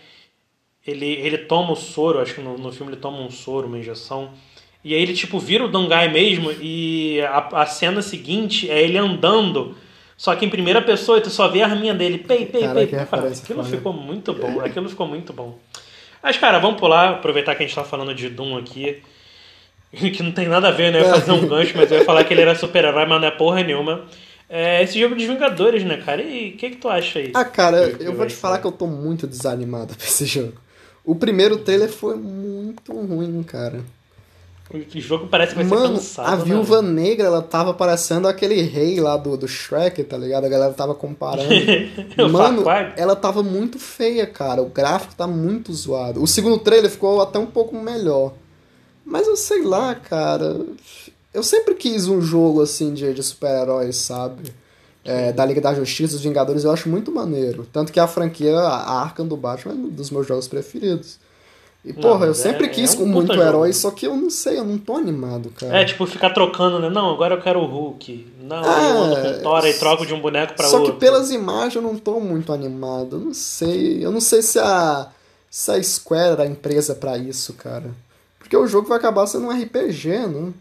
ele, 0.85 1.05
ele 1.05 1.37
toma 1.37 1.71
o 1.73 1.75
soro, 1.75 2.19
acho 2.19 2.35
que 2.35 2.41
no, 2.41 2.57
no 2.57 2.71
filme 2.71 2.91
ele 2.93 2.99
toma 3.01 3.19
um 3.19 3.29
soro, 3.29 3.67
uma 3.67 3.77
injeção. 3.77 4.31
E 4.83 4.93
aí 4.93 5.01
ele, 5.01 5.13
tipo, 5.13 5.39
vira 5.39 5.65
o 5.65 5.69
Dangai 5.69 6.09
mesmo 6.11 6.51
e 6.61 7.21
a, 7.21 7.61
a 7.61 7.65
cena 7.65 8.01
seguinte 8.01 8.69
é 8.69 8.81
ele 8.81 8.97
andando, 8.97 9.75
só 10.17 10.35
que 10.35 10.45
em 10.45 10.49
primeira 10.49 10.81
pessoa 10.81 11.17
e 11.17 11.21
tu 11.21 11.29
só 11.29 11.47
vê 11.47 11.61
a 11.61 11.67
arminha 11.67 11.93
dele. 11.93 12.19
Pei, 12.19 12.45
pei, 12.45 12.61
Cara, 12.61 12.73
pei. 12.75 12.87
que 12.87 12.95
Cara, 12.95 13.27
aquilo 13.27 13.63
foda. 13.63 13.75
ficou 13.77 13.93
muito 13.93 14.33
bom, 14.33 14.59
aquilo 14.61 14.89
ficou 14.89 15.07
muito 15.07 15.33
bom. 15.33 15.57
Mas, 16.21 16.37
cara, 16.37 16.59
vamos 16.59 16.79
pular, 16.79 17.09
aproveitar 17.15 17.53
que 17.55 17.63
a 17.63 17.65
gente 17.65 17.75
tá 17.75 17.83
falando 17.83 18.13
de 18.15 18.29
Doom 18.29 18.57
aqui. 18.57 19.01
Que 19.93 20.23
não 20.23 20.31
tem 20.31 20.47
nada 20.47 20.69
a 20.69 20.71
ver, 20.71 20.91
né? 20.91 20.99
Eu 20.99 21.03
ia 21.05 21.09
fazer 21.13 21.31
um 21.33 21.47
gancho, 21.47 21.73
mas 21.75 21.91
eu 21.91 21.99
ia 21.99 22.03
falar 22.03 22.23
que 22.23 22.33
ele 22.33 22.41
era 22.41 22.55
super-herói, 22.55 23.05
mas 23.05 23.21
não 23.21 23.27
é 23.27 23.31
porra 23.31 23.61
nenhuma. 23.63 24.05
É 24.49 24.81
esse 24.81 24.99
jogo 24.99 25.13
dos 25.13 25.23
Vingadores, 25.23 25.83
né, 25.83 25.97
cara? 25.97 26.19
E 26.23 26.49
o 26.49 26.57
que, 26.57 26.71
que 26.71 26.77
tu 26.77 26.89
acha 26.89 27.19
aí? 27.19 27.31
Ah, 27.33 27.45
cara, 27.45 27.91
Que- 27.91 27.97
que 27.99 28.03
eu 28.05 28.13
vou 28.15 28.25
te 28.25 28.33
falar 28.33 28.57
que 28.57 28.65
eu 28.65 28.71
tô 28.71 28.87
muito 28.87 29.27
desanimado 29.27 29.93
pra 29.97 30.03
esse 30.07 30.25
jogo. 30.25 30.53
O 31.05 31.13
primeiro 31.15 31.57
trailer 31.57 31.89
foi 31.89 32.15
muito 32.15 32.91
ruim, 32.91 33.43
cara. 33.43 33.81
O 34.71 34.99
jogo 34.99 35.27
parece 35.27 35.51
que 35.51 35.57
vai 35.57 35.65
ser 35.65 35.75
Mano, 35.75 35.95
cansado. 35.95 36.27
a 36.27 36.37
né? 36.37 36.43
viúva 36.45 36.81
negra, 36.81 37.27
ela 37.27 37.41
tava 37.41 37.73
parecendo 37.73 38.27
aquele 38.27 38.61
rei 38.61 38.99
lá 38.99 39.17
do, 39.17 39.37
do 39.37 39.47
Shrek, 39.47 40.03
tá 40.03 40.17
ligado? 40.17 40.45
A 40.45 40.49
galera 40.49 40.73
tava 40.73 40.95
comparando. 40.95 41.49
Mano, 42.31 42.63
ela 42.95 43.15
tava 43.15 43.43
muito 43.43 43.77
feia, 43.77 44.25
cara. 44.25 44.61
O 44.61 44.69
gráfico 44.69 45.13
tá 45.15 45.27
muito 45.27 45.71
zoado. 45.73 46.23
O 46.23 46.27
segundo 46.27 46.57
trailer 46.59 46.89
ficou 46.89 47.21
até 47.21 47.37
um 47.37 47.45
pouco 47.45 47.75
melhor. 47.75 48.33
Mas 49.05 49.27
eu 49.27 49.35
sei 49.35 49.63
lá, 49.63 49.93
cara. 49.93 50.61
Eu 51.33 51.43
sempre 51.43 51.75
quis 51.75 52.07
um 52.07 52.21
jogo 52.21 52.61
assim 52.61 52.93
de, 52.93 53.13
de 53.13 53.21
super-heróis, 53.21 53.97
sabe? 53.97 54.53
É, 55.03 55.33
da 55.33 55.45
Liga 55.45 55.59
da 55.59 55.73
Justiça, 55.73 56.13
dos 56.13 56.23
Vingadores, 56.23 56.63
eu 56.63 56.71
acho 56.71 56.87
muito 56.87 57.11
maneiro. 57.11 57.67
Tanto 57.71 57.91
que 57.91 57.99
a 57.99 58.07
franquia, 58.07 58.57
a 58.57 59.01
Arkham 59.01 59.27
do 59.27 59.35
Batman, 59.35 59.73
é 59.73 59.75
um 59.75 59.89
dos 59.89 60.09
meus 60.09 60.25
jogos 60.25 60.47
preferidos. 60.47 61.19
E, 61.85 61.91
Não, 61.91 62.01
porra, 62.01 62.27
eu 62.27 62.33
sempre 62.33 62.67
é- 62.67 62.69
quis 62.69 62.95
é 62.95 62.99
um 62.99 63.05
muito 63.05 63.33
jogo. 63.33 63.45
herói, 63.45 63.73
só 63.73 63.91
que 63.91 64.07
eu 64.07 64.15
não 64.15 64.29
sei, 64.29 64.57
eu 64.57 64.63
não 64.63 64.77
tô 64.77 64.95
animado, 64.95 65.49
cara. 65.59 65.81
É, 65.81 65.83
tipo, 65.85 66.05
ficar 66.05 66.29
trocando, 66.29 66.79
né? 66.79 66.89
Não, 66.89 67.11
agora 67.13 67.35
eu 67.35 67.41
quero 67.41 67.59
o 67.59 67.65
Hulk. 67.65 68.25
Não, 68.41 68.63
Ah, 68.63 68.83
eu 68.89 68.97
ando 69.03 69.15
com 69.21 69.43
Thor 69.43 69.65
e 69.67 69.73
troco 69.73 70.05
de 70.05 70.13
um 70.13 70.21
boneco 70.21 70.53
pra 70.53 70.67
Só 70.67 70.77
outro. 70.77 70.93
que 70.93 70.99
pelas 70.99 71.29
imagens 71.29 71.75
eu 71.75 71.81
não 71.81 71.97
tô 71.97 72.21
muito 72.21 72.53
animado. 72.53 73.17
Eu 73.17 73.19
não 73.19 73.33
sei. 73.33 74.03
Eu 74.05 74.11
não 74.11 74.21
sei 74.21 74.41
se 74.41 74.59
a, 74.59 75.07
se 75.51 75.71
a 75.71 75.83
Square 75.83 76.31
era 76.33 76.43
a 76.43 76.47
empresa 76.47 76.95
pra 76.95 77.17
isso, 77.17 77.53
cara. 77.53 77.91
Porque 78.39 78.55
o 78.55 78.65
jogo 78.67 78.87
vai 78.87 78.97
acabar 78.97 79.27
sendo 79.27 79.47
um 79.47 79.51
RPG, 79.51 80.07
né? 80.27 80.53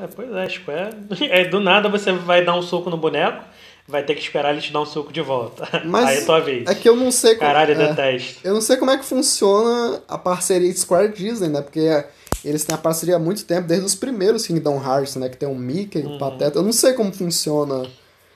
É, 0.00 0.06
pois 0.06 0.30
é, 0.32 0.48
Square. 0.48 0.94
É, 1.30 1.44
do 1.48 1.58
nada 1.60 1.88
você 1.88 2.12
vai 2.12 2.44
dar 2.44 2.54
um 2.54 2.62
soco 2.62 2.90
no 2.90 2.96
boneco, 2.96 3.42
vai 3.88 4.02
ter 4.02 4.14
que 4.14 4.20
esperar 4.20 4.52
ele 4.52 4.60
te 4.60 4.72
dar 4.72 4.80
um 4.80 4.86
soco 4.86 5.12
de 5.12 5.20
volta. 5.20 5.68
Mas 5.86 6.06
Aí 6.08 6.16
é 6.18 6.24
tua 6.24 6.40
vez. 6.40 6.66
É 6.68 6.74
que 6.74 6.88
eu 6.88 6.96
não 6.96 7.10
sei 7.10 7.34
como. 7.36 7.46
Caralho, 7.50 7.74
eu 7.74 7.80
é, 7.80 7.88
detesto. 7.88 8.40
eu 8.44 8.54
não 8.54 8.60
sei 8.60 8.76
como 8.76 8.90
é 8.90 8.98
que 8.98 9.04
funciona 9.04 10.00
a 10.08 10.18
parceria 10.18 10.72
Square 10.74 11.12
Disney, 11.12 11.48
né? 11.48 11.60
Porque 11.62 12.04
eles 12.44 12.64
têm 12.64 12.74
a 12.74 12.78
parceria 12.78 13.16
há 13.16 13.18
muito 13.18 13.44
tempo, 13.44 13.66
desde 13.68 13.86
os 13.86 13.94
primeiros 13.94 14.46
Kingdom 14.46 14.80
Hearts, 14.84 15.16
né? 15.16 15.28
Que 15.28 15.36
tem 15.36 15.48
o 15.48 15.54
Mickey, 15.54 16.00
Uhum. 16.00 16.16
o 16.16 16.18
Pateta. 16.18 16.58
Eu 16.58 16.62
não 16.62 16.72
sei 16.72 16.92
como 16.94 17.12
funciona. 17.12 17.84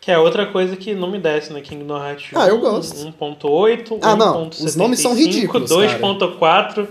Que 0.00 0.10
é 0.10 0.18
outra 0.18 0.46
coisa 0.46 0.74
que 0.76 0.94
não 0.94 1.10
me 1.10 1.18
desce, 1.18 1.52
né? 1.52 1.60
Kingdom 1.60 1.96
Hearts 2.02 2.30
Ah, 2.34 2.48
eu 2.48 2.56
1, 2.56 2.60
gosto. 2.60 2.96
1.8, 3.20 3.98
Ah, 4.00 4.16
não, 4.16 4.48
os 4.48 4.74
nomes 4.74 5.00
são 5.00 5.12
1.75, 5.14 5.18
ridículos, 5.18 5.70
2.4, 5.70 6.88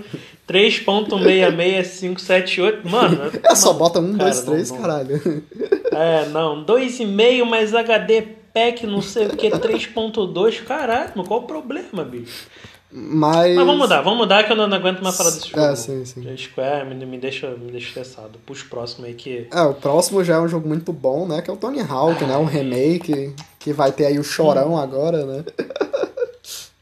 3.66578. 0.48 2.80
Mano, 2.90 3.32
É 3.44 3.56
só 3.56 3.74
bota 3.74 4.00
Cara, 4.02 4.14
dois, 4.14 4.38
não- 4.46 4.54
três, 4.54 4.72
não- 4.72 4.78
caralho. 4.78 5.44
É, 5.92 6.26
não, 6.30 6.64
2,5 6.64 7.46
mais 7.46 7.74
HD 7.74 8.24
pack, 8.54 8.86
não 8.86 9.02
sei 9.02 9.28
o 9.28 9.38
que, 9.38 9.50
3.2. 9.50 10.64
Caralho, 10.64 11.24
qual 11.26 11.42
o 11.42 11.44
problema, 11.44 12.04
bicho? 12.04 12.48
Mas. 12.92 13.56
Mas 13.56 13.66
vamos 13.66 13.78
mudar, 13.78 14.02
vamos 14.02 14.20
mudar 14.20 14.44
que 14.44 14.52
eu 14.52 14.56
não, 14.56 14.68
não 14.68 14.78
aguento 14.78 15.02
mais 15.02 15.16
falar 15.16 15.30
desse 15.30 15.50
jogo. 15.50 15.62
É, 15.62 15.76
sim, 15.76 16.04
sim. 16.06 16.38
Square 16.38 16.86
me, 16.88 17.06
me, 17.06 17.18
deixa, 17.20 17.50
me 17.52 17.72
deixa 17.72 17.88
estressado. 17.88 18.40
Puxa 18.46 18.66
o 18.66 18.70
próximo 18.70 19.06
aí 19.06 19.14
que. 19.14 19.48
É, 19.52 19.62
o 19.62 19.76
próximo 19.76 20.24
já 20.24 20.36
é 20.36 20.40
um 20.40 20.48
jogo 20.48 20.68
muito 20.68 20.92
bom, 20.92 21.28
né? 21.28 21.42
Que 21.42 21.52
é 21.52 21.54
o 21.54 21.58
Tony 21.58 21.82
Hawk, 21.82 22.24
né? 22.26 22.36
Um 22.36 22.46
remake 22.46 23.36
que 23.60 23.72
vai 23.72 23.92
ter 23.92 24.08
aí 24.08 24.18
o 24.18 24.24
Chorão 24.24 24.76
agora, 24.76 25.24
né? 25.24 25.44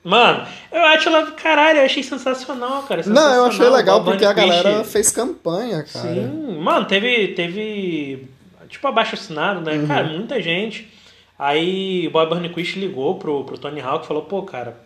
Mano, 0.01 0.47
eu 0.71 0.81
acho 0.83 1.09
ela. 1.09 1.31
Caralho, 1.31 1.79
eu 1.79 1.85
achei 1.85 2.01
sensacional, 2.01 2.83
cara. 2.83 3.03
Não, 3.05 3.33
eu 3.33 3.45
achei 3.45 3.57
sensacional. 3.57 3.77
legal 3.77 4.03
porque 4.05 4.23
a 4.23 4.31
galera 4.31 4.85
fez 4.85 5.11
campanha, 5.11 5.83
cara. 5.83 6.13
Sim, 6.13 6.57
mano, 6.61 6.85
teve. 6.85 7.29
Teve. 7.29 8.29
Tipo, 8.69 8.87
abaixo 8.87 9.15
assinado, 9.15 9.59
né? 9.59 9.73
Uhum. 9.73 9.87
Cara, 9.87 10.07
muita 10.07 10.41
gente. 10.41 10.89
Aí 11.37 12.07
o 12.07 12.11
Bob 12.11 12.29
Burnquist 12.29 12.79
ligou 12.79 13.15
pro, 13.19 13.43
pro 13.43 13.57
Tony 13.57 13.79
Hawk 13.81 14.05
e 14.05 14.07
falou: 14.07 14.23
pô, 14.23 14.43
cara, 14.43 14.77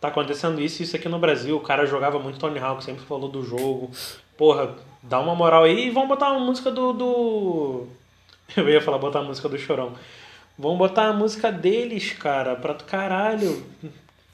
tá 0.00 0.08
acontecendo 0.08 0.60
isso 0.60 0.82
e 0.82 0.84
isso 0.84 0.96
aqui 0.96 1.08
no 1.08 1.18
Brasil. 1.18 1.56
O 1.56 1.60
cara 1.60 1.86
jogava 1.86 2.18
muito 2.18 2.38
Tony 2.38 2.58
Hawk, 2.58 2.82
sempre 2.82 3.04
falou 3.04 3.28
do 3.28 3.44
jogo. 3.44 3.90
Porra, 4.36 4.74
dá 5.02 5.20
uma 5.20 5.34
moral 5.34 5.64
aí 5.64 5.86
e 5.86 5.90
vamos 5.90 6.08
botar 6.08 6.30
uma 6.32 6.40
música 6.44 6.70
do. 6.70 6.92
do... 6.92 7.86
Eu 8.56 8.68
ia 8.68 8.80
falar 8.80 8.98
botar 8.98 9.20
a 9.20 9.24
música 9.24 9.48
do 9.48 9.58
Chorão. 9.58 9.92
Vamos 10.58 10.78
botar 10.78 11.08
a 11.08 11.12
música 11.12 11.50
deles, 11.50 12.12
cara, 12.12 12.54
pra 12.56 12.74
caralho. 12.74 13.64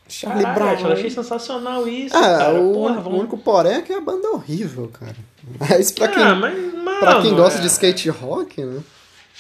Charlie 0.09 0.43
Caralho, 0.45 0.79
Brown. 0.79 0.89
eu 0.91 0.97
achei 0.97 1.09
sensacional 1.09 1.87
isso, 1.87 2.17
Ah, 2.17 2.21
cara. 2.39 2.61
o, 2.61 2.73
Porra, 2.73 2.99
o 2.99 3.03
vamos. 3.03 3.19
único 3.21 3.39
porém 3.39 3.75
é 3.75 3.81
que 3.83 3.93
a 3.93 4.01
banda 4.01 4.27
é 4.27 4.31
horrível, 4.33 4.89
cara. 4.93 5.15
Mas 5.61 5.93
pra 5.93 6.09
quem, 6.09 6.21
Ah, 6.23 6.35
mas, 6.35 6.53
mano, 6.75 6.99
pra 6.99 7.23
quem 7.23 7.33
gosta 7.35 7.61
é... 7.61 7.63
de 7.63 7.69
skate 7.69 8.11
rock, 8.11 8.61
né? 8.65 8.83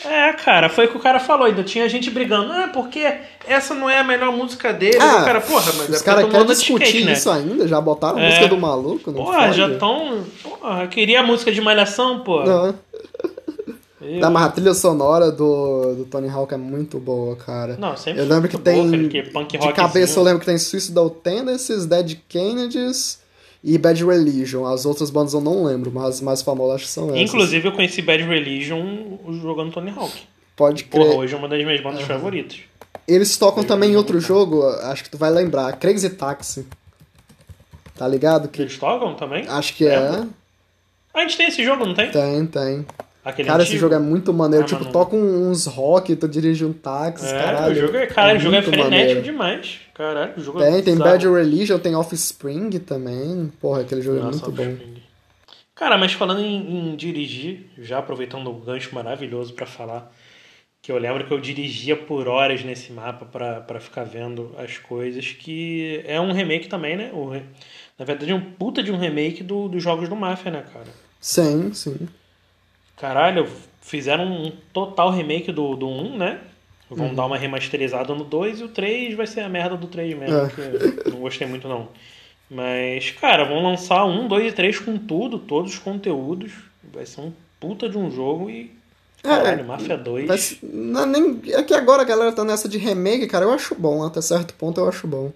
É, 0.05 0.32
cara, 0.32 0.68
foi 0.68 0.86
o 0.86 0.88
que 0.88 0.96
o 0.96 1.01
cara 1.01 1.20
falou. 1.20 1.46
Ainda 1.46 1.62
tinha 1.62 1.88
gente 1.88 2.11
brigando. 2.11 2.51
Ah, 2.53 2.70
porque 2.72 3.01
essa 3.46 3.74
não 3.74 3.88
é 3.88 3.98
a 3.98 4.05
melhor 4.05 4.32
música 4.32 4.72
dele. 4.72 4.98
Ah, 4.98 5.22
o 5.22 5.24
cara, 5.24 5.40
porra, 5.40 5.72
mas 5.76 5.88
os 5.90 6.01
é 6.01 6.05
caras 6.05 6.30
querem 6.30 6.46
discutir 6.46 6.84
skate, 6.84 7.05
né? 7.05 7.12
isso 7.12 7.30
ainda, 7.30 7.68
já 7.68 7.80
botaram 7.80 8.18
a 8.18 8.22
É. 8.22 8.26
música 8.28 8.48
do 8.48 8.57
maluco, 8.57 9.11
não 9.11 9.24
Porra, 9.24 9.53
já 9.53 9.68
tão. 9.76 10.24
Porra, 10.42 10.86
queria 10.86 11.20
a 11.20 11.22
música 11.22 11.53
de 11.53 11.61
Malhação, 11.61 12.20
pô. 12.20 12.42
Não. 12.44 12.74
Eu- 14.01 14.18
Não, 14.18 14.30
mas 14.30 14.44
a 14.46 14.48
trilha 14.48 14.72
sonora 14.72 15.30
do, 15.30 15.94
do 15.94 16.05
Tony 16.07 16.26
Hawk 16.30 16.55
é 16.55 16.57
muito 16.57 16.98
boa, 16.98 17.36
cara. 17.36 17.76
Não, 17.78 17.94
sempre 17.98 18.22
Eu 18.22 18.26
lembro 18.26 18.48
que 18.48 18.57
muito 18.57 18.64
tem. 18.64 18.76
boa, 18.82 18.90
cara, 18.90 19.09
que 19.09 19.22
punk 19.30 19.59
de 19.59 19.72
cabeça 19.74 20.18
eu 20.18 20.22
lembro 20.24 20.40
que 20.40 20.46
tem 20.46 20.57
Suicidal 20.57 21.11
Tendencies, 21.11 21.84
Dead 21.84 22.16
Kennedys 22.26 23.20
e 23.62 23.76
Bad 23.78 24.04
Religion. 24.04 24.64
As 24.66 24.84
outras 24.86 25.11
bandas 25.11 25.32
eu 25.34 25.40
não 25.40 25.64
lembro, 25.64 25.90
mas 25.92 26.16
as 26.16 26.20
mais 26.20 26.42
famosas 26.42 26.76
acho 26.76 26.84
que 26.84 26.90
são 26.90 27.08
essas. 27.11 27.20
Inclusive, 27.20 27.68
eu 27.68 27.72
conheci 27.72 28.02
Bad 28.02 28.22
Religion 28.22 29.18
jogando 29.42 29.72
Tony 29.72 29.90
Hawk. 29.90 30.12
Pode 30.56 30.84
Porra, 30.84 31.06
crer. 31.06 31.18
hoje 31.18 31.34
é 31.34 31.38
uma 31.38 31.48
das 31.48 31.62
minhas 31.64 31.80
bandas 31.82 32.02
favoritas. 32.02 32.58
Eles 33.08 33.36
tocam 33.36 33.64
também 33.64 33.92
em 33.92 33.96
outro 33.96 34.20
jogo, 34.20 34.64
acho 34.66 35.04
que 35.04 35.11
tu 35.11 35.18
vai 35.18 35.30
lembrar, 35.30 35.72
Crazy 35.78 36.11
Taxi. 36.11 36.66
Tá 37.96 38.06
ligado? 38.08 38.48
Que, 38.48 38.62
Eles 38.62 38.78
tocam 38.78 39.14
também? 39.14 39.46
acho 39.48 39.74
que 39.74 39.86
é. 39.86 39.96
Ah, 39.96 40.26
a 41.14 41.20
gente 41.20 41.36
tem 41.36 41.48
esse 41.48 41.62
jogo, 41.64 41.84
não 41.84 41.94
tem? 41.94 42.11
Tem, 42.11 42.46
tem. 42.46 42.86
Aquele 43.24 43.48
Cara, 43.48 43.62
esse 43.62 43.72
antigo? 43.72 43.80
jogo 43.82 43.94
é 43.94 43.98
muito 43.98 44.32
maneiro. 44.32 44.64
Ah, 44.64 44.68
tipo, 44.68 44.84
toca 44.86 45.14
uns 45.14 45.66
rock, 45.66 46.16
tu 46.16 46.26
dirige 46.26 46.64
um 46.64 46.72
táxi, 46.72 47.26
É, 47.26 47.38
caralho. 47.38 47.72
o 47.72 47.74
jogo 47.74 47.96
é, 47.98 48.06
cara, 48.06 48.36
o 48.36 48.40
jogo 48.40 48.56
é 48.56 48.62
frenético 48.62 48.90
maneiro. 48.90 49.22
demais. 49.22 49.80
Caralho, 49.94 50.32
o 50.38 50.40
jogo 50.40 50.62
é 50.62 50.70
Tem, 50.70 50.82
tem. 50.82 50.96
Bad 50.96 51.28
Religion, 51.28 51.78
tem 51.78 51.94
Offspring 51.94 52.70
também. 52.78 53.52
Porra, 53.60 53.82
aquele 53.82 54.00
jogo 54.00 54.20
Nossa, 54.20 54.46
é 54.46 54.48
muito 54.48 54.52
bom. 54.52 55.00
Cara, 55.74 55.98
mas 55.98 56.12
falando 56.14 56.40
em, 56.40 56.92
em 56.92 56.96
dirigir, 56.96 57.66
já 57.78 57.98
aproveitando 57.98 58.48
o 58.48 58.54
gancho 58.54 58.94
maravilhoso 58.94 59.52
pra 59.54 59.66
falar, 59.66 60.10
que 60.82 60.90
eu 60.90 60.96
lembro 60.98 61.26
que 61.26 61.32
eu 61.32 61.38
dirigia 61.40 61.96
por 61.96 62.26
horas 62.26 62.64
nesse 62.64 62.90
mapa 62.92 63.26
pra 63.26 63.60
pra 63.60 63.80
ficar 63.80 64.04
vendo 64.04 64.54
as 64.58 64.78
coisas, 64.78 65.26
que 65.32 66.02
é 66.06 66.18
um 66.20 66.32
remake 66.32 66.68
também, 66.68 66.96
né? 66.96 67.10
O 67.12 67.30
Na 67.98 68.04
verdade, 68.06 68.30
é 68.30 68.34
um 68.34 68.40
puta 68.40 68.82
de 68.82 68.90
um 68.90 68.96
remake 68.98 69.42
do, 69.42 69.68
dos 69.68 69.82
jogos 69.82 70.08
do 70.08 70.16
Mafia, 70.16 70.50
né, 70.50 70.64
cara? 70.72 70.86
Sim, 71.20 71.70
sim. 71.74 72.08
Caralho, 73.01 73.48
fizeram 73.80 74.24
um 74.30 74.53
total 74.72 75.11
remake 75.11 75.51
do, 75.53 75.74
do 75.74 75.88
1, 75.88 76.18
né? 76.18 76.40
Vão 76.90 77.09
Uhum. 77.09 77.14
dar 77.14 77.26
uma 77.26 77.38
remasterizada 77.38 78.14
no 78.14 78.24
2 78.24 78.61
e 78.61 78.64
o 78.64 78.68
3 78.68 79.14
vai 79.16 79.26
ser 79.26 79.40
a 79.40 79.48
merda 79.48 79.76
do 79.76 79.86
3 79.86 80.18
mesmo, 80.18 80.36
É. 80.36 80.48
que 81.03 81.11
não 81.11 81.20
gostei 81.20 81.46
muito 81.46 81.66
não. 81.68 81.88
Mas, 82.51 83.12
cara, 83.12 83.44
vão 83.44 83.62
lançar 83.62 84.05
um, 84.05 84.26
dois 84.26 84.53
e 84.53 84.55
três 84.55 84.78
com 84.78 84.98
tudo, 84.98 85.38
todos 85.38 85.72
os 85.74 85.78
conteúdos. 85.78 86.53
Vai 86.92 87.07
ser 87.07 87.20
um 87.20 87.32
puta 87.61 87.88
de 87.88 87.96
um 87.96 88.11
jogo 88.11 88.51
e. 88.51 88.72
Caralho, 89.22 89.64
Mafia 89.64 89.96
2. 89.96 90.26
Vai 90.26 90.36
ser- 90.38 90.59
não, 90.62 91.07
nem, 91.07 91.40
é 91.48 91.62
que 91.62 91.72
agora 91.74 92.03
a 92.03 92.05
galera 92.05 92.32
tá 92.32 92.42
nessa 92.44 92.68
de 92.68 92.76
remake, 92.78 93.28
cara, 93.28 93.44
eu 93.44 93.53
acho 93.53 93.74
bom. 93.76 94.03
Até 94.03 94.20
certo 94.20 94.55
ponto 94.55 94.80
eu 94.80 94.88
acho 94.88 95.07
bom. 95.07 95.30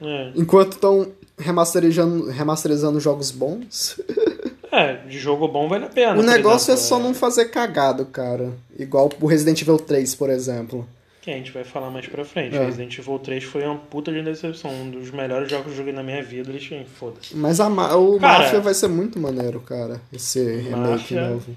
É. 0.00 0.32
Enquanto 0.34 0.72
estão 0.72 1.12
remasterizando, 1.38 2.28
remasterizando 2.30 2.98
jogos 2.98 3.30
bons, 3.30 4.00
É, 4.70 4.94
de 5.06 5.18
jogo 5.18 5.48
bom 5.48 5.68
vale 5.68 5.86
a 5.86 5.88
pena. 5.88 6.12
o 6.18 6.22
negócio 6.22 6.70
é 6.70 6.74
exemplo, 6.74 6.88
só 6.88 6.98
não 6.98 7.14
fazer 7.14 7.46
cagado, 7.46 8.04
cara. 8.06 8.52
Igual 8.78 9.08
o 9.20 9.26
Resident 9.26 9.60
Evil 9.62 9.78
3, 9.78 10.14
por 10.14 10.28
exemplo. 10.30 10.86
Que 11.22 11.30
a 11.30 11.34
gente 11.34 11.50
vai 11.52 11.64
falar 11.64 11.90
mais 11.90 12.06
pra 12.06 12.24
frente. 12.24 12.56
É. 12.56 12.64
Resident 12.66 12.98
Evil 12.98 13.18
3 13.18 13.44
foi 13.44 13.64
uma 13.64 13.76
puta 13.76 14.12
de 14.12 14.22
decepção. 14.22 14.70
Um 14.70 14.90
dos 14.90 15.10
melhores 15.10 15.50
jogos 15.50 15.66
que 15.66 15.72
eu 15.72 15.76
joguei 15.76 15.92
na 15.92 16.02
minha 16.02 16.22
vida. 16.22 16.50
Eles 16.50 16.62
tinham, 16.62 16.84
foda-se. 16.84 17.34
Mas 17.36 17.60
a, 17.60 17.68
ma- 17.68 17.94
o 17.96 18.18
Cara, 18.18 18.44
Mafia 18.44 18.60
vai 18.60 18.74
ser 18.74 18.88
muito 18.88 19.18
maneiro, 19.18 19.60
cara. 19.60 20.00
Esse 20.12 20.42
remake 20.42 20.90
Mafia- 21.14 21.28
novo. 21.30 21.56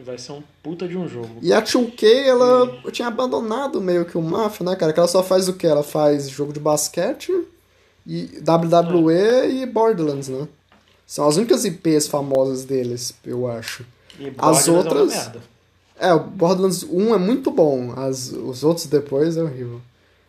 Vai 0.00 0.16
ser 0.16 0.30
um 0.30 0.42
puta 0.62 0.86
de 0.86 0.96
um 0.96 1.08
jogo. 1.08 1.38
E 1.42 1.52
a 1.52 1.60
2K, 1.60 2.04
ela 2.24 2.80
tinha 2.92 3.08
abandonado 3.08 3.80
meio 3.80 4.04
que 4.04 4.16
o 4.16 4.22
Mafia, 4.22 4.64
né, 4.64 4.76
cara? 4.76 4.92
Que 4.92 5.00
ela 5.00 5.08
só 5.08 5.24
faz 5.24 5.48
o 5.48 5.54
quê? 5.54 5.66
Ela 5.66 5.82
faz 5.82 6.28
jogo 6.30 6.52
de 6.52 6.60
basquete, 6.60 7.32
e 8.06 8.28
WWE 8.48 9.48
e 9.62 9.66
Borderlands, 9.66 10.28
né? 10.28 10.46
São 11.08 11.26
as 11.26 11.38
únicas 11.38 11.64
IPs 11.64 12.06
famosas 12.06 12.64
deles, 12.66 13.14
eu 13.24 13.48
acho. 13.48 13.82
E 14.20 14.30
As 14.36 14.68
é 14.68 14.70
outras- 14.70 15.08
merda. 15.08 15.40
É, 15.98 16.12
o 16.12 16.20
Borderlands 16.20 16.84
1 16.84 17.14
é 17.14 17.18
muito 17.18 17.50
bom, 17.50 17.92
as, 17.96 18.30
os 18.30 18.62
outros 18.62 18.86
depois 18.86 19.36
é 19.38 19.42
horrível. 19.42 19.80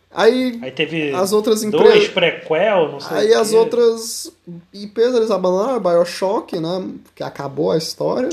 Aí 0.09 0.57
Aí 0.63 0.71
teve 0.71 1.11
as 1.13 1.33
outras 1.33 1.61
dois 1.61 1.73
empresas. 1.75 2.07
prequel, 2.07 2.93
não 2.93 2.99
sei 3.01 3.17
Aí 3.17 3.33
as 3.33 3.51
outras 3.53 4.31
IPs 4.73 5.13
eles 5.15 5.29
abandonaram, 5.29 5.79
Bioshock, 5.81 6.57
né? 6.59 6.89
Que 7.13 7.21
acabou 7.23 7.71
a 7.71 7.77
história. 7.77 8.29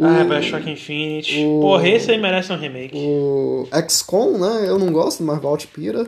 Ah, 0.00 0.22
O- 0.22 0.28
Bioshock 0.28 0.70
Infinite. 0.70 1.44
o- 1.44 1.60
Porra, 1.60 1.88
esse 1.88 2.12
aí 2.12 2.18
merece 2.18 2.52
um 2.52 2.56
remake. 2.56 2.96
O 2.96 3.66
XCOM, 3.88 4.38
né? 4.38 4.64
Eu 4.68 4.78
não 4.78 4.92
gosto, 4.92 5.22
mas 5.24 5.38
Vault 5.42 5.66
Pira. 5.66 6.06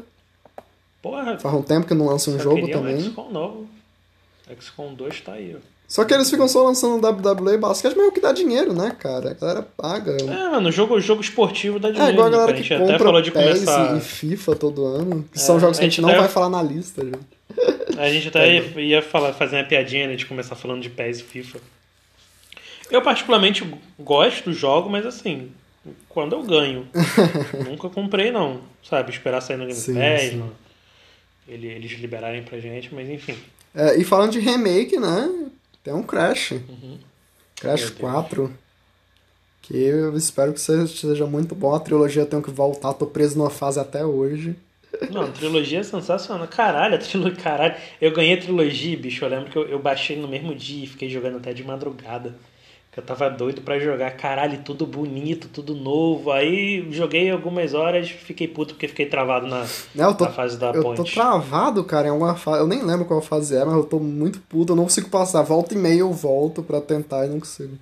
Porra, 1.03 1.37
Faz 1.39 1.55
um 1.55 1.63
tempo 1.63 1.87
que 1.87 1.95
não 1.95 2.07
lança 2.07 2.31
um 2.31 2.39
jogo 2.39 2.57
queria 2.61 2.79
um 2.79 2.81
também. 2.83 3.01
XCOM 3.03 3.31
novo. 3.31 3.67
XCOM 4.59 4.95
2 4.95 5.21
tá 5.21 5.33
aí, 5.35 5.55
ó. 5.57 5.61
Só 5.89 6.05
que 6.05 6.15
eles 6.15 6.31
ficam 6.31 6.47
só 6.47 6.63
lançando 6.65 7.05
WWE 7.05 7.59
basquete, 7.59 7.95
mas 7.97 8.07
é 8.07 8.09
o 8.09 8.13
que 8.13 8.21
dá 8.21 8.31
dinheiro, 8.31 8.73
né, 8.73 8.95
cara? 8.97 9.33
A 9.33 9.35
galera 9.35 9.63
paga. 9.77 10.13
É, 10.23 10.25
mano, 10.51 10.69
o 10.69 10.73
jogo, 10.73 11.01
jogo 11.01 11.21
esportivo 11.21 11.81
dá 11.81 11.89
É 11.89 11.93
dinheiro. 11.93 12.13
igual 12.13 12.29
a 12.29 12.31
né, 12.31 12.37
galera 12.37 12.53
cara? 12.53 12.61
a 12.61 12.63
que 12.63 12.69
gente 12.69 12.83
até 12.93 12.99
falou 13.05 13.21
de 13.21 13.31
PES 13.33 13.43
começar. 13.45 13.97
e 13.97 14.01
FIFA 14.01 14.55
todo 14.57 14.87
ano. 14.87 15.25
Que 15.33 15.37
É, 15.39 15.41
são 15.43 15.59
jogos 15.59 15.79
que 15.79 15.85
a 15.85 15.87
a 15.87 15.89
gente 15.89 15.97
gente 15.97 16.03
não 16.03 16.11
até- 16.11 16.21
vai 16.21 16.29
falar 16.29 16.49
na 16.49 16.63
lista, 16.63 17.05
gente. 17.05 17.99
A 17.99 18.09
gente 18.09 18.29
até 18.29 18.55
ia, 18.55 18.81
ia 18.81 19.03
falar, 19.03 19.33
fazer 19.33 19.57
uma 19.57 19.65
piadinha 19.65 20.07
né, 20.07 20.15
de 20.15 20.27
começar 20.27 20.55
falando 20.55 20.81
de 20.81 20.89
PES 20.91 21.19
e 21.21 21.23
FIFA. 21.25 21.59
Eu 22.89 23.03
particularmente 23.03 23.69
gosto 23.99 24.45
do 24.45 24.53
jogo, 24.53 24.89
mas 24.89 25.05
assim, 25.05 25.51
quando 26.09 26.35
eu 26.37 26.43
ganho. 26.45 26.87
Nunca 27.69 27.89
comprei 27.89 28.31
não, 28.31 28.61
sabe? 28.89 29.11
Esperar 29.11 29.41
sair 29.41 29.57
no 29.57 29.67
Game 29.67 29.75
Pass, 29.77 30.35
eles 31.49 31.93
liberarem 31.99 32.45
pra 32.45 32.61
gente, 32.61 32.95
mas 32.95 33.09
enfim. 33.11 33.37
É, 33.75 33.97
e 33.99 34.05
falando 34.05 34.33
de 34.33 34.39
remake, 34.41 34.99
né? 34.99 35.51
Tem 35.83 35.95
um 35.95 36.03
Crash. 36.03 36.55
Crash 37.57 37.83
Uhum. 37.83 37.89
Deus. 37.89 37.99
4. 37.99 38.53
Que 39.63 39.77
eu 39.77 40.17
espero 40.17 40.53
que 40.53 40.61
seja, 40.61 40.87
seja 40.89 41.27
muito 41.27 41.55
bom. 41.55 41.75
A 41.75 41.81
trilogia 41.81 42.27
tem 42.27 42.43
que 42.43 42.51
voltar. 42.51 42.93
Tô 42.95 43.07
preso 43.07 43.39
numa 43.39 43.51
fase 43.51 43.79
até 43.79 44.05
hoje. 44.05 44.57
Não, 45.11 45.23
a 45.23 45.29
trilogia 45.29 45.79
é 45.81 45.83
sensacional. 45.85 46.49
Caralho, 46.49 46.97
a 46.97 46.99
trilogia. 46.99 47.41
Caralho, 47.41 47.75
eu 48.01 48.11
ganhei 48.13 48.35
a 48.35 48.41
trilogia, 48.41 48.97
bicho. 48.97 49.25
Eu 49.25 49.29
lembro 49.29 49.51
que 49.51 49.57
eu, 49.57 49.69
eu 49.69 49.79
baixei 49.79 50.17
no 50.21 50.27
mesmo 50.27 50.55
dia 50.55 50.85
e 50.85 50.89
fiquei 50.89 51.09
jogando 51.09 51.37
até 51.37 51.53
de 51.53 51.63
madrugada. 51.63 52.35
Que 52.93 52.99
eu 52.99 53.05
tava 53.05 53.31
doido 53.31 53.63
pra 53.63 53.79
jogar. 53.79 54.11
Caralho, 54.17 54.63
tudo 54.65 54.85
bonito, 54.85 55.49
tudo 55.49 55.75
novo. 55.75 56.33
Aí 56.33 56.91
joguei 56.91 57.31
algumas 57.31 57.73
horas, 57.73 58.11
fiquei 58.11 58.49
puto 58.49 58.75
porque 58.75 58.89
fiquei 58.89 59.07
travado 59.07 59.47
na, 59.47 59.65
eu 59.95 60.15
tô, 60.15 60.25
na 60.25 60.33
fase 60.33 60.59
da 60.59 60.71
eu 60.71 60.83
tô 60.83 60.95
ponte. 60.95 61.15
travado, 61.15 61.85
cara, 61.85 62.09
em 62.09 62.11
alguma 62.11 62.35
fase. 62.35 62.61
Eu 62.61 62.67
nem 62.67 62.83
lembro 62.83 63.05
qual 63.07 63.23
fase 63.23 63.55
é, 63.57 63.65
mas 63.65 63.75
eu 63.75 63.85
tô 63.85 64.01
muito 64.01 64.41
puto. 64.41 64.73
Eu 64.73 64.77
não 64.77 64.85
consigo 64.85 65.09
passar. 65.09 65.43
Volta 65.43 65.75
e 65.75 65.79
meia 65.79 66.01
eu 66.01 66.13
volto 66.13 66.65
pra 66.65 66.81
tentar 66.81 67.27
e 67.27 67.29
não 67.29 67.39
consigo. 67.39 67.79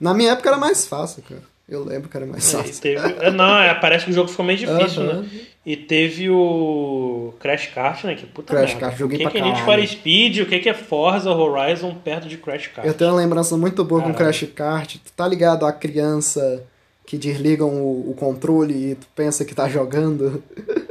Na 0.00 0.12
minha 0.12 0.32
época 0.32 0.48
era 0.48 0.58
mais 0.58 0.86
fácil, 0.86 1.22
cara. 1.22 1.51
Eu 1.68 1.84
lembro 1.84 2.08
que 2.08 2.16
era 2.16 2.26
mais 2.26 2.52
É, 2.52 2.58
fácil. 2.58 2.82
teve- 2.82 3.14
é, 3.20 3.30
não, 3.30 3.58
é, 3.58 3.72
parece 3.74 4.04
que 4.04 4.10
o 4.10 4.14
jogo 4.14 4.28
ficou 4.28 4.44
meio 4.44 4.58
difícil, 4.58 5.02
Aham. 5.02 5.22
né? 5.22 5.28
E 5.64 5.76
teve 5.76 6.28
o 6.28 7.32
Crash 7.38 7.68
Kart, 7.68 8.02
né? 8.04 8.14
Que 8.16 8.26
puta 8.26 8.52
Crash 8.52 8.70
merda. 8.72 8.80
Kart, 8.86 8.98
joguei 8.98 9.14
o 9.16 9.18
que, 9.18 9.22
pra 9.24 9.30
que 9.32 9.38
é 9.38 9.42
Need 9.42 9.62
for 9.62 9.86
Speed, 9.86 10.38
o 10.40 10.46
que, 10.46 10.68
é 10.68 10.74
Forza 10.74 11.30
Horizon 11.30 11.94
perto 11.94 12.28
de 12.28 12.36
Crash 12.36 12.66
Kart? 12.66 12.86
Eu 12.86 12.92
tenho 12.94 13.10
uma 13.12 13.16
lembrança 13.20 13.56
muito 13.56 13.84
boa 13.84 14.02
com 14.02 14.12
Caralho. 14.12 14.36
Crash 14.38 14.50
Kart. 14.54 14.96
Tu 14.96 15.12
tá 15.16 15.26
ligado 15.26 15.64
a 15.64 15.72
criança 15.72 16.64
que 17.06 17.16
desligam 17.16 17.68
o, 17.70 18.10
o 18.10 18.14
controle 18.14 18.90
e 18.90 18.94
tu 18.96 19.06
pensa 19.14 19.44
que 19.44 19.54
tá 19.54 19.68
jogando? 19.68 20.42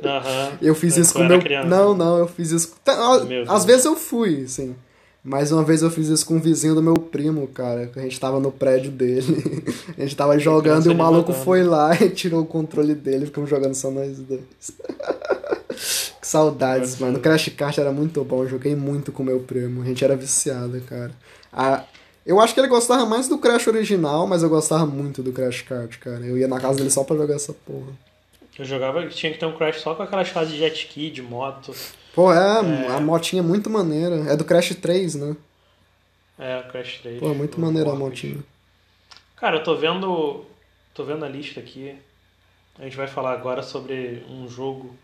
Aham. 0.03 0.51
Eu 0.61 0.74
fiz 0.74 0.95
isso 0.95 1.13
com 1.13 1.24
meu. 1.26 1.39
criança. 1.39 1.67
Não, 1.67 1.93
não, 1.93 2.17
eu 2.19 2.28
fiz 2.28 2.51
isso. 2.51 2.74
Às 3.49 3.65
vezes 3.65 3.86
eu 3.86 3.95
fui, 3.95 4.47
sim. 4.47 4.76
Mas 5.24 5.51
uma 5.51 5.63
vez 5.63 5.84
eu 5.84 5.91
fiz 5.91 6.07
isso 6.07 6.26
com 6.26 6.36
um 6.36 6.39
vizinho 6.39 6.74
do 6.74 6.82
meu 6.82 6.95
primo, 6.95 7.47
cara. 7.47 7.86
Que 7.88 7.99
a 7.99 8.01
gente 8.01 8.19
tava 8.19 8.39
no 8.39 8.51
prédio 8.51 8.89
dele. 8.91 9.63
a 9.97 10.01
gente 10.01 10.15
tava 10.15 10.38
jogando 10.39 10.88
e 10.88 10.89
o 10.89 10.95
maluco 10.97 11.32
foi 11.32 11.63
lá 11.63 11.93
e 12.01 12.09
tirou 12.09 12.41
o 12.41 12.45
controle 12.45 12.95
dele 12.95 13.24
e 13.24 13.28
ficamos 13.28 13.49
jogando 13.49 13.76
só 13.76 13.91
nós 13.91 14.17
dois. 14.17 14.41
que 16.19 16.28
saudades, 16.28 16.99
mano. 16.99 17.15
ser. 17.15 17.22
Crash 17.22 17.49
Kart 17.49 17.78
era 17.78 17.91
muito 17.91 18.24
bom. 18.24 18.43
Eu 18.43 18.49
joguei 18.49 18.76
muito 18.76 19.11
com 19.11 19.24
meu 19.24 19.39
primo. 19.41 19.82
A 19.84 19.86
gente 19.86 20.03
era 20.03 20.15
viciado, 20.15 20.80
cara. 20.82 21.11
A- 21.53 21.84
Eu 22.26 22.39
acho 22.39 22.53
que 22.53 22.59
ele 22.59 22.67
gostava 22.67 23.05
mais 23.05 23.28
do 23.28 23.38
Crash 23.38 23.67
original, 23.67 24.26
mas 24.28 24.41
eu 24.43 24.49
gostava 24.49 24.86
muito 24.86 25.22
do 25.24 25.32
Crash 25.32 25.61
Kart, 25.61 25.97
cara. 25.99 26.26
Eu 26.26 26.38
ia 26.38 26.47
na 26.47 26.59
casa 26.59 26.78
dele 26.78 26.89
só 26.91 27.03
pra 27.03 27.15
jogar 27.15 27.36
essa 27.36 27.53
porra. 27.53 27.91
Eu 28.57 28.65
jogava, 28.65 29.07
tinha 29.07 29.32
que 29.32 29.39
ter 29.39 29.45
um 29.45 29.55
Crash 29.57 29.82
só 29.82 29.93
com 29.95 30.03
aquelas 30.03 30.30
fases 30.30 30.53
de 30.53 30.59
jet 30.59 30.76
ski, 30.76 31.09
de 31.09 31.22
moto. 31.22 31.74
Pô, 32.14 32.32
é, 32.34 32.88
a 32.95 32.99
motinha 32.99 33.41
é 33.41 33.45
muito 33.45 33.70
maneira. 33.70 34.16
É 34.32 34.36
do 34.36 34.43
Crash 34.43 34.76
3, 34.76 35.16
né? 35.16 35.36
É, 36.38 36.62
Crash 36.72 36.99
3. 37.01 37.20
Pô, 37.20 37.34
muito 37.34 37.55
do 37.55 37.62
maneira 37.62 37.91
a 37.91 37.95
motinha. 37.95 38.38
Cara, 39.38 39.57
eu 39.57 39.64
tô 39.64 39.76
vendo. 39.76 40.45
tô 40.93 41.03
vendo 41.03 41.24
a 41.26 41.30
lista 41.30 41.59
aqui. 41.59 41.95
A 42.80 42.84
gente 42.84 42.97
vai 42.97 43.07
falar 43.07 43.34
agora 43.34 43.62
sobre 43.64 44.24
um 44.30 44.47
jogo 44.49 44.95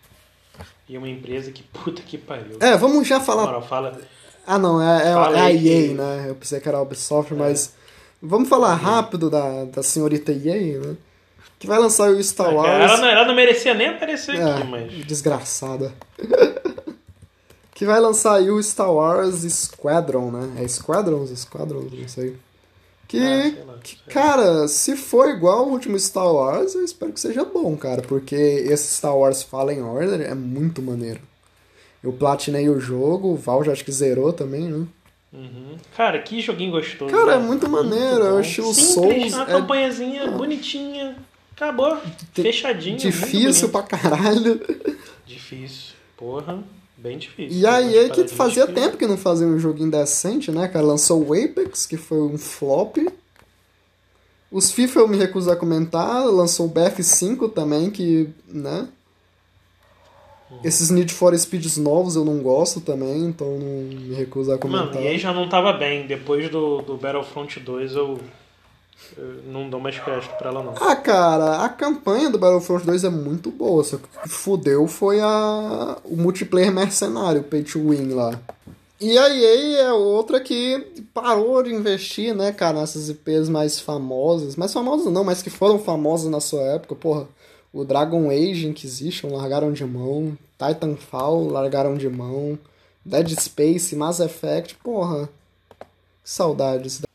e 0.89 0.97
uma 0.97 1.07
empresa 1.09 1.51
que 1.51 1.63
puta 1.71 2.01
que 2.01 2.17
pariu. 2.17 2.57
É, 2.59 2.75
vamos 2.75 3.07
já 3.07 3.19
falar. 3.19 3.45
moral, 3.45 3.61
fala. 3.61 3.99
Ah, 4.45 4.57
não, 4.57 4.81
é, 4.81 5.03
é, 5.03 5.09
é 5.09 5.41
a 5.41 5.51
EA, 5.51 5.59
que- 5.87 5.93
né? 5.93 6.25
Eu 6.29 6.35
pensei 6.35 6.59
que 6.59 6.67
era 6.69 6.77
a 6.77 6.81
Ubisoft, 6.81 7.33
mas. 7.33 7.73
Vamos 8.21 8.49
falar 8.49 8.73
rápido 8.73 9.29
da, 9.29 9.65
da 9.65 9.83
senhorita 9.83 10.31
EA, 10.31 10.79
né? 10.79 10.95
Que 11.59 11.67
vai 11.67 11.77
lançar 11.79 12.09
o 12.09 12.23
Star 12.23 12.47
Ela 12.49 12.55
Wars. 12.61 12.99
não, 12.99 13.07
ela 13.07 13.25
não 13.25 13.35
merecia 13.35 13.73
nem 13.73 13.87
aparecer 13.89 14.35
É, 14.35 14.43
aqui, 14.53 14.63
mas. 14.67 15.05
desgraçada. 15.05 15.93
que 17.77 17.85
vai 17.85 17.99
lançar 17.99 18.37
aí 18.37 18.49
o 18.49 18.61
Star 18.63 18.91
Wars 18.91 19.41
Squadron, 19.53 20.31
né? 20.31 20.63
É 20.63 20.67
Squadrons? 20.67 21.29
Squadrons, 21.39 21.91
não 21.93 22.07
sei. 22.07 22.35
Que, 23.07 23.19
Ah, 23.19 23.41
sei 23.51 23.63
lá, 23.65 23.73
que, 23.83 23.89
sei 23.89 23.99
cara, 24.13 24.67
se 24.67 24.97
for 24.97 25.29
igual 25.29 25.59
ao 25.59 25.69
último 25.69 25.97
Star 25.99 26.25
Wars, 26.33 26.73
eu 26.73 26.83
espero 26.83 27.13
que 27.13 27.19
seja 27.19 27.45
bom, 27.45 27.77
cara, 27.77 28.01
porque 28.01 28.33
esse 28.35 28.95
Star 28.95 29.15
Wars 29.15 29.43
Fallen 29.43 29.83
Order 29.83 30.21
é 30.21 30.33
muito 30.33 30.81
maneiro. 30.81 31.19
Eu 32.03 32.11
platinei 32.13 32.67
o 32.67 32.79
jogo, 32.79 33.27
o 33.29 33.35
Val 33.35 33.63
já 33.63 33.73
acho 33.73 33.85
que 33.85 33.91
zerou 33.91 34.33
também, 34.33 34.63
né? 34.63 34.87
Uhum. 35.31 35.77
Cara, 35.95 36.19
que 36.19 36.41
joguinho 36.41 36.71
gostoso. 36.71 37.11
Cara, 37.11 37.33
é 37.33 37.37
né? 37.39 37.45
muito 37.45 37.69
maneiro, 37.69 38.23
é 38.25 38.29
o 38.31 38.33
bom. 38.33 38.39
estilo 38.39 38.73
Simples, 38.73 38.93
Souls, 38.93 39.33
Uma 39.35 39.43
é- 39.43 39.45
campanhazinha 39.45 40.31
bonitinha. 40.31 41.15
Acabou. 41.55 41.95
Fechadinho. 42.33 42.97
Difícil 42.97 43.69
muito 43.69 43.69
pra 43.69 43.83
caralho. 43.83 44.59
Difícil. 45.27 45.93
Porra, 46.17 46.63
bem 46.97 47.17
difícil. 47.17 47.59
E 47.59 47.65
a 47.65 47.79
Umas 47.79 47.93
EA 47.93 48.09
que 48.09 48.27
fazia 48.27 48.65
que- 48.67 48.73
tempo 48.73 48.97
que 48.97 49.07
não 49.07 49.17
fazia 49.17 49.45
um 49.47 49.59
joguinho 49.59 49.91
decente, 49.91 50.51
né, 50.51 50.67
cara? 50.67 50.85
Lançou 50.85 51.23
o 51.25 51.33
Apex, 51.33 51.85
que 51.85 51.97
foi 51.97 52.19
um 52.19 52.37
flop. 52.37 52.97
Os 54.51 54.71
FIFA 54.71 55.01
eu 55.01 55.07
me 55.07 55.17
recuso 55.17 55.51
a 55.51 55.55
comentar. 55.55 56.25
Lançou 56.25 56.67
o 56.67 56.69
BF5 56.69 57.49
também, 57.49 57.89
que, 57.91 58.29
né? 58.47 58.87
Esses 60.63 60.89
Need 60.89 61.13
for 61.13 61.37
Speeds 61.37 61.75
novos 61.75 62.15
eu 62.15 62.23
não 62.23 62.37
gosto 62.39 62.79
também, 62.79 63.25
então 63.25 63.59
não 63.59 63.83
me 63.83 64.13
recuso 64.15 64.51
a 64.53 64.57
comentar. 64.57 64.87
Mano, 64.93 65.01
e 65.01 65.07
aí 65.09 65.17
já 65.17 65.33
não 65.33 65.49
tava 65.49 65.73
bem. 65.73 66.07
Depois 66.07 66.49
do, 66.49 66.81
do 66.81 66.95
Battlefront 66.95 67.59
2 67.59 67.93
eu, 67.95 67.97
eu 68.07 68.19
não 69.45 69.69
dou 69.69 69.79
mais 69.79 69.97
crédito 69.99 70.35
pra 70.37 70.49
ela 70.49 70.63
não. 70.63 70.73
Ah, 70.79 70.95
cara, 70.95 71.63
a 71.63 71.69
campanha 71.69 72.29
do 72.29 72.37
Battlefront 72.37 72.85
2 72.85 73.03
é 73.03 73.09
muito 73.09 73.49
boa, 73.49 73.83
só 73.83 73.97
que 73.97 74.03
o 74.25 74.29
fudeu 74.29 74.87
foi 74.87 75.19
a... 75.19 75.97
o 76.03 76.15
multiplayer 76.15 76.71
mercenário, 76.71 77.43
Pay 77.43 77.63
to 77.63 77.89
Win 77.89 78.13
lá. 78.13 78.39
E 78.99 79.15
a 79.15 79.29
EA 79.29 79.81
é 79.83 79.93
outra 79.93 80.39
que 80.39 81.05
parou 81.13 81.61
de 81.61 81.71
investir, 81.71 82.33
né, 82.35 82.51
cara, 82.51 82.79
nessas 82.79 83.09
IPs 83.09 83.47
mais 83.47 83.79
famosas. 83.79 84.55
Mais 84.55 84.73
famosas 84.73 85.11
não, 85.11 85.23
mas 85.23 85.43
que 85.43 85.51
foram 85.51 85.77
famosas 85.77 86.31
na 86.31 86.39
sua 86.39 86.61
época, 86.61 86.95
porra. 86.95 87.27
O 87.71 87.85
Dragon 87.85 88.31
Age 88.31 88.65
Inquisition 88.65 89.35
largaram 89.35 89.71
de 89.71 89.85
mão, 89.85 90.35
Titanfall 90.57 91.47
largaram 91.47 91.95
de 91.95 92.09
mão, 92.09 92.57
Dead 93.05 93.39
Space, 93.39 93.95
Mass 93.95 94.19
Effect, 94.19 94.75
porra. 94.75 95.29
Que 95.79 95.85
saudades. 96.29 97.06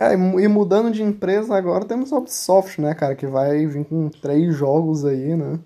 É, 0.00 0.14
e 0.14 0.16
mu- 0.16 0.48
mudando 0.48 0.90
de 0.90 1.02
empresa 1.02 1.54
agora 1.56 1.84
temos 1.84 2.12
a 2.12 2.18
Ubisoft, 2.18 2.80
né, 2.80 2.94
cara, 2.94 3.14
que 3.14 3.26
vai 3.26 3.66
vir 3.66 3.84
com 3.84 4.08
três 4.08 4.56
jogos 4.56 5.04
aí, 5.04 5.36
né? 5.36 5.60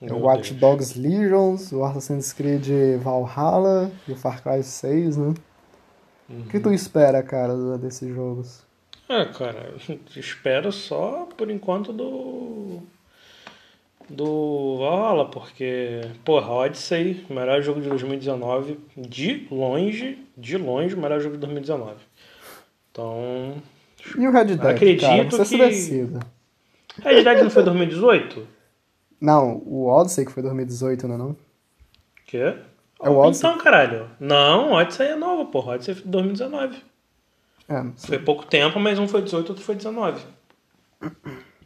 É 0.00 0.12
Meu 0.12 0.20
o 0.20 0.22
Watch 0.24 0.54
Deus. 0.54 0.60
Dogs 0.60 0.98
Legions, 0.98 1.72
o 1.72 1.84
Assassin's 1.84 2.32
Creed 2.32 2.66
Valhalla 3.02 3.92
e 4.08 4.12
o 4.12 4.16
Far 4.16 4.42
Cry 4.42 4.62
6, 4.62 5.16
né? 5.16 5.34
O 6.28 6.48
que 6.48 6.58
tu 6.58 6.72
espera, 6.72 7.22
cara, 7.22 7.78
desses 7.78 8.08
jogos? 8.14 8.66
É, 9.08 9.24
cara, 9.26 9.74
espero 10.16 10.70
só 10.72 11.26
por 11.36 11.50
enquanto 11.50 11.92
do. 11.92 12.82
Do 14.10 14.78
Valhalla, 14.78 15.30
porque, 15.30 16.00
porra, 16.24 16.50
Odyssey, 16.50 17.26
o 17.28 17.34
melhor 17.34 17.60
jogo 17.62 17.80
de 17.80 17.88
2019, 17.90 18.80
de 18.96 19.46
longe, 19.50 20.26
de 20.36 20.56
longe, 20.56 20.94
o 20.94 20.98
melhor 21.00 21.20
jogo 21.20 21.34
de 21.34 21.40
2019. 21.40 22.07
Então. 22.98 23.62
E 24.18 24.26
o 24.26 24.32
Red 24.32 24.44
Dead, 24.46 24.64
Acredito 24.64 25.00
cara, 25.02 25.44
se 25.44 25.56
que- 25.56 25.64
decida. 25.64 26.20
Red 27.00 27.22
Dead 27.22 27.42
não 27.44 27.50
foi 27.50 27.62
2018? 27.62 28.46
Não, 29.20 29.62
o 29.64 29.86
Odyssey 29.86 30.26
que 30.26 30.32
foi 30.32 30.42
2018, 30.42 31.06
não 31.06 31.14
é 31.14 31.18
não? 31.18 31.36
Quê? 32.26 32.56
É 33.00 33.08
o 33.08 33.16
Odyssey. 33.16 33.48
Então, 33.48 33.62
caralho. 33.62 34.10
Não, 34.18 34.72
Odyssey 34.72 35.06
é 35.08 35.14
nova, 35.16 35.44
porra. 35.46 35.74
Odyssey 35.74 35.94
foi 35.94 36.04
2019. 36.06 36.82
É, 37.68 37.82
não 37.82 37.96
sei. 37.96 38.08
Foi 38.16 38.18
pouco 38.18 38.46
tempo, 38.46 38.80
mas 38.80 38.98
um 38.98 39.06
foi 39.06 39.22
18, 39.22 39.48
outro 39.50 39.64
foi 39.64 39.76
19. 39.76 40.20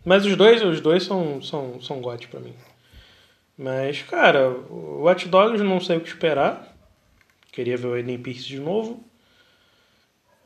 Mas 0.04 0.26
os 0.26 0.36
dois, 0.36 0.62
os 0.62 0.80
dois 0.80 1.04
são, 1.04 1.40
são, 1.40 1.80
são 1.80 2.00
GOT 2.00 2.28
pra 2.28 2.40
mim. 2.40 2.52
Mas, 3.56 4.02
cara, 4.02 4.50
o 4.50 5.02
Watch 5.04 5.28
Dogs 5.28 5.62
não 5.62 5.80
sei 5.80 5.96
o 5.96 6.00
que 6.00 6.08
esperar. 6.08 6.74
Queria 7.52 7.76
ver 7.76 7.86
o 7.86 7.94
Aiden 7.94 8.18
Pierce 8.18 8.44
de 8.44 8.58
novo. 8.58 9.02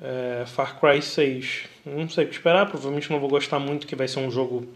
É, 0.00 0.44
Far 0.46 0.78
Cry 0.78 1.00
6, 1.00 1.62
não 1.86 2.08
sei 2.08 2.24
o 2.24 2.28
que 2.28 2.34
esperar. 2.34 2.66
Provavelmente 2.68 3.10
não 3.10 3.18
vou 3.20 3.28
gostar 3.30 3.58
muito, 3.58 3.86
que 3.86 3.96
vai 3.96 4.06
ser 4.08 4.18
um 4.20 4.30
jogo 4.30 4.66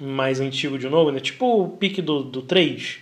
mais 0.00 0.40
antigo 0.40 0.78
de 0.78 0.88
novo, 0.88 1.10
né? 1.10 1.20
Tipo 1.20 1.62
o 1.62 1.68
pique 1.70 2.02
do, 2.02 2.22
do 2.22 2.42
3. 2.42 2.98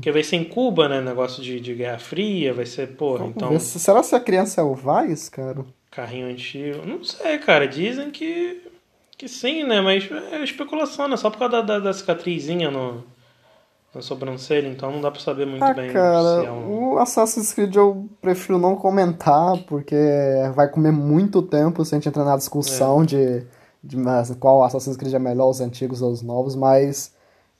Que 0.00 0.10
vai 0.10 0.24
ser 0.24 0.34
em 0.36 0.44
Cuba, 0.44 0.88
né? 0.88 1.00
Negócio 1.00 1.40
de, 1.40 1.60
de 1.60 1.72
Guerra 1.72 1.98
Fria. 2.00 2.52
Vai 2.52 2.66
ser, 2.66 2.88
porra, 2.96 3.18
Vamos 3.18 3.36
então. 3.36 3.48
ver 3.50 3.60
se- 3.60 3.78
Será 3.78 4.02
se 4.02 4.12
a 4.12 4.18
criança 4.18 4.60
é 4.60 4.64
o 4.64 4.74
Vice, 4.74 5.30
cara? 5.30 5.64
Carrinho 5.88 6.26
antigo. 6.26 6.84
Não 6.84 7.04
sei, 7.04 7.38
cara. 7.38 7.68
Dizem 7.68 8.10
que. 8.10 8.60
Que 9.16 9.28
sim, 9.28 9.62
né? 9.62 9.80
Mas 9.80 10.10
é 10.10 10.42
especulação, 10.42 11.06
né? 11.06 11.16
Só 11.16 11.30
por 11.30 11.38
causa 11.38 11.52
da, 11.58 11.60
da, 11.62 11.78
da 11.78 11.92
cicatrizinha 11.92 12.72
no, 12.72 13.04
na 13.94 14.00
sobrancelha, 14.00 14.68
então 14.68 14.90
não 14.90 15.00
dá 15.00 15.10
pra 15.10 15.20
saber 15.20 15.46
muito 15.46 15.62
Ah, 15.62 15.74
bem 15.74 15.92
cara, 15.92 16.40
se 16.40 16.46
é 16.46 16.50
um. 16.50 16.92
o 16.94 16.98
Assassin's 16.98 17.52
Creed 17.52 17.74
eu 17.76 18.08
prefiro 18.22 18.58
não 18.58 18.74
comentar, 18.74 19.58
porque 19.66 19.96
vai 20.54 20.68
comer 20.68 20.92
muito 20.92 21.42
tempo 21.42 21.84
se 21.84 21.94
a 21.94 21.98
gente 21.98 22.08
entrar 22.08 22.24
na 22.24 22.34
É. 22.34 22.36
discussão 22.38 23.04
de, 23.04 23.44
de 23.84 23.96
mas, 23.98 24.34
qual 24.40 24.62
Assassin's 24.64 24.96
Creed 24.96 25.12
é 25.14 25.18
melhor, 25.18 25.50
os 25.50 25.60
antigos 25.60 26.00
ou 26.00 26.10
os 26.10 26.22
novos, 26.22 26.56
mas 26.56 27.12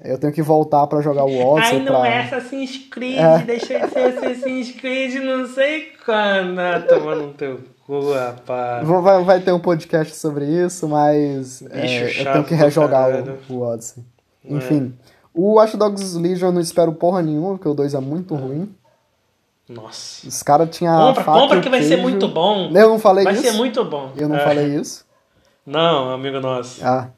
eu 0.03 0.17
tenho 0.19 0.33
que 0.33 0.41
voltar 0.43 0.87
pra 0.87 1.03
jogar 1.03 1.25
o 1.25 1.39
Odyssey 1.39 1.79
Ai, 1.79 1.85
não 1.85 2.01
pra... 2.01 2.09
é 2.09 2.21
Assassin's 2.23 2.77
Creed, 2.91 3.19
É. 3.19 3.39
deixa 3.45 3.79
de 3.81 3.93
ser 3.93 3.99
Assassin's 4.17 4.71
Creed, 4.73 5.15
não 5.23 5.47
sei 5.47 5.93
quando. 6.05 6.59
Ah, 6.59 6.81
toma 6.89 7.15
no 7.15 7.35
teu 7.35 7.61
cu, 7.87 8.11
rapaz. 8.13 8.89
Vai, 8.89 9.23
vai 9.23 9.41
ter 9.41 9.53
um 9.53 9.61
podcast 9.61 10.15
sobre 10.17 10.47
isso, 10.47 10.89
mas 10.89 11.63
é, 11.71 12.23
eu 12.23 12.33
tenho 12.33 12.45
que 12.45 12.55
rejogar 12.55 13.11
o, 13.51 13.53
o 13.55 13.61
Odyssey. 13.61 14.03
Enfim, 14.45 14.95
o 15.35 15.55
Watch 15.55 15.77
Dogs 15.77 16.17
Legion 16.19 16.49
eu 16.49 16.53
não 16.53 16.61
espero 16.61 16.93
porra 16.93 17.23
nenhuma, 17.23 17.51
porque 17.55 17.69
o 17.69 17.75
2 17.75 17.95
é 17.95 18.01
muito 18.01 18.35
ruim. 18.35 18.73
Nossa. 19.69 20.27
Os 20.29 20.43
caras 20.43 20.69
tinham 20.77 20.95
Compra, 20.99 21.25
compra 21.25 21.61
que 21.61 21.69
vai 21.69 21.83
ser 21.83 21.97
muito 21.97 22.29
bom. 22.29 22.71
Eu 22.75 22.89
não 22.91 22.99
falei 22.99 23.25
Vai 23.25 23.35
isso? 23.35 23.43
ser 23.43 23.53
muito 23.53 23.85
bom. 23.85 24.11
Eu 24.17 24.29
não 24.29 24.37
É. 24.37 24.45
falei 24.45 24.75
isso? 24.75 25.05
Não, 25.65 26.11
amigo 26.11 26.41
nosso. 26.41 26.85
Ah. 26.85 27.09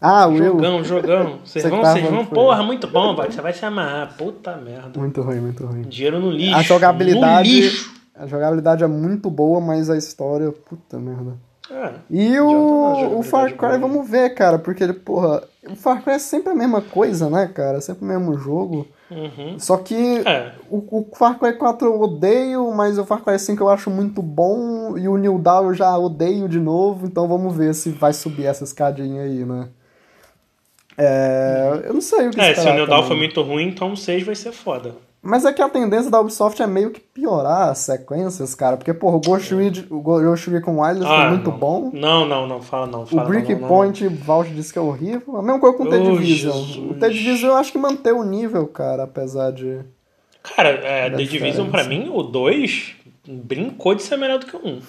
Ah, 0.00 0.26
o 0.26 0.32
Will. 0.32 0.44
Jogão, 0.52 0.84
jogão. 0.84 1.38
Vocês 1.44 1.64
Você 1.64 1.70
vão, 1.70 1.80
vocês 1.82 2.10
vão, 2.10 2.26
porra, 2.26 2.62
muito 2.62 2.86
bom, 2.86 3.14
vai. 3.16 3.30
Você 3.30 3.40
vai 3.40 3.52
se 3.52 3.64
amarrar. 3.64 4.14
Puta 4.16 4.54
merda. 4.56 4.98
Muito 4.98 5.22
ruim, 5.22 5.40
muito 5.40 5.64
ruim. 5.66 5.82
Dinheiro 5.82 6.20
no 6.20 6.30
lixo. 6.30 6.56
A 6.56 6.62
jogabilidade. 6.62 7.48
No 7.48 7.56
lixo. 7.60 7.94
A 8.14 8.26
jogabilidade 8.26 8.84
é 8.84 8.86
muito 8.86 9.28
boa, 9.30 9.60
mas 9.60 9.88
a 9.90 9.96
história, 9.96 10.52
puta 10.52 10.98
merda. 10.98 11.32
É. 11.70 11.92
E 12.10 12.38
o, 12.38 13.18
o 13.18 13.22
Far 13.22 13.48
Cry, 13.56 13.56
boa. 13.56 13.78
vamos 13.78 14.08
ver, 14.08 14.34
cara, 14.34 14.58
porque, 14.58 14.86
porra, 14.92 15.38
o 15.38 15.53
Far 15.76 16.02
Cry 16.02 16.14
é 16.14 16.18
sempre 16.18 16.52
a 16.52 16.54
mesma 16.54 16.80
coisa, 16.80 17.30
né, 17.30 17.50
cara? 17.52 17.80
Sempre 17.80 18.04
o 18.04 18.08
mesmo 18.08 18.38
jogo. 18.38 18.86
Uhum. 19.10 19.58
Só 19.58 19.76
que 19.78 19.94
É. 20.26 20.52
o, 20.70 20.76
o 20.78 21.16
Far 21.16 21.38
Cry 21.38 21.54
4 21.54 21.86
eu 21.86 22.00
odeio, 22.00 22.70
mas 22.72 22.98
o 22.98 23.04
Far 23.04 23.22
Cry 23.22 23.38
5 23.38 23.62
eu 23.62 23.68
acho 23.68 23.90
muito 23.90 24.20
bom, 24.22 24.96
e 24.98 25.08
o 25.08 25.16
New 25.16 25.38
Dawn 25.38 25.66
eu 25.66 25.74
já 25.74 25.96
odeio 25.96 26.48
de 26.48 26.58
novo, 26.58 27.06
então 27.06 27.26
vamos 27.28 27.56
ver 27.56 27.74
se 27.74 27.90
vai 27.90 28.12
subir 28.12 28.46
essa 28.46 28.64
escadinha 28.64 29.22
aí, 29.22 29.44
né? 29.44 29.68
É, 30.96 31.82
eu 31.86 31.94
não 31.94 32.00
sei 32.00 32.28
o 32.28 32.30
que 32.30 32.40
É, 32.40 32.54
se 32.54 32.68
o 32.68 32.74
New 32.74 32.86
Dawn 32.86 33.02
for 33.02 33.16
muito 33.16 33.42
ruim, 33.42 33.68
então 33.68 33.92
o 33.92 33.96
6 33.96 34.22
vai 34.24 34.34
ser 34.34 34.52
foda. 34.52 34.94
Mas 35.24 35.44
é 35.46 35.52
que 35.52 35.62
a 35.62 35.68
tendência 35.70 36.10
da 36.10 36.20
Ubisoft 36.20 36.60
é 36.62 36.66
meio 36.66 36.90
que 36.90 37.00
piorar 37.00 37.70
as 37.70 37.78
sequências, 37.78 38.54
cara. 38.54 38.76
Porque, 38.76 38.92
porra, 38.92 39.16
o 39.16 39.20
Ghost, 39.20 39.54
Rid- 39.54 39.86
o 39.90 40.00
Ghost 40.00 40.50
Recon 40.50 40.78
Wildlands 40.80 41.08
foi 41.08 41.28
muito 41.30 41.48
É. 41.48 41.50
Ah, 41.50 41.52
não. 41.52 41.58
bom. 41.58 41.90
Não, 41.94 42.26
não, 42.26 42.46
não, 42.46 42.60
fala 42.62 42.86
não. 42.86 43.02
O 43.02 43.06
Fala 43.06 43.22
não. 43.22 43.28
Breakpoint, 43.30 44.06
Vault 44.08 44.50
disse 44.52 44.72
que 44.72 44.78
é 44.78 44.82
horrível. 44.82 45.36
A 45.36 45.42
mesma 45.42 45.58
coisa 45.58 45.76
com 45.76 45.84
o 45.84 45.88
The 45.88 45.96
Oh, 45.96 46.12
Division. 46.18 46.52
Jesus. 46.52 46.76
O 46.90 46.94
The 46.94 47.08
Division 47.08 47.50
eu 47.52 47.56
acho 47.56 47.72
que 47.72 47.78
manteve 47.78 48.18
o 48.18 48.22
nível, 48.24 48.66
cara, 48.66 49.04
apesar 49.04 49.50
de... 49.50 49.80
Cara, 50.42 50.68
é, 50.68 51.08
The 51.08 51.22
Division 51.24 51.70
pra 51.70 51.84
mim, 51.84 52.10
o 52.12 52.22
2 52.22 52.94
brincou 53.26 53.94
de 53.94 54.02
ser 54.02 54.18
melhor 54.18 54.38
do 54.38 54.44
que 54.46 54.54
o 54.54 54.60
1. 54.60 54.80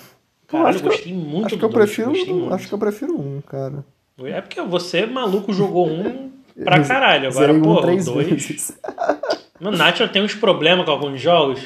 Pô, 0.48 0.58
Caralho, 0.58 0.68
acho 0.70 0.78
eu 0.78 0.82
que 0.82 0.88
eu- 0.88 0.92
gostei 0.92 1.14
muito 1.14 1.46
Acho 1.46 1.56
que 1.56 1.62
do 1.62 1.66
eu 1.66 1.70
dois, 1.70 1.86
prefiro, 1.86 2.10
gostei 2.10 2.34
muito. 2.34 2.54
acho 2.54 2.68
que 2.68 2.74
eu 2.74 2.78
prefiro 2.78 3.14
um, 3.20 3.42
cara. 3.42 3.86
É 4.26 4.42
porque 4.42 4.62
você, 4.62 5.06
maluco, 5.06 5.52
jogou 5.54 5.88
um 5.88 6.30
pra 6.64 6.84
caralho. 6.84 7.30
Agora, 7.30 7.54
um 7.54 7.62
pô, 7.62 7.74
o 7.74 7.82
três 7.82 8.06
2... 8.06 8.78
Mano, 9.60 9.78
Nath 9.78 10.00
tem 10.12 10.22
uns 10.22 10.36
problemas 10.36 10.86
com 10.86 10.92
alguns 10.92 11.20
jogos. 11.22 11.62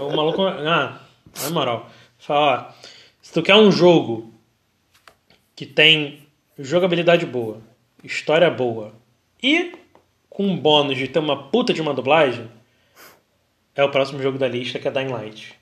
O 0.00 0.16
maluco. 0.16 0.42
Ah, 0.46 1.00
na 1.42 1.50
moral. 1.50 1.90
Fala, 2.18 2.68
ó. 2.70 2.82
Se 3.20 3.32
tu 3.32 3.42
quer 3.42 3.54
um 3.54 3.70
jogo 3.70 4.32
que 5.54 5.66
tem 5.66 6.26
jogabilidade 6.58 7.24
boa, 7.24 7.60
história 8.02 8.50
boa 8.50 8.94
e 9.42 9.72
com 10.28 10.46
um 10.46 10.56
bônus 10.56 10.96
de 10.96 11.06
ter 11.08 11.18
uma 11.18 11.48
puta 11.50 11.72
de 11.72 11.80
uma 11.80 11.94
dublagem, 11.94 12.50
é 13.74 13.84
o 13.84 13.90
próximo 13.90 14.22
jogo 14.22 14.38
da 14.38 14.48
lista 14.48 14.78
que 14.78 14.88
é 14.88 14.90
Dying 14.90 15.08
Light. 15.08 15.54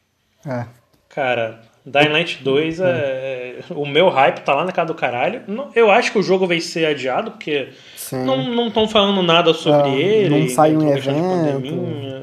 É. 0.46 0.66
Cara, 1.08 1.60
Dying 1.90 2.08
Light 2.12 2.42
2 2.42 2.80
é. 2.80 3.56
O 3.70 3.84
meu 3.86 4.08
hype 4.08 4.40
tá 4.40 4.54
lá 4.54 4.64
na 4.64 4.72
casa 4.72 4.88
do 4.88 4.94
caralho. 4.94 5.42
Não- 5.46 5.70
Eu 5.74 5.90
acho 5.90 6.12
que 6.12 6.18
o 6.18 6.22
jogo 6.22 6.46
vai 6.46 6.60
ser 6.60 6.86
adiado, 6.86 7.32
porque 7.32 7.68
Sim. 7.96 8.24
não 8.24 8.68
estão 8.68 8.88
falando 8.88 9.22
nada 9.22 9.52
sobre 9.52 9.90
ele. 10.00 10.28
não 10.30 10.38
em 10.38 10.46
por 10.46 10.54
questão 10.94 11.42
de 11.42 11.48
evento. 11.50 11.74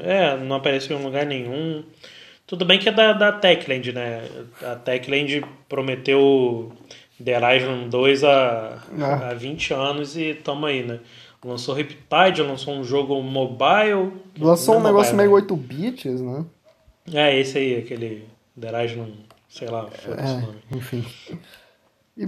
É, 0.04 0.36
não 0.36 0.56
apareceu 0.56 0.98
em 0.98 1.02
lugar 1.02 1.24
nenhum. 1.26 1.82
Tudo 2.46 2.64
bem 2.64 2.78
que 2.78 2.88
é 2.88 2.92
da, 2.92 3.12
da 3.12 3.30
Techland, 3.30 3.92
né? 3.92 4.22
A 4.62 4.74
Techland 4.74 5.44
prometeu 5.68 6.72
The 7.22 7.56
Island 7.56 7.88
2 7.90 8.24
há, 8.24 8.78
Ah. 9.00 9.28
há 9.30 9.34
20 9.34 9.72
anos 9.74 10.16
e 10.16 10.34
tamo 10.34 10.66
aí, 10.66 10.82
né? 10.82 10.98
Lançou 11.44 11.74
Riptide, 11.74 12.42
lançou 12.42 12.74
um 12.74 12.82
jogo 12.82 13.20
mobile. 13.22 14.12
Lançou 14.40 14.76
um 14.76 14.80
Não 14.80 14.86
é 14.86 14.90
negócio 14.90 15.12
mobile, 15.14 15.16
meio 15.16 15.30
né? 15.30 15.34
8 15.36 15.56
bits, 15.56 16.20
né? 16.20 16.44
É, 17.14 17.38
esse 17.38 17.58
aí, 17.58 17.76
aquele 17.76 18.24
The 18.60 18.84
Island, 18.84 19.12
sei 19.48 19.68
lá, 19.68 19.84
o 19.84 19.88
É, 20.12 20.40
nome. 20.40 20.58
enfim. 20.72 21.04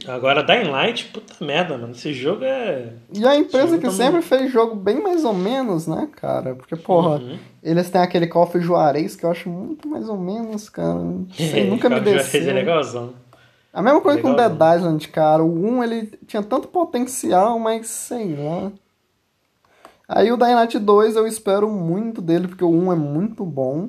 Agora, 0.06 0.44
Dying 0.44 0.70
Light, 0.70 1.06
puta 1.06 1.44
merda, 1.44 1.76
mano. 1.76 1.92
Esse 1.92 2.12
jogo 2.12 2.44
é. 2.44 2.92
E 3.12 3.26
a 3.26 3.34
empresa 3.34 3.76
que 3.76 3.82
tamo- 3.86 3.96
sempre 3.96 4.22
fez 4.22 4.50
jogo 4.52 4.76
bem 4.76 5.02
mais 5.02 5.24
ou 5.24 5.34
menos, 5.34 5.88
né, 5.88 6.08
cara? 6.14 6.54
Porque, 6.54 6.76
porra, 6.76 7.16
Uhum. 7.18 7.36
eles 7.60 7.90
têm 7.90 8.00
aquele 8.00 8.28
Call 8.28 8.44
of 8.44 8.60
Juarez 8.60 9.16
que 9.16 9.24
eu 9.26 9.30
acho 9.32 9.48
muito 9.48 9.88
mais 9.88 10.08
ou 10.08 10.16
menos, 10.16 10.68
cara. 10.68 11.00
Sei, 11.34 11.68
nunca 11.68 11.88
me 11.88 11.96
of 11.96 12.04
Juarez 12.04 12.30
desceu. 12.32 12.50
É 12.50 12.52
legalzão. 12.52 13.14
A 13.72 13.82
mesma 13.82 14.00
coisa 14.00 14.20
com 14.20 14.30
Legal, 14.30 14.50
Dead 14.50 14.76
Island, 14.78 15.08
cara. 15.08 15.42
O 15.42 15.52
1, 15.78 15.82
ele 15.82 16.06
tinha 16.26 16.42
tanto 16.42 16.68
potencial, 16.68 17.58
mas 17.58 17.88
sei 17.88 18.36
lá. 18.36 18.70
Aí 20.08 20.30
o 20.32 20.36
Dying 20.36 20.54
Light 20.54 20.78
2 20.78 21.16
eu 21.16 21.26
espero 21.26 21.68
muito 21.68 22.20
dele, 22.20 22.46
porque 22.48 22.64
o 22.64 22.70
1 22.70 22.92
é 22.92 22.96
muito 22.96 23.44
bom. 23.44 23.88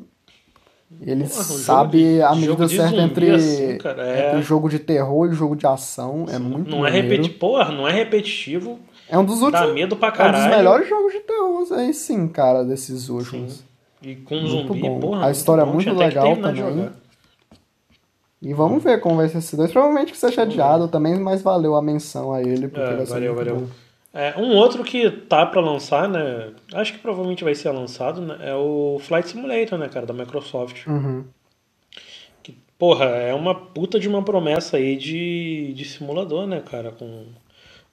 Ele 1.00 1.24
Porra, 1.24 1.44
sabe 1.44 1.98
de- 2.16 2.22
a 2.22 2.36
medida 2.36 2.68
certa 2.68 2.88
zumbi 2.90 3.02
entre, 3.02 3.32
assim, 3.32 3.78
cara, 3.78 4.06
é. 4.06 4.28
entre 4.30 4.42
jogo 4.44 4.70
de 4.70 4.78
terror 4.80 5.32
e 5.32 5.36
jogo 5.36 5.56
de 5.56 5.66
ação. 5.66 6.26
É 6.30 6.38
muito 6.38 6.70
Não 6.70 6.86
é 6.86 6.92
repeti... 6.92 7.30
Porra, 7.30 7.72
não 7.72 7.88
é 7.88 7.92
repetitivo. 7.92 8.78
É 9.10 9.18
um 9.18 9.26
dos 9.26 9.40
Dá 9.40 9.46
últimos. 9.48 9.74
medo 9.74 9.96
pra 9.96 10.10
É 10.10 10.12
um 10.12 10.16
caralho. 10.16 10.44
dos 10.48 10.56
melhores 10.58 10.88
jogos 10.90 11.14
de 11.14 11.20
terror, 11.22 11.68
aí 11.80 11.94
sim, 11.94 12.28
cara, 12.28 12.64
desses 12.64 13.10
últimos. 13.10 13.54
Sim. 13.54 13.64
E 14.04 14.16
com 14.16 14.36
Muito 14.36 14.50
zumbi, 14.68 14.82
bom. 14.82 15.00
porra. 15.00 15.28
A 15.28 15.32
história 15.32 15.62
é 15.62 15.66
muito 15.66 15.94
legal 15.94 16.36
também. 16.38 16.90
E 18.42 18.54
vamos 18.54 18.84
ver 18.84 19.00
como 19.00 19.18
vai 19.18 19.30
ser 19.30 19.38
esse 19.38 19.56
dois. 19.56 19.72
Provavelmente 19.72 20.12
que 20.12 20.18
seja 20.18 20.42
adiado 20.42 20.88
também, 20.88 21.20
mas 21.20 21.42
valeu 21.44 21.76
a 21.76 21.82
menção 21.82 22.32
a 22.34 22.42
ele, 22.42 22.68
porque 22.68 22.80
É, 22.84 22.96
vai 22.96 23.06
ser 23.06 23.14
valeu, 23.14 23.36
valeu. 23.36 23.56
bom. 23.58 23.68
É, 24.14 24.38
um 24.38 24.56
outro 24.58 24.84
que 24.84 25.10
tá 25.10 25.46
pra 25.46 25.62
lançar, 25.62 26.08
né? 26.10 26.52
Acho 26.74 26.94
que 26.94 27.00
provavelmente 27.00 27.44
vai 27.44 27.56
ser 27.56 27.72
lançado, 27.72 28.22
né? 28.22 28.38
É 28.42 28.54
o 28.54 28.98
Flight 29.00 29.30
Simulator, 29.30 29.80
né, 29.80 29.88
cara, 29.88 30.06
da 30.06 30.14
Microsoft. 30.14 30.86
Uhum. 30.86 31.24
Que, 32.44 32.58
porra, 32.78 33.06
é 33.06 33.34
uma 33.34 33.56
puta 33.56 33.98
de 34.00 34.10
uma 34.10 34.22
promessa 34.22 34.76
aí 34.78 34.98
de, 34.98 35.74
de 35.74 35.86
simulador, 35.86 36.46
né, 36.46 36.60
cara? 36.60 36.92
Com 36.92 37.24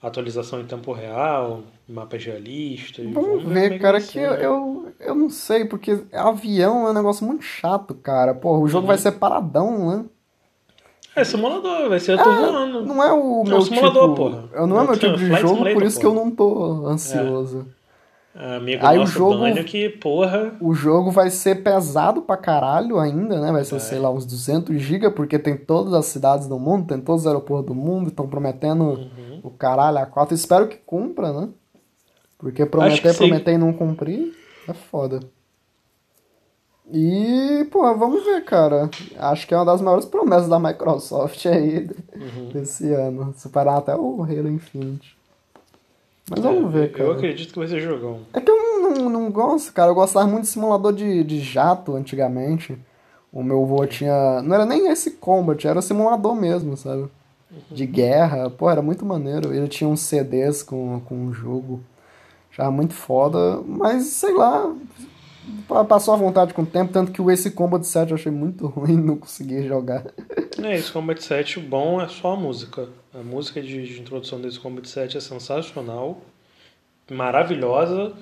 atualização 0.03 0.61
em 0.61 0.65
tempo 0.65 0.93
real, 0.93 1.63
mapas 1.89 2.25
realistas. 2.25 3.07
Vamos 3.13 3.45
é 3.45 3.49
ver, 3.49 3.79
cara, 3.79 3.99
vai 3.99 4.01
que 4.01 4.13
ser, 4.13 4.21
eu, 4.21 4.35
eu, 4.35 4.93
eu 5.01 5.15
não 5.15 5.31
sei, 5.31 5.65
porque 5.65 6.05
avião 6.13 6.87
é 6.87 6.91
um 6.91 6.95
negócio 6.95 7.25
muito 7.25 7.45
chato, 7.45 7.95
cara. 7.95 8.35
Porra, 8.35 8.61
o 8.61 8.69
jogo 8.69 8.83
Uhum. 8.83 8.89
vai 8.89 8.99
ser 8.99 9.13
paradão, 9.13 9.89
né? 9.89 10.05
É 11.19 11.25
simulador, 11.25 11.89
vai 11.89 11.99
ser 12.01 12.13
eu 12.13 12.19
tô 12.19 12.25
voando. 12.33 12.85
Não 12.87 13.03
é 13.03 13.13
o 13.13 13.45
meu 13.45 13.61
simulador, 13.63 14.03
tipo... 14.11 14.15
porra. 14.17 14.45
Eu 14.53 14.67
não 14.67 14.81
é 14.81 14.85
meu 14.85 14.97
tipo 14.97 15.17
de 15.17 15.27
Flight 15.27 15.43
jogo, 15.43 15.65
por 15.73 15.83
isso 15.83 15.99
que 15.99 16.07
porra. 16.07 16.19
eu 16.19 16.25
não 16.25 16.31
tô 16.31 16.87
ansioso. 16.87 17.67
Amigo 18.35 18.87
Aí 18.87 18.99
o 18.99 19.01
nosso 19.01 19.13
jogo- 19.13 19.39
Bânio 19.39 19.65
que, 19.65 19.89
porra. 19.89 20.53
O 20.61 20.73
jogo 20.73 21.11
vai 21.11 21.29
ser 21.29 21.57
pesado 21.65 22.23
pra 22.23 22.37
caralho 22.37 22.99
ainda, 23.01 23.41
né? 23.41 23.51
Vai 23.51 23.65
ser, 23.65 23.73
Vai. 23.73 23.81
sei 23.81 23.99
lá, 23.99 24.11
uns 24.11 24.25
200 24.25 24.81
GB, 24.81 25.11
porque 25.11 25.39
tem 25.41 25.57
todas 25.57 25.93
as 25.93 26.07
cidades 26.07 26.47
do 26.47 26.57
mundo, 26.59 26.87
tem 26.87 27.01
todos 27.01 27.23
os 27.23 27.27
aeroportos 27.27 27.67
do 27.67 27.75
mundo, 27.75 28.09
estão 28.11 28.29
prometendo 28.29 28.85
Uhum. 28.85 29.41
o 29.43 29.51
caralho 29.51 29.99
a 29.99 30.07
quatro. 30.07 30.35
Espero 30.37 30.69
que 30.69 30.77
cumpra, 30.77 31.33
né? 31.33 31.49
Porque 32.39 32.65
prometer, 32.65 33.11
que 33.11 33.17
prometer 33.19 33.53
e 33.55 33.59
não 33.59 33.73
cumprir 33.73 34.33
é 34.69 34.73
foda. 34.73 35.19
E, 36.93 37.67
pô, 37.71 37.83
vamos 37.97 38.25
ver, 38.25 38.45
cara. 38.45 38.89
Acho 39.19 39.47
que 39.47 39.53
é 39.53 39.57
uma 39.59 39.65
das 39.67 39.81
maiores 39.81 40.07
promessas 40.07 40.49
da 40.49 40.59
Microsoft 40.59 41.45
aí 41.47 41.89
Uhum. 42.15 42.49
desse 42.53 42.93
ano. 42.93 43.35
Superar 43.37 43.79
até 43.79 43.95
o 43.95 44.23
Halo 44.23 44.49
Infinite. 44.49 45.17
Mas 46.31 46.41
vamos 46.41 46.75
É, 46.75 46.79
ver, 46.79 46.93
cara. 46.93 47.05
Eu 47.05 47.13
acredito 47.13 47.53
que 47.53 47.59
vai 47.59 47.69
ser 47.69 47.81
jogão. 47.81 48.21
É 48.33 48.41
que 48.41 48.51
eu 48.51 48.57
não, 48.57 48.91
não, 48.91 49.09
não 49.11 49.31
gosto, 49.31 49.73
cara. 49.73 49.91
Eu 49.91 49.95
gostava 49.95 50.27
muito 50.27 50.43
de 50.43 50.49
simulador 50.49 50.93
de, 50.93 51.23
de 51.25 51.41
jato 51.41 51.95
antigamente. 51.95 52.79
O 53.33 53.43
meu 53.43 53.65
vô 53.67 53.87
tinha. 53.87 54.41
Não 54.43 54.55
era 54.55 54.65
nem 54.65 54.89
esse 54.91 55.13
combat, 55.13 55.63
era 55.67 55.83
simulador 55.83 56.35
mesmo, 56.35 56.77
sabe? 56.77 57.07
De 57.71 57.87
guerra. 57.87 58.49
Pô, 58.51 58.69
era 58.71 58.81
muito 58.83 59.05
maneiro. 59.05 59.55
Ele 59.55 59.69
tinha 59.69 59.89
uns 59.89 60.01
CDs 60.01 60.63
com, 60.63 61.01
com 61.07 61.27
o 61.27 61.33
jogo. 61.33 61.81
Já 62.51 62.71
muito 62.71 62.95
foda. 62.95 63.61
Mas 63.67 64.05
sei 64.07 64.33
lá. 64.35 64.75
Pa- 65.69 65.85
Passou 65.85 66.15
a 66.15 66.17
vontade 66.17 66.53
com 66.55 66.63
o 66.63 66.67
tempo. 66.67 66.93
Tanto 66.93 67.13
que 67.13 67.21
o 67.23 67.31
Ace 67.31 67.51
Combat 67.51 67.85
7 67.87 68.11
eu 68.11 68.17
achei 68.17 68.33
muito 68.33 68.67
ruim, 68.67 68.97
não 69.01 69.17
consegui 69.17 69.67
jogar. 69.67 70.05
É 70.63 70.77
isso, 70.77 70.93
Combat 70.93 71.23
7, 71.23 71.59
o 71.59 71.63
bom 71.63 72.01
é 72.01 72.09
só 72.09 72.33
a 72.33 72.37
música. 72.37 72.89
A 73.15 73.23
música 73.23 73.61
de, 73.63 73.87
de 73.87 74.01
introdução 74.01 74.41
desse 74.41 74.59
Combat 74.61 74.89
7 74.89 75.17
é 75.17 75.21
sensacional, 75.21 76.19
maravilhosa, 77.11 78.13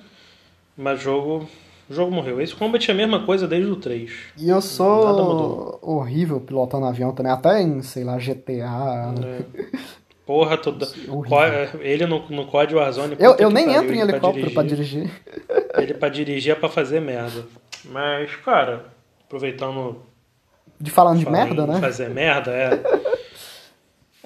mas 0.76 1.00
jogo, 1.00 1.46
o 1.88 1.94
jogo 1.94 2.12
morreu. 2.14 2.40
Esse 2.40 2.54
Combat 2.54 2.88
é 2.88 2.92
a 2.92 2.96
mesma 2.96 3.24
coisa 3.24 3.46
desde 3.48 3.70
o 3.70 3.76
3. 3.76 4.10
E 4.38 4.48
eu 4.48 4.60
sou 4.60 5.78
horrível 5.82 6.40
pilotando 6.40 6.86
avião 6.86 7.12
também. 7.12 7.32
Até 7.32 7.62
em, 7.62 7.82
sei 7.82 8.04
lá, 8.04 8.18
GTA. 8.18 9.12
né? 9.18 9.40
Porra, 10.26 10.58
toda. 10.58 10.86
Horrível. 11.08 11.68
Co- 11.70 11.78
Ele 11.80 12.04
no, 12.04 12.28
no 12.28 12.46
COD 12.46 12.74
Warzone. 12.74 13.16
Eu, 13.18 13.36
eu 13.36 13.48
nem 13.48 13.66
pariu, 13.66 13.82
entro 13.82 13.94
em 13.94 14.00
helicóptero 14.00 14.50
pra 14.50 14.62
dirigir. 14.64 15.08
Ele 15.78 15.94
pra 15.94 16.08
dirigir 16.08 16.52
é 16.52 16.54
pra 16.56 16.68
fazer 16.68 17.00
merda. 17.00 17.44
Mas, 17.84 18.34
cara, 18.36 18.86
aproveitando 19.24 20.02
De 20.80 20.90
falando 20.90 21.20
de 21.20 21.30
merda, 21.30 21.64
né? 21.66 21.78
fazer 21.80 22.10
merda, 22.10 22.50
é. 22.50 22.70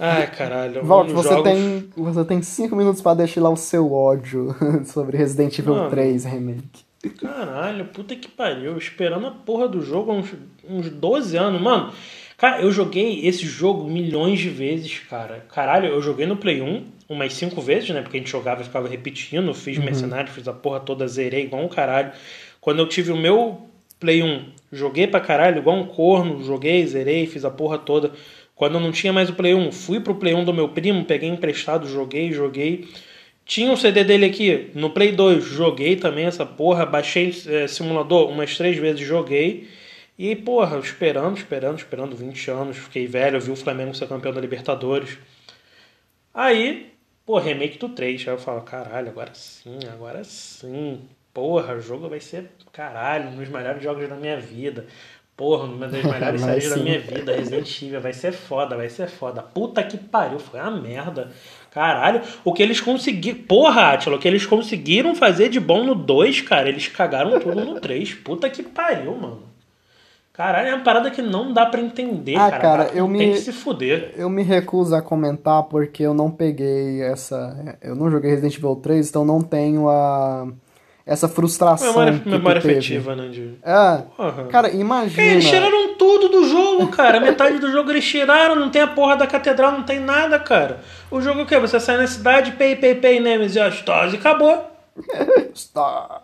Ai, 0.03 0.26
caralho. 0.30 0.82
Volte, 0.82 1.09
os 1.12 1.14
você 1.22 1.28
jogos- 1.28 1.44
tem 1.44 1.90
você 1.94 2.24
tem 2.24 2.40
cinco 2.42 2.74
minutos 2.74 3.03
pra 3.03 3.12
deixar 3.12 3.42
lá 3.42 3.51
o 3.51 3.57
seu 3.57 3.92
ódio 3.92 4.57
sobre 4.86 5.18
Resident 5.18 5.59
Evil 5.59 5.74
Mano. 5.74 5.90
3 5.90 6.24
Remake. 6.24 6.84
Caralho, 7.20 7.84
puta 7.86 8.16
que 8.16 8.28
pariu. 8.28 8.76
Esperando 8.78 9.26
a 9.26 9.30
porra 9.30 9.68
do 9.68 9.82
jogo 9.82 10.11
há 10.12 10.14
uns, 10.14 10.32
uns 10.66 10.88
12 10.88 11.36
anos. 11.36 11.61
Mano, 11.61 11.92
cara, 12.41 12.62
eu 12.62 12.72
joguei 12.72 13.26
esse 13.26 13.45
jogo 13.45 13.86
milhões 13.86 14.41
de 14.41 14.49
vezes, 14.49 15.01
cara. 15.11 15.45
Caralho, 15.53 15.88
eu 15.88 16.01
joguei 16.01 16.24
no 16.24 16.38
Play 16.38 16.62
1 16.62 16.86
umas 17.07 17.34
5 17.34 17.61
vezes, 17.61 17.91
né? 17.91 18.01
Porque 18.01 18.16
a 18.16 18.20
gente 18.20 18.30
jogava 18.30 18.62
e 18.62 18.64
ficava 18.64 18.88
repetindo. 18.88 19.53
Fiz 19.53 19.76
mercenário, 19.76 20.32
fiz 20.32 20.49
a 20.49 20.53
porra 20.55 20.80
toda, 20.80 21.07
zerei 21.07 21.45
igual 21.45 21.62
um 21.62 21.68
caralho. 21.68 22.12
Quando 22.59 22.78
eu 22.78 22.88
tive 22.88 23.12
o 23.12 23.16
meu 23.16 23.68
Play 23.99 24.22
1, 24.22 24.47
joguei 24.72 25.07
pra 25.07 25.20
caralho, 25.20 25.59
igual 25.59 25.76
um 25.76 25.86
corno. 25.86 26.43
Joguei, 26.43 26.86
zerei, 26.86 27.26
fiz 27.26 27.45
a 27.45 27.51
porra 27.51 27.76
toda. 27.76 28.12
Quando 28.55 28.74
eu 28.74 28.80
não 28.80 28.91
tinha 28.91 29.12
mais 29.12 29.28
o 29.28 29.34
Play 29.34 29.55
1, 29.55 29.70
fui 29.70 30.01
pro 30.01 30.14
Play 30.14 30.34
1 30.34 30.45
do 30.45 30.55
meu 30.55 30.70
primo, 30.70 31.05
peguei 31.05 31.28
emprestado, 31.28 31.86
joguei, 31.86 32.32
joguei. 32.32 32.88
Tinha 33.45 33.70
um 33.70 33.76
CD 33.76 34.05
dele 34.05 34.26
aqui 34.26 34.70
no 34.74 34.91
Play 34.91 35.12
2, 35.12 35.45
joguei 35.45 35.97
também 35.97 36.24
essa 36.24 36.47
porra, 36.47 36.86
baixei 36.86 37.34
é, 37.49 37.66
simulador 37.66 38.30
umas 38.30 38.57
três 38.57 38.78
vezes, 38.78 39.07
joguei. 39.07 39.66
E, 40.23 40.37
porra, 40.37 40.79
esperando, 40.79 41.39
esperando, 41.39 41.79
esperando 41.79 42.14
20 42.14 42.51
anos, 42.51 42.77
fiquei 42.77 43.07
velho, 43.07 43.41
vi 43.41 43.51
o 43.53 43.57
Flamengo 43.57 43.95
ser 43.95 44.07
campeão 44.07 44.35
da 44.35 44.41
Libertadores. 44.43 45.16
Aí, 46.35 46.93
pô, 47.25 47.39
remake 47.39 47.79
do 47.79 47.89
3. 47.89 48.29
Aí 48.29 48.35
eu 48.35 48.39
falo, 48.39 48.61
caralho, 48.61 49.09
agora 49.09 49.31
sim, 49.33 49.79
agora 49.91 50.23
sim. 50.23 51.01
Porra, 51.33 51.75
o 51.75 51.81
jogo 51.81 52.07
vai 52.07 52.21
ser, 52.21 52.51
caralho, 52.71 53.31
um 53.31 53.37
dos 53.37 53.49
melhores 53.49 53.83
jogos 53.83 54.07
da 54.11 54.14
minha 54.14 54.39
vida. 54.39 54.85
Porra, 55.35 55.64
uma 55.64 55.89
das 55.89 56.05
melhores 56.05 56.43
séries 56.43 56.68
da 56.68 56.77
sim. 56.77 56.83
minha 56.83 57.01
vida, 57.01 57.35
Resident 57.35 57.83
Evil, 57.83 58.03
vai 58.03 58.12
ser 58.12 58.33
foda, 58.33 58.77
vai 58.77 58.91
ser 58.91 59.09
foda. 59.09 59.41
Puta 59.41 59.83
que 59.83 59.97
pariu, 59.97 60.39
foi 60.39 60.61
uma 60.61 60.71
merda. 60.71 61.33
Caralho, 61.71 62.21
o 62.45 62.53
que 62.53 62.62
eles 62.62 62.79
conseguiram. 62.79 63.39
Porra, 63.45 63.95
Atila, 63.95 64.16
o 64.16 64.18
que 64.18 64.29
eles 64.29 64.45
conseguiram 64.45 65.14
fazer 65.14 65.49
de 65.49 65.59
bom 65.59 65.83
no 65.83 65.95
2, 65.95 66.43
cara, 66.43 66.68
eles 66.68 66.89
cagaram 66.89 67.41
tudo 67.41 67.64
no 67.64 67.81
3. 67.81 68.12
Puta 68.16 68.51
que 68.51 68.62
pariu, 68.62 69.16
mano. 69.16 69.49
Caralho, 70.41 70.68
é 70.68 70.74
uma 70.74 70.82
parada 70.82 71.11
que 71.11 71.20
não 71.20 71.53
dá 71.53 71.66
pra 71.66 71.82
entender, 71.82 72.34
Ah, 72.34 72.51
cara. 72.51 72.62
cara, 72.62 72.82
eu 72.95 73.05
tem 73.05 73.12
me- 73.28 73.32
que 73.32 73.41
se 73.41 73.53
fuder. 73.53 74.14
Eu 74.16 74.30
me 74.30 74.43
recuso 74.43 74.95
a 74.95 75.03
comentar 75.03 75.64
porque 75.64 76.03
eu 76.03 76.14
não 76.14 76.30
peguei 76.30 77.03
essa. 77.03 77.76
Eu 77.82 77.95
não 77.95 78.11
joguei 78.11 78.30
Resident 78.30 78.57
Evil 78.57 78.76
3, 78.76 79.07
então 79.11 79.22
não 79.22 79.43
tenho 79.43 79.91
a. 79.91 80.49
Essa 81.05 81.28
frustração. 81.28 81.88
Memória, 81.88 82.18
que 82.20 82.28
memória 82.30 82.59
afetiva, 82.59 83.14
né? 83.14 83.28
De... 83.28 83.55
É. 83.62 84.03
Porra. 84.16 84.45
Cara, 84.45 84.70
imagina. 84.70 85.22
eles 85.28 85.47
tiraram 85.47 85.95
tudo 85.99 86.28
do 86.30 86.49
jogo, 86.49 86.86
cara. 86.88 87.20
Metade 87.20 87.59
do 87.59 87.70
jogo 87.70 87.91
eles 87.91 88.07
tiraram, 88.07 88.57
não 88.57 88.70
tem 88.70 88.80
a 88.80 88.86
porra 88.86 89.16
da 89.18 89.26
catedral, 89.26 89.72
não 89.72 89.82
tem 89.82 90.01
nada, 90.01 90.38
cara. 90.38 90.80
O 91.11 91.20
jogo 91.20 91.41
é 91.41 91.43
o 91.43 91.47
quê? 91.47 91.59
Você 91.59 91.78
sai 91.78 91.99
na 91.99 92.07
cidade, 92.07 92.53
pay, 92.53 92.76
pay, 92.76 92.95
pay, 92.95 93.20
Nemesis 93.20 93.57
e 93.57 93.61
Astose 93.61 94.16
e 94.16 94.18
acabou. 94.18 94.70
Está- 95.55 96.22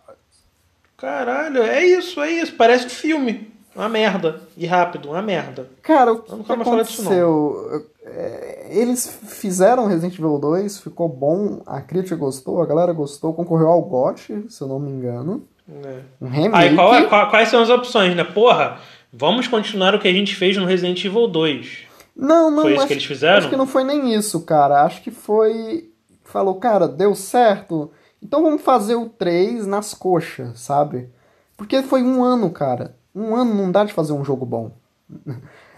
Caralho, 0.96 1.62
é 1.62 1.84
isso, 1.84 2.18
é 2.22 2.30
isso. 2.30 2.54
Parece 2.54 2.86
um 2.86 2.90
filme. 2.90 3.55
Uma 3.76 3.88
merda. 3.88 4.40
E 4.56 4.64
rápido, 4.66 5.10
uma 5.10 5.20
merda. 5.22 5.68
Cara, 5.82 6.12
o 6.12 6.16
Eu 6.16 6.22
que 6.22 6.32
mais 6.32 6.48
não. 6.48 6.54
aconteceu? 6.74 7.84
É, 8.04 8.66
Eles 8.70 9.06
fizeram 9.28 9.86
Resident 9.86 10.14
Evil 10.18 10.38
2, 10.38 10.78
ficou 10.80 11.08
bom, 11.08 11.60
a 11.66 11.80
crítica 11.80 12.16
gostou, 12.16 12.62
a 12.62 12.66
galera 12.66 12.92
gostou, 12.92 13.32
concorreu 13.34 13.68
ao 13.68 13.82
GOT, 13.82 14.46
se 14.48 14.62
eu 14.62 14.66
não 14.68 14.78
me 14.80 14.90
engano. 14.90 15.44
É. 15.84 15.98
Um 16.20 16.28
remake. 16.28 16.68
Aí 16.68 16.74
qual, 16.74 16.94
é- 16.94 17.04
qual- 17.06 17.28
quais 17.30 17.48
são 17.48 17.60
as 17.62 17.68
opções, 17.70 18.14
né? 18.16 18.24
Porra, 18.24 18.78
vamos 19.12 19.46
continuar 19.48 19.94
o 19.94 19.98
que 19.98 20.08
a 20.08 20.12
gente 20.12 20.34
fez 20.34 20.56
no 20.56 20.64
Resident 20.64 21.04
Evil 21.04 21.26
2. 21.28 21.78
Não, 22.16 22.50
não. 22.50 22.62
Foi 22.62 22.70
isso 22.72 22.78
acho, 22.80 22.86
que 22.88 22.92
eles 22.94 23.04
fizeram? 23.04 23.38
Acho 23.38 23.50
que 23.50 23.56
não 23.56 23.66
foi 23.66 23.84
nem 23.84 24.14
isso, 24.14 24.40
cara. 24.42 24.82
Acho 24.84 25.02
que 25.02 25.10
foi. 25.10 25.90
Falou, 26.24 26.54
cara, 26.54 26.88
deu 26.88 27.14
certo. 27.14 27.90
Então 28.22 28.42
vamos 28.42 28.62
fazer 28.62 28.94
o 28.94 29.08
3 29.08 29.66
nas 29.66 29.92
coxas, 29.92 30.58
sabe? 30.60 31.08
Porque 31.56 31.82
foi 31.82 32.02
um 32.02 32.24
ano, 32.24 32.48
cara. 32.50 32.94
Um 33.16 33.34
ano 33.34 33.54
não 33.54 33.72
dá 33.72 33.82
de 33.84 33.92
fazer 33.94 34.12
um 34.12 34.22
jogo 34.24 34.44
bom. 34.44 34.72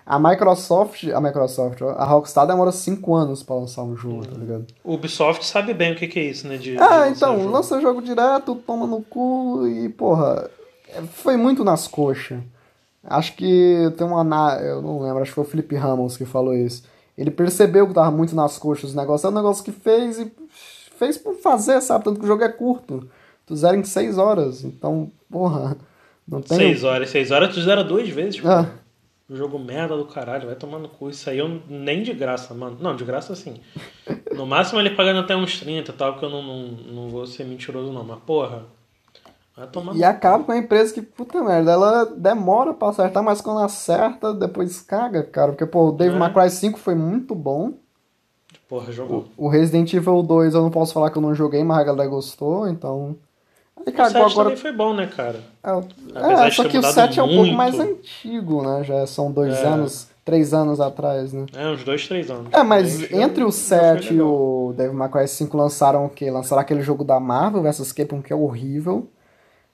A 0.04 0.18
Microsoft. 0.18 1.04
A 1.14 1.20
Microsoft, 1.20 1.82
a 1.82 2.04
Rockstar 2.04 2.46
demora 2.46 2.72
5 2.72 3.14
anos 3.14 3.42
pra 3.42 3.54
lançar 3.56 3.82
um 3.82 3.94
jogo, 3.96 4.26
tá 4.26 4.36
ligado? 4.36 4.66
O 4.82 4.94
Ubisoft 4.94 5.44
sabe 5.46 5.72
bem 5.74 5.92
o 5.92 5.96
que, 5.96 6.08
que 6.08 6.18
é 6.18 6.24
isso, 6.24 6.48
né? 6.48 6.56
De, 6.56 6.72
de 6.72 6.78
Ah, 6.78 6.88
lançar 7.06 7.10
então, 7.10 7.38
jogo. 7.38 7.50
lança 7.50 7.80
jogo 7.80 8.02
direto, 8.02 8.54
toma 8.66 8.86
no 8.86 9.02
cu 9.02 9.66
e, 9.68 9.88
porra, 9.90 10.50
é, 10.88 11.02
foi 11.02 11.36
muito 11.36 11.62
nas 11.62 11.86
coxas. 11.86 12.40
Acho 13.04 13.34
que 13.36 13.92
tem 13.96 14.06
uma. 14.06 14.54
Eu 14.56 14.82
não 14.82 15.00
lembro, 15.02 15.22
acho 15.22 15.30
que 15.30 15.34
foi 15.34 15.44
o 15.44 15.46
Felipe 15.46 15.76
Ramos 15.76 16.16
que 16.16 16.24
falou 16.24 16.54
isso. 16.54 16.82
Ele 17.16 17.30
percebeu 17.30 17.86
que 17.86 17.94
tava 17.94 18.10
muito 18.10 18.34
nas 18.34 18.58
coxas 18.58 18.92
o 18.92 18.96
negócio. 18.96 19.26
É 19.26 19.30
um 19.30 19.34
negócio 19.34 19.62
que 19.64 19.72
fez 19.72 20.18
e 20.18 20.30
fez 20.96 21.16
por 21.18 21.34
fazer, 21.36 21.80
sabe? 21.80 22.04
Tanto 22.04 22.18
que 22.18 22.24
o 22.24 22.28
jogo 22.28 22.42
é 22.44 22.48
curto. 22.48 23.08
Tu 23.46 23.54
zera 23.56 23.76
em 23.76 23.84
6 23.84 24.18
horas. 24.18 24.64
Então, 24.64 25.10
porra, 25.30 25.76
não 26.28 26.40
tem. 26.42 26.56
Seis 26.58 26.84
horas, 26.84 27.10
seis 27.10 27.30
horas 27.30 27.54
tu 27.54 27.60
zera 27.62 27.82
duas 27.82 28.08
vezes, 28.08 28.40
pô. 28.40 28.48
Ah, 28.48 28.66
O 29.28 29.36
jogo 29.36 29.58
merda 29.58 29.96
do 29.96 30.04
caralho, 30.06 30.46
vai 30.46 30.54
tomar 30.56 30.78
no 30.78 30.88
cu. 30.88 31.10
Isso 31.10 31.28
aí 31.28 31.38
eu 31.38 31.60
nem 31.68 32.02
de 32.02 32.12
graça, 32.12 32.54
mano. 32.54 32.76
Não, 32.80 32.94
de 32.96 33.04
graça 33.04 33.34
sim. 33.34 33.60
No 34.34 34.46
máximo 34.46 34.80
ele 34.80 34.90
pagando 34.90 35.20
até 35.20 35.34
uns 35.36 35.58
30 35.60 35.90
e 35.90 35.94
tal, 35.94 36.12
porque 36.12 36.24
eu 36.26 36.30
não, 36.30 36.42
não, 36.42 36.68
não 36.68 37.08
vou 37.08 37.26
ser 37.26 37.44
mentiroso 37.44 37.92
não. 37.92 38.04
Mas 38.04 38.18
porra, 38.20 38.62
vai 39.56 39.66
tomar 39.66 39.94
e 39.96 40.04
acaba 40.04 40.44
com 40.44 40.52
a 40.52 40.56
empresa 40.58 40.94
que, 40.94 41.02
puta 41.02 41.42
merda, 41.42 41.72
ela 41.72 42.04
demora 42.04 42.72
pra 42.72 42.88
acertar, 42.90 43.22
mas 43.22 43.40
quando 43.40 43.60
acerta, 43.60 44.32
depois 44.32 44.80
caga, 44.80 45.22
cara. 45.24 45.52
Porque, 45.52 45.66
pô, 45.66 45.88
o 45.88 45.92
Dave 45.92 46.16
É. 46.16 46.30
Cry 46.30 46.50
5 46.50 46.78
foi 46.78 46.94
muito 46.94 47.34
bom. 47.34 47.74
Porra, 48.68 48.92
jogou. 48.92 49.26
O 49.36 49.48
Resident 49.48 49.92
Evil 49.94 50.22
2 50.22 50.54
eu 50.54 50.62
não 50.62 50.70
posso 50.70 50.92
falar 50.92 51.10
que 51.10 51.16
eu 51.18 51.22
não 51.22 51.34
joguei, 51.34 51.64
mas 51.64 51.78
a 51.78 51.84
galera 51.84 52.08
gostou, 52.08 52.68
então. 52.68 53.16
Aí 53.86 53.92
O 53.92 53.96
cagou 53.96 54.12
7 54.12 54.32
agora. 54.32 54.48
também 54.50 54.56
foi 54.56 54.72
bom, 54.72 54.94
né, 54.94 55.06
cara? 55.06 55.40
É, 55.62 56.46
é, 56.46 56.50
só 56.50 56.64
que 56.64 56.72
o 56.76 56.76
mudado 56.76 56.92
7 56.94 57.20
é 57.20 57.22
um 57.22 57.28
pouco 57.34 57.52
mais 57.52 57.78
antigo, 57.78 58.62
né? 58.62 58.84
Já 58.84 59.06
são 59.06 59.30
dois 59.32 59.54
É. 59.54 59.66
anos, 59.66 60.08
três 60.24 60.52
anos 60.52 60.80
atrás, 60.80 61.32
né? 61.32 61.46
É, 61.54 61.68
uns 61.68 61.84
dois, 61.84 62.06
três 62.06 62.30
anos. 62.30 62.52
É, 62.52 62.62
mas 62.62 63.10
entre 63.12 63.42
o 63.44 63.50
já 63.50 63.52
foi 63.52 63.78
7 63.78 64.08
e 64.08 64.10
legal. 64.12 64.26
o 64.28 64.74
Devil 64.76 64.94
May 64.94 65.08
Cry 65.08 65.28
5 65.28 65.56
lançaram 65.56 66.04
o 66.06 66.10
quê? 66.10 66.30
Lançaram 66.30 66.60
aquele 66.60 66.82
jogo 66.82 67.04
da 67.04 67.18
Marvel 67.18 67.62
vs 67.62 67.92
Capcom 67.92 68.20
que 68.22 68.32
é 68.32 68.36
horrível. 68.36 69.08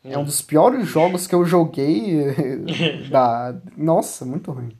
É 0.04 0.16
Hum. 0.18 0.20
um 0.20 0.24
dos 0.24 0.42
piores 0.42 0.86
jogos 0.86 1.26
que 1.26 1.34
eu 1.34 1.44
joguei. 1.44 2.22
da... 3.10 3.54
Nossa, 3.76 4.24
muito 4.24 4.52
ruim. 4.52 4.76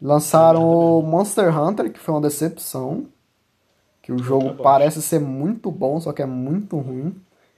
Lançaram 0.00 0.68
o 0.68 1.00
Monster 1.02 1.56
Hunter, 1.56 1.92
que 1.92 1.98
foi 2.00 2.12
uma 2.14 2.20
decepção. 2.20 3.06
Que 4.02 4.10
o 4.12 4.18
jogo 4.18 4.48
bosta. 4.48 4.62
parece 4.64 5.00
ser 5.00 5.20
muito 5.20 5.70
bom, 5.70 6.00
só 6.00 6.12
que 6.12 6.20
é 6.20 6.26
muito 6.26 6.76
ruim. 6.76 7.14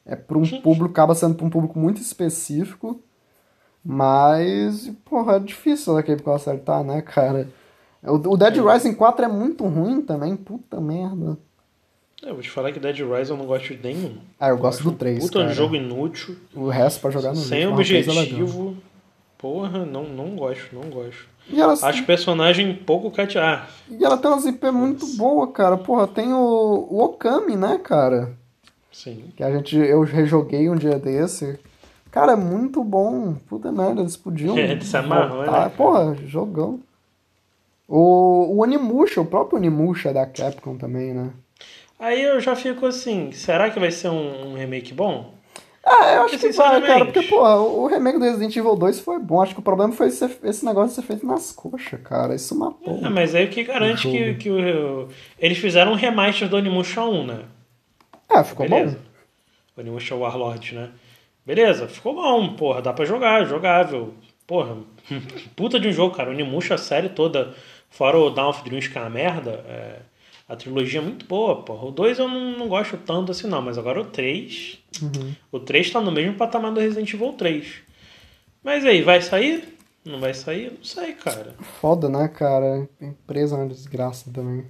É 0.07 0.15
para 0.17 0.37
um 0.39 0.47
público, 0.61 0.91
acaba 0.91 1.15
sendo 1.15 1.35
para 1.35 1.47
um 1.47 1.51
público 1.51 1.79
muito 1.79 2.01
específico. 2.01 3.01
Mas, 3.85 4.91
porra, 5.05 5.37
é 5.37 5.39
difícil 5.39 5.97
a 5.97 6.03
Capcom 6.03 6.35
acertar, 6.35 6.83
né, 6.83 7.03
cara? 7.03 7.49
O, 8.03 8.37
Dead 8.37 8.57
Rising 8.57 8.95
4 8.95 9.25
é 9.25 9.29
muito 9.29 9.65
ruim 9.67 10.01
também, 10.03 10.37
puta 10.37 10.81
merda. 10.81 11.39
É, 12.23 12.31
Eu 12.31 12.35
vou 12.35 12.43
te 12.43 12.51
falar 12.51 12.73
que 12.73 12.81
Dead 12.81 12.97
Rise 12.99 13.31
eu 13.31 13.37
não 13.37 13.47
gosto 13.47 13.75
de 13.75 13.83
nenhum. 13.83 14.17
Ah, 14.41 14.49
eu 14.49 14.59
gosto 14.59 14.81
acho 14.81 14.91
do 14.91 14.97
3, 14.97 15.25
Puta 15.25 15.41
cara. 15.41 15.53
jogo 15.55 15.75
inútil. 15.77 16.37
O 16.55 16.69
resto 16.69 17.01
pra 17.01 17.11
jogar 17.11 17.31
no 17.31 17.37
sem 17.37 17.59
legal. 17.61 17.75
objetivo. 17.75 18.77
Porra, 19.39 19.85
não, 19.85 20.05
não 20.05 20.37
gosto, 20.37 20.75
não 20.75 20.89
gosto. 20.89 21.27
E 21.49 21.61
ela, 21.61 21.75
Acho 21.75 22.03
o 22.03 22.07
personagem 22.07 22.75
pouco 22.75 23.11
catear. 23.11 23.69
e 23.91 24.03
ela 24.03 24.17
tem 24.17 24.31
umas 24.31 24.47
IP 24.47 24.71
muito 24.71 25.07
boas, 25.17 25.51
cara. 25.53 25.77
Porra, 25.77 26.07
tem 26.07 26.33
o, 26.33 26.39
o 26.91 27.03
Okami, 27.05 27.55
né, 27.55 27.79
cara? 27.85 28.35
Sim. 28.95 29.25
Que 29.37 29.43
a 29.43 29.51
gente, 29.51 29.77
eu 29.77 30.03
rejoguei 30.03 30.71
um 30.71 30.77
dia 30.77 30.99
desse. 30.99 31.59
Cara, 32.13 32.33
é 32.33 32.37
muito 32.37 32.83
bom. 32.85 33.35
Puta 33.49 33.73
merda, 33.73 34.01
eles 34.03 34.17
podiam. 34.17 34.55
É, 34.57 34.77
de 34.77 34.85
se 34.85 34.97
amarrou, 34.97 35.43
né? 35.43 35.69
Porra, 35.77 36.17
jogão. 36.27 36.79
O, 37.89 38.55
o 38.55 38.63
Onimusha, 38.63 39.21
o 39.21 39.27
próprio 39.27 39.59
Onimusha 39.59 40.13
da 40.13 40.25
Capcom 40.25 40.77
também, 40.77 41.13
né? 41.13 41.31
Aí 41.99 42.23
eu 42.23 42.41
já 42.41 42.55
fico 42.55 42.87
assim, 42.87 43.33
será 43.33 43.69
que 43.71 43.79
vai 43.81 43.91
ser 43.91 44.09
um, 44.09 44.53
um 44.53 44.55
remake 44.55 44.95
bom? 44.95 45.35
Ah, 45.85 46.13
eu 46.15 46.23
acho 46.23 46.39
que 46.39 46.51
vai, 46.53 46.81
cara. 46.81 47.05
Porque, 47.05 47.23
porra, 47.25 47.57
o 47.57 47.87
remake 47.87 48.19
do 48.19 48.25
Resident 48.25 48.57
Evil 48.57 48.75
2 48.75 49.01
foi 49.01 49.19
bom. 49.19 49.43
Acho 49.43 49.53
que 49.55 49.61
o 49.61 49.63
problema 49.63 49.93
foi 49.93 50.11
ser- 50.11 50.39
esse 50.45 50.65
negócio 50.65 50.91
de 50.91 50.95
ser 50.95 51.03
feito 51.03 51.27
nas 51.27 51.53
coxas, 51.53 52.01
cara. 52.03 52.35
Isso 52.35 52.59
matou. 52.59 53.01
É, 53.05 53.11
mas 53.11 53.35
aí 53.35 53.45
o 53.45 53.51
que 53.51 53.65
garante 53.65 54.09
O 54.09 54.11
que, 54.11 54.35
que 54.35 54.51
o, 54.51 55.09
eles 55.39 55.59
fizeram 55.59 55.93
um 55.93 55.97
remaster 55.97 56.49
do 56.49 56.57
Onimusha 56.57 57.03
1, 57.03 57.27
né? 57.27 57.41
É, 58.35 58.45
ficou 58.45 58.69
Beleza. 58.69 58.97
bom. 58.97 59.03
O 59.77 59.81
Onimusha 59.81 60.15
Warlord, 60.15 60.75
né? 60.75 60.91
Beleza, 61.45 61.87
ficou 61.89 62.15
bom, 62.15 62.55
porra, 62.55 62.81
dá 62.81 62.93
pra 62.93 63.05
jogar, 63.05 63.45
jogável. 63.45 64.15
Porra, 64.47 64.79
puta 65.55 65.79
de 65.79 65.89
um 65.89 65.93
jogo, 65.93 66.17
cara. 66.17 66.31
O 66.31 66.33
Onimusha, 66.33 66.75
a 66.75 66.79
série 66.79 67.09
toda, 67.09 67.55
fora 67.91 68.19
o 68.19 68.31
Dawn 68.31 68.51
of 68.51 68.65
Dreams, 68.65 68.89
que 68.89 68.99
é 68.99 69.01
uma 69.01 69.11
merda, 69.11 69.65
é, 69.69 69.99
a 70.49 70.57
trilogia 70.57 71.01
é 71.01 71.03
muito 71.03 71.27
boa, 71.27 71.63
porra. 71.63 71.87
O 71.87 71.91
2 71.91 72.19
eu 72.19 72.29
não, 72.29 72.59
não 72.59 72.69
gosto 72.69 72.97
tanto 72.99 73.33
assim, 73.33 73.47
não, 73.47 73.63
mas 73.63 73.79
agora 73.79 74.01
o 74.01 74.05
3. 74.05 74.79
O 75.51 75.59
3 75.59 75.91
tá 75.91 76.01
no 76.01 76.13
mesmo 76.13 76.35
patamar 76.37 76.73
do 76.73 76.81
Resident 76.81 77.13
Evil 77.13 77.33
3. 77.33 77.67
Mas 78.63 78.85
aí, 78.85 79.03
vai 79.03 79.21
sair? 79.23 79.77
Não 80.05 80.21
vai 80.21 80.35
sair? 80.35 80.71
Não 80.71 80.85
sei, 80.85 81.15
cara. 81.15 81.55
Foda, 81.81 82.09
né, 82.09 82.29
cara? 82.29 82.89
Empresa 83.01 83.57
é 83.57 83.59
uma 83.59 83.69
desgraça 83.69 84.31
também. 84.31 84.67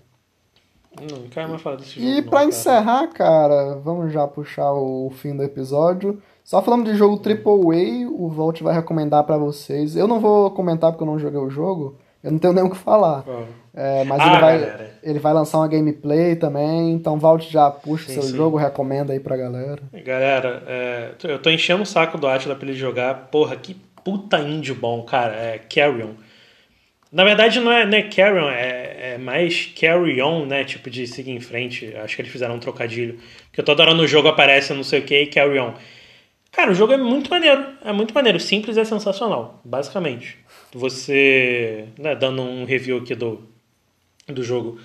Não 1.01 1.29
quero 1.29 1.49
mais 1.51 1.63
falar 1.63 1.77
desse 1.77 2.01
jogo. 2.01 2.07
E 2.07 2.15
não, 2.17 2.23
pra 2.23 2.31
cara. 2.39 2.45
encerrar, 2.47 3.07
cara, 3.09 3.75
vamos 3.83 4.13
já 4.13 4.27
puxar 4.27 4.73
o 4.73 5.11
fim 5.17 5.37
do 5.37 5.43
episódio. 5.43 6.21
Só 6.45 6.61
falando 6.63 6.85
de 6.85 6.95
jogo 6.97 7.21
AAA, 7.25 8.09
o 8.11 8.29
Volt 8.29 8.61
vai 8.63 8.75
recomendar 8.75 9.25
pra 9.25 9.37
vocês. 9.39 9.97
Eu 9.97 10.07
não 10.07 10.21
vou 10.21 10.51
comentar 10.51 10.91
porque 10.93 11.03
eu 11.03 11.07
não 11.07 11.19
joguei 11.19 11.41
o 11.41 11.49
jogo, 11.51 11.97
eu 12.23 12.31
não 12.33 12.39
tenho 12.39 12.53
nem 12.53 12.63
o 12.65 12.71
que 12.71 12.77
falar. 12.77 13.25
Ó, 13.27 13.43
É, 13.77 14.05
mas 14.05 14.21
Ah, 14.21 14.27
ele, 14.31 14.41
vai, 14.41 14.59
galera. 14.61 14.91
ele 15.03 15.19
vai 15.19 15.33
lançar 15.33 15.59
uma 15.59 15.67
gameplay 15.69 16.37
também, 16.37 16.93
então 16.93 17.19
Volt 17.19 17.43
já 17.51 17.71
puxa 17.71 18.05
o 18.05 18.09
Sim, 18.09 18.15
seu 18.15 18.23
sim. 18.23 18.37
jogo, 18.37 18.57
recomenda 18.57 19.13
aí 19.13 19.19
pra 19.19 19.37
galera. 19.37 19.83
Galera, 20.05 20.63
é, 20.67 21.11
eu 21.25 21.39
tô 21.41 21.51
enchendo 21.51 21.83
o 21.83 21.87
saco 21.87 22.17
do 22.19 22.29
Atila 22.29 22.55
pra 22.55 22.69
ele 22.69 22.77
jogar. 22.77 23.29
Porra, 23.33 23.57
que 23.57 23.75
puta 24.05 24.39
indie 24.39 24.73
bom, 24.75 25.03
cara. 25.03 25.33
É 25.35 25.59
Carrion. 25.59 26.11
Na 27.15 27.23
verdade, 27.25 27.61
não 27.61 27.71
é, 27.71 27.87
não 27.87 27.97
é 27.97 28.03
Carrion, 28.03 28.49
é, 28.51 29.15
é 29.15 29.19
mais 29.19 29.67
Carry 29.81 30.21
On, 30.21 30.47
né? 30.47 30.65
Tipo 30.65 30.91
de 30.91 31.07
seguir 31.07 31.31
em 31.31 31.41
frente. 31.41 31.95
Acho 31.97 32.17
que 32.17 32.23
eles 32.23 32.33
fizeram 32.33 32.57
um 32.57 32.59
trocadilho. 32.59 33.21
Que 33.53 33.63
toda 33.63 33.85
hora 33.85 33.95
no 33.95 34.07
jogo 34.07 34.29
aparece 34.29 34.75
não 34.75 34.83
sei 34.83 35.01
o 35.01 35.05
que 35.05 35.23
e 35.23 35.27
Carry 35.29 35.59
On. 35.61 35.75
Cara, 36.53 36.73
o 36.73 36.75
jogo 36.75 36.93
é 36.93 36.97
muito 36.97 37.31
maneiro. 37.31 37.65
É 37.85 37.93
muito 37.93 38.15
maneiro. 38.15 38.41
Simples 38.41 38.77
é 38.77 38.85
sensacional, 38.85 39.61
basicamente. 39.65 40.39
Você, 40.73 41.87
né, 41.99 42.17
dando 42.17 42.43
um 42.43 42.65
review 42.65 42.99
aqui 42.99 43.15
do, 43.15 43.49
do 44.29 44.43
jogo. 44.43 44.81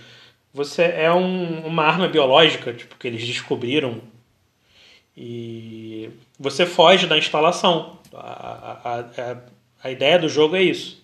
Você 0.53 0.83
é 0.83 1.11
um- 1.13 1.65
uma 1.65 1.83
arma 1.85 2.07
biológica, 2.07 2.73
tipo, 2.73 2.95
que 2.97 3.07
eles 3.07 3.25
descobriram 3.27 4.01
e 5.17 6.09
você 6.39 6.65
foge 6.65 7.07
da 7.07 7.17
instalação. 7.17 7.99
A, 8.13 8.19
a, 8.83 8.99
a, 8.99 9.37
a 9.83 9.91
ideia 9.91 10.17
do 10.19 10.29
jogo 10.29 10.55
é 10.55 10.63
isso. 10.63 10.98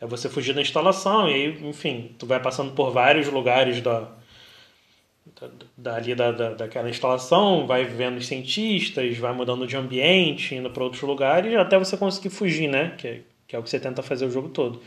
É 0.00 0.06
você 0.06 0.28
fugir 0.28 0.54
da 0.54 0.60
instalação 0.60 1.28
e 1.28 1.34
aí, 1.34 1.58
enfim, 1.68 2.12
tu 2.18 2.26
vai 2.26 2.40
passando 2.40 2.72
por 2.72 2.90
vários 2.92 3.26
lugares 3.28 3.80
da, 3.80 4.08
da, 5.40 5.48
dali 5.76 6.14
da, 6.14 6.30
da, 6.32 6.54
daquela 6.54 6.88
instalação, 6.88 7.66
vai 7.66 7.84
vendo 7.84 8.16
os 8.18 8.26
cientistas, 8.26 9.16
vai 9.18 9.32
mudando 9.32 9.66
de 9.66 9.76
ambiente, 9.76 10.54
indo 10.54 10.70
para 10.70 10.84
outros 10.84 11.02
lugares, 11.02 11.54
até 11.56 11.78
você 11.78 11.96
conseguir 11.96 12.30
fugir, 12.30 12.68
né? 12.68 12.94
Que, 12.96 13.08
é- 13.08 13.20
que 13.46 13.56
é 13.56 13.58
o 13.58 13.62
que 13.62 13.70
você 13.70 13.80
tenta 13.80 14.02
fazer 14.02 14.26
o 14.26 14.30
jogo 14.30 14.50
todo. 14.50 14.82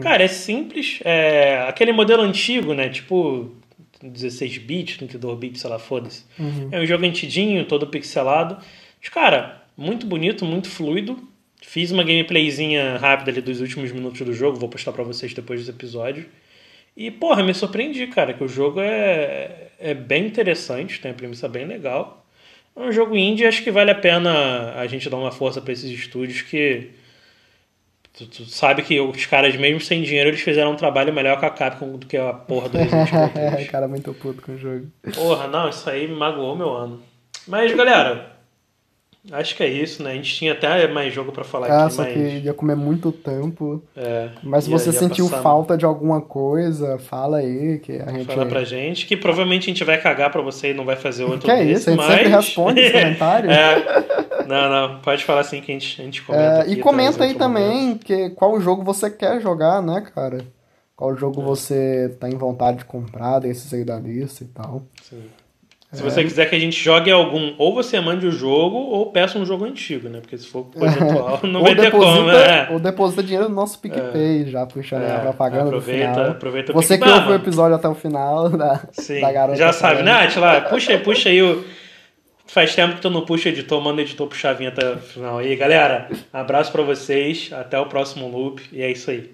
Cara, 0.00 0.22
é 0.22 0.28
simples. 0.28 1.00
É 1.04 1.64
aquele 1.66 1.92
modelo 1.92 2.22
antigo, 2.22 2.72
né? 2.74 2.88
Tipo 2.88 3.50
16 4.02 4.58
bits, 4.58 4.96
32 4.98 5.38
bits, 5.38 5.60
sei 5.60 5.70
lá, 5.70 5.78
foda-se. 5.78 6.24
É 6.70 6.78
um 6.80 6.86
jogo 6.86 7.04
antidinho, 7.06 7.64
todo 7.64 7.86
pixelado. 7.86 8.58
Mas, 9.00 9.08
cara, 9.08 9.62
muito 9.76 10.06
bonito, 10.06 10.44
muito 10.44 10.68
fluido. 10.68 11.18
Fiz 11.62 11.92
uma 11.92 12.02
gameplayzinha 12.02 12.98
rápida 12.98 13.30
ali 13.30 13.40
dos 13.40 13.60
últimos 13.60 13.92
minutos 13.92 14.20
do 14.20 14.34
jogo, 14.34 14.58
vou 14.58 14.68
postar 14.68 14.92
pra 14.92 15.04
vocês 15.04 15.32
depois 15.32 15.60
desse 15.60 15.70
episódio. 15.70 16.26
E, 16.96 17.10
porra, 17.10 17.42
me 17.42 17.54
surpreendi, 17.54 18.06
cara, 18.08 18.34
que 18.34 18.44
o 18.44 18.48
jogo 18.48 18.80
é, 18.80 19.68
é 19.78 19.94
bem 19.94 20.26
interessante, 20.26 21.00
tem 21.00 21.10
uma 21.10 21.16
premissa 21.16 21.48
bem 21.48 21.64
legal. 21.64 22.26
É 22.76 22.80
um 22.80 22.92
jogo 22.92 23.16
indie, 23.16 23.46
acho 23.46 23.62
que 23.62 23.70
vale 23.70 23.90
a 23.90 23.94
pena 23.94 24.74
a 24.74 24.86
gente 24.86 25.08
dar 25.08 25.16
uma 25.16 25.30
força 25.30 25.60
pra 25.60 25.72
esses 25.72 25.90
estúdios 25.90 26.42
que. 26.42 26.90
Tu, 28.12 28.26
tu 28.26 28.44
sabe 28.44 28.82
que 28.82 29.00
os 29.00 29.24
caras, 29.24 29.56
mesmo 29.56 29.80
sem 29.80 30.02
dinheiro, 30.02 30.30
eles 30.30 30.42
fizeram 30.42 30.72
um 30.72 30.76
trabalho 30.76 31.14
melhor 31.14 31.38
com 31.38 31.46
a 31.46 31.50
Capcom 31.50 31.96
do 31.96 32.06
que 32.06 32.16
a 32.16 32.32
porra 32.32 32.68
do 32.68 32.76
Resident 32.76 33.08
Evil 33.08 33.28
3. 33.30 33.70
cara, 33.70 33.88
muito 33.88 34.12
puto 34.12 34.42
com 34.42 34.52
o 34.52 34.58
jogo. 34.58 34.86
Porra, 35.14 35.46
não, 35.46 35.68
isso 35.68 35.88
aí 35.88 36.06
me 36.08 36.14
magoou 36.14 36.56
meu 36.56 36.70
ano. 36.74 37.02
Mas, 37.46 37.72
galera, 37.74 38.31
Acho 39.30 39.54
que 39.54 39.62
é 39.62 39.68
isso, 39.68 40.02
né? 40.02 40.10
A 40.10 40.14
gente 40.14 40.34
tinha 40.34 40.52
até 40.52 40.88
mais 40.88 41.14
jogo 41.14 41.30
para 41.30 41.44
falar 41.44 41.68
ah, 41.68 41.84
aqui, 41.84 41.94
só 41.94 42.02
mas... 42.02 42.12
que 42.12 42.18
ia 42.18 42.52
comer 42.52 42.74
muito 42.74 43.12
tempo. 43.12 43.80
É, 43.96 44.30
mas 44.42 44.64
se 44.64 44.70
você 44.70 44.90
ia 44.90 44.98
sentiu 44.98 45.30
passar... 45.30 45.42
falta 45.42 45.78
de 45.78 45.84
alguma 45.84 46.20
coisa, 46.20 46.98
fala 46.98 47.36
aí 47.38 47.78
que 47.78 47.92
a 47.92 48.10
gente... 48.10 48.24
Fala 48.24 48.46
pra 48.46 48.64
gente, 48.64 49.06
que 49.06 49.16
provavelmente 49.16 49.70
a 49.70 49.72
gente 49.72 49.84
vai 49.84 50.00
cagar 50.00 50.32
pra 50.32 50.42
você 50.42 50.70
e 50.70 50.74
não 50.74 50.84
vai 50.84 50.96
fazer 50.96 51.22
outro 51.22 51.42
Que 51.42 51.52
é 51.52 51.64
desse, 51.64 51.72
isso, 51.82 51.90
a 51.90 51.92
gente 51.92 52.02
mas... 52.04 52.16
sempre 52.16 52.28
responde 52.30 52.80
os 52.80 52.90
comentários. 52.90 53.52
é. 53.52 54.22
Não, 54.48 54.68
não, 54.68 55.00
pode 55.00 55.24
falar 55.24 55.42
assim 55.42 55.60
que 55.60 55.70
a 55.70 55.74
gente, 55.74 56.02
a 56.02 56.04
gente 56.04 56.22
comenta 56.22 56.44
É, 56.44 56.60
aqui, 56.62 56.72
e 56.72 56.76
comenta 56.76 57.22
aí 57.22 57.34
também 57.34 57.80
momento. 57.80 58.04
que, 58.04 58.30
qual 58.30 58.60
jogo 58.60 58.82
você 58.82 59.08
quer 59.08 59.40
jogar, 59.40 59.80
né, 59.80 60.02
cara? 60.12 60.44
Qual 60.96 61.16
jogo 61.16 61.40
você 61.42 62.16
tá 62.20 62.28
em 62.28 62.36
vontade 62.36 62.78
de 62.78 62.84
comprar 62.84 63.38
desses 63.38 63.72
aí 63.72 63.84
da 63.84 63.98
lista 63.98 64.42
e 64.42 64.46
tal. 64.48 64.82
Sim. 65.02 65.22
Se 65.92 66.02
você 66.02 66.24
quiser 66.24 66.48
que 66.48 66.54
a 66.56 66.58
gente 66.58 66.82
jogue 66.82 67.10
algum, 67.10 67.52
ou 67.58 67.74
você 67.74 68.00
mande 68.00 68.26
o 68.26 68.32
jogo, 68.32 68.76
ou 68.78 69.12
peça 69.12 69.38
um 69.38 69.44
jogo 69.44 69.66
antigo, 69.66 70.08
né? 70.08 70.20
Porque 70.20 70.38
se 70.38 70.46
for 70.46 70.64
coisa 70.64 70.96
atual, 71.04 71.40
não 71.44 71.60
vai 71.62 71.74
ter 71.76 71.90
como, 71.90 72.22
né? 72.24 72.68
Ou 72.70 72.80
deposita 72.80 73.22
dinheiro 73.22 73.46
no 73.48 73.54
nosso 73.54 73.78
PicPay, 73.78 74.46
já 74.46 74.64
puxando 74.64 75.04
a 75.04 75.18
propaganda 75.20 75.64
aproveita, 75.64 76.06
do 76.08 76.14
final. 76.14 76.30
aproveita 76.30 76.72
o 76.72 76.74
Você 76.74 76.96
que 76.96 77.04
PicPay. 77.04 77.20
ouve 77.20 77.32
o 77.32 77.34
episódio 77.36 77.76
até 77.76 77.88
o 77.88 77.94
final 77.94 78.48
da, 78.56 78.80
Sim, 78.92 79.20
da 79.20 79.30
garota. 79.32 79.58
já 79.58 79.70
sabe, 79.72 79.96
falando. 80.02 80.06
Nath, 80.06 80.36
lá, 80.36 80.60
puxa, 80.62 80.98
puxa 80.98 81.28
aí 81.28 81.42
o... 81.42 81.62
Faz 82.46 82.74
tempo 82.74 82.94
que 82.96 83.00
tu 83.02 83.10
não 83.10 83.24
puxa 83.26 83.50
editor, 83.50 83.80
manda 83.82 83.98
o 83.98 84.04
editor 84.04 84.26
puxar 84.28 84.50
a 84.50 84.54
vinheta 84.54 84.96
final 84.96 85.38
aí. 85.38 85.54
Galera, 85.56 86.08
abraço 86.32 86.72
pra 86.72 86.82
vocês, 86.82 87.50
até 87.52 87.78
o 87.78 87.86
próximo 87.86 88.28
loop, 88.28 88.62
e 88.72 88.82
é 88.82 88.90
isso 88.90 89.10
aí. 89.10 89.30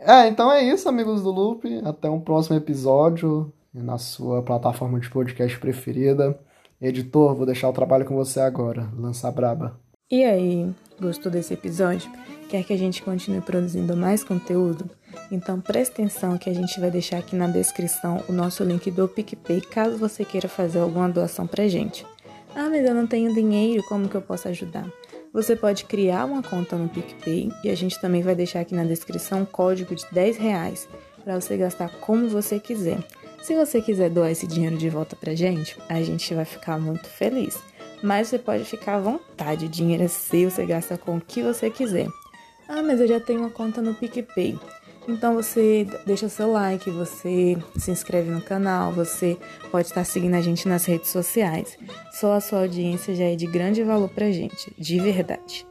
É, 0.00 0.26
então 0.28 0.50
é 0.50 0.62
isso, 0.64 0.88
amigos 0.88 1.22
do 1.22 1.30
Loop. 1.30 1.62
Até 1.84 2.08
um 2.08 2.18
próximo 2.18 2.56
episódio 2.56 3.52
na 3.72 3.98
sua 3.98 4.42
plataforma 4.42 4.98
de 4.98 5.08
podcast 5.08 5.58
preferida. 5.58 6.38
Editor, 6.80 7.34
vou 7.34 7.46
deixar 7.46 7.68
o 7.68 7.72
trabalho 7.72 8.04
com 8.04 8.16
você 8.16 8.40
agora. 8.40 8.88
Lança 8.96 9.30
braba. 9.30 9.78
E 10.10 10.24
aí, 10.24 10.68
gostou 11.00 11.30
desse 11.30 11.54
episódio? 11.54 12.10
Quer 12.48 12.64
que 12.64 12.72
a 12.72 12.78
gente 12.78 13.02
continue 13.02 13.40
produzindo 13.40 13.96
mais 13.96 14.24
conteúdo? 14.24 14.90
Então 15.30 15.60
preste 15.60 15.92
atenção 15.92 16.36
que 16.36 16.50
a 16.50 16.54
gente 16.54 16.80
vai 16.80 16.90
deixar 16.90 17.18
aqui 17.18 17.36
na 17.36 17.46
descrição 17.46 18.22
o 18.28 18.32
nosso 18.32 18.64
link 18.64 18.90
do 18.90 19.06
PicPay 19.06 19.60
caso 19.60 19.96
você 19.96 20.24
queira 20.24 20.48
fazer 20.48 20.80
alguma 20.80 21.08
doação 21.08 21.46
pra 21.46 21.68
gente. 21.68 22.04
Ah, 22.54 22.68
mas 22.68 22.84
eu 22.84 22.94
não 22.94 23.06
tenho 23.06 23.32
dinheiro, 23.32 23.84
como 23.84 24.08
que 24.08 24.16
eu 24.16 24.22
posso 24.22 24.48
ajudar? 24.48 24.90
Você 25.32 25.54
pode 25.54 25.84
criar 25.84 26.24
uma 26.24 26.42
conta 26.42 26.76
no 26.76 26.88
PicPay 26.88 27.52
e 27.62 27.70
a 27.70 27.76
gente 27.76 28.00
também 28.00 28.20
vai 28.20 28.34
deixar 28.34 28.60
aqui 28.60 28.74
na 28.74 28.82
descrição 28.82 29.42
um 29.42 29.46
código 29.46 29.94
de 29.94 30.04
10 30.10 30.36
reais 30.38 30.88
para 31.22 31.40
você 31.40 31.56
gastar 31.56 31.88
como 32.00 32.28
você 32.28 32.58
quiser. 32.58 32.98
Se 33.42 33.54
você 33.54 33.80
quiser 33.80 34.10
doar 34.10 34.30
esse 34.30 34.46
dinheiro 34.46 34.76
de 34.76 34.88
volta 34.88 35.16
pra 35.16 35.34
gente, 35.34 35.76
a 35.88 36.02
gente 36.02 36.34
vai 36.34 36.44
ficar 36.44 36.78
muito 36.78 37.08
feliz. 37.08 37.58
Mas 38.02 38.28
você 38.28 38.38
pode 38.38 38.64
ficar 38.64 38.96
à 38.96 39.00
vontade, 39.00 39.66
o 39.66 39.68
dinheiro 39.68 40.02
é 40.02 40.08
seu, 40.08 40.50
você 40.50 40.64
gasta 40.64 40.96
com 40.96 41.16
o 41.16 41.20
que 41.20 41.42
você 41.42 41.70
quiser. 41.70 42.08
Ah, 42.68 42.82
mas 42.82 43.00
eu 43.00 43.08
já 43.08 43.20
tenho 43.20 43.40
uma 43.40 43.50
conta 43.50 43.82
no 43.82 43.94
PicPay. 43.94 44.58
Então 45.08 45.34
você 45.34 45.86
deixa 46.06 46.28
seu 46.28 46.52
like, 46.52 46.88
você 46.90 47.58
se 47.76 47.90
inscreve 47.90 48.30
no 48.30 48.40
canal, 48.40 48.92
você 48.92 49.36
pode 49.70 49.88
estar 49.88 50.04
seguindo 50.04 50.34
a 50.34 50.40
gente 50.40 50.68
nas 50.68 50.84
redes 50.84 51.10
sociais. 51.10 51.76
Só 52.12 52.34
a 52.34 52.40
sua 52.40 52.60
audiência 52.60 53.14
já 53.14 53.24
é 53.24 53.34
de 53.34 53.46
grande 53.46 53.82
valor 53.82 54.08
pra 54.08 54.30
gente, 54.30 54.72
de 54.78 55.00
verdade. 55.00 55.66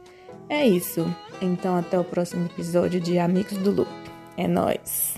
É 0.48 0.66
isso. 0.66 1.06
Então 1.40 1.76
até 1.76 1.98
o 1.98 2.04
próximo 2.04 2.46
episódio 2.46 3.00
de 3.00 3.18
Amigos 3.18 3.56
do 3.58 3.70
Loop. 3.70 3.90
É 4.36 4.46
nóis! 4.46 5.09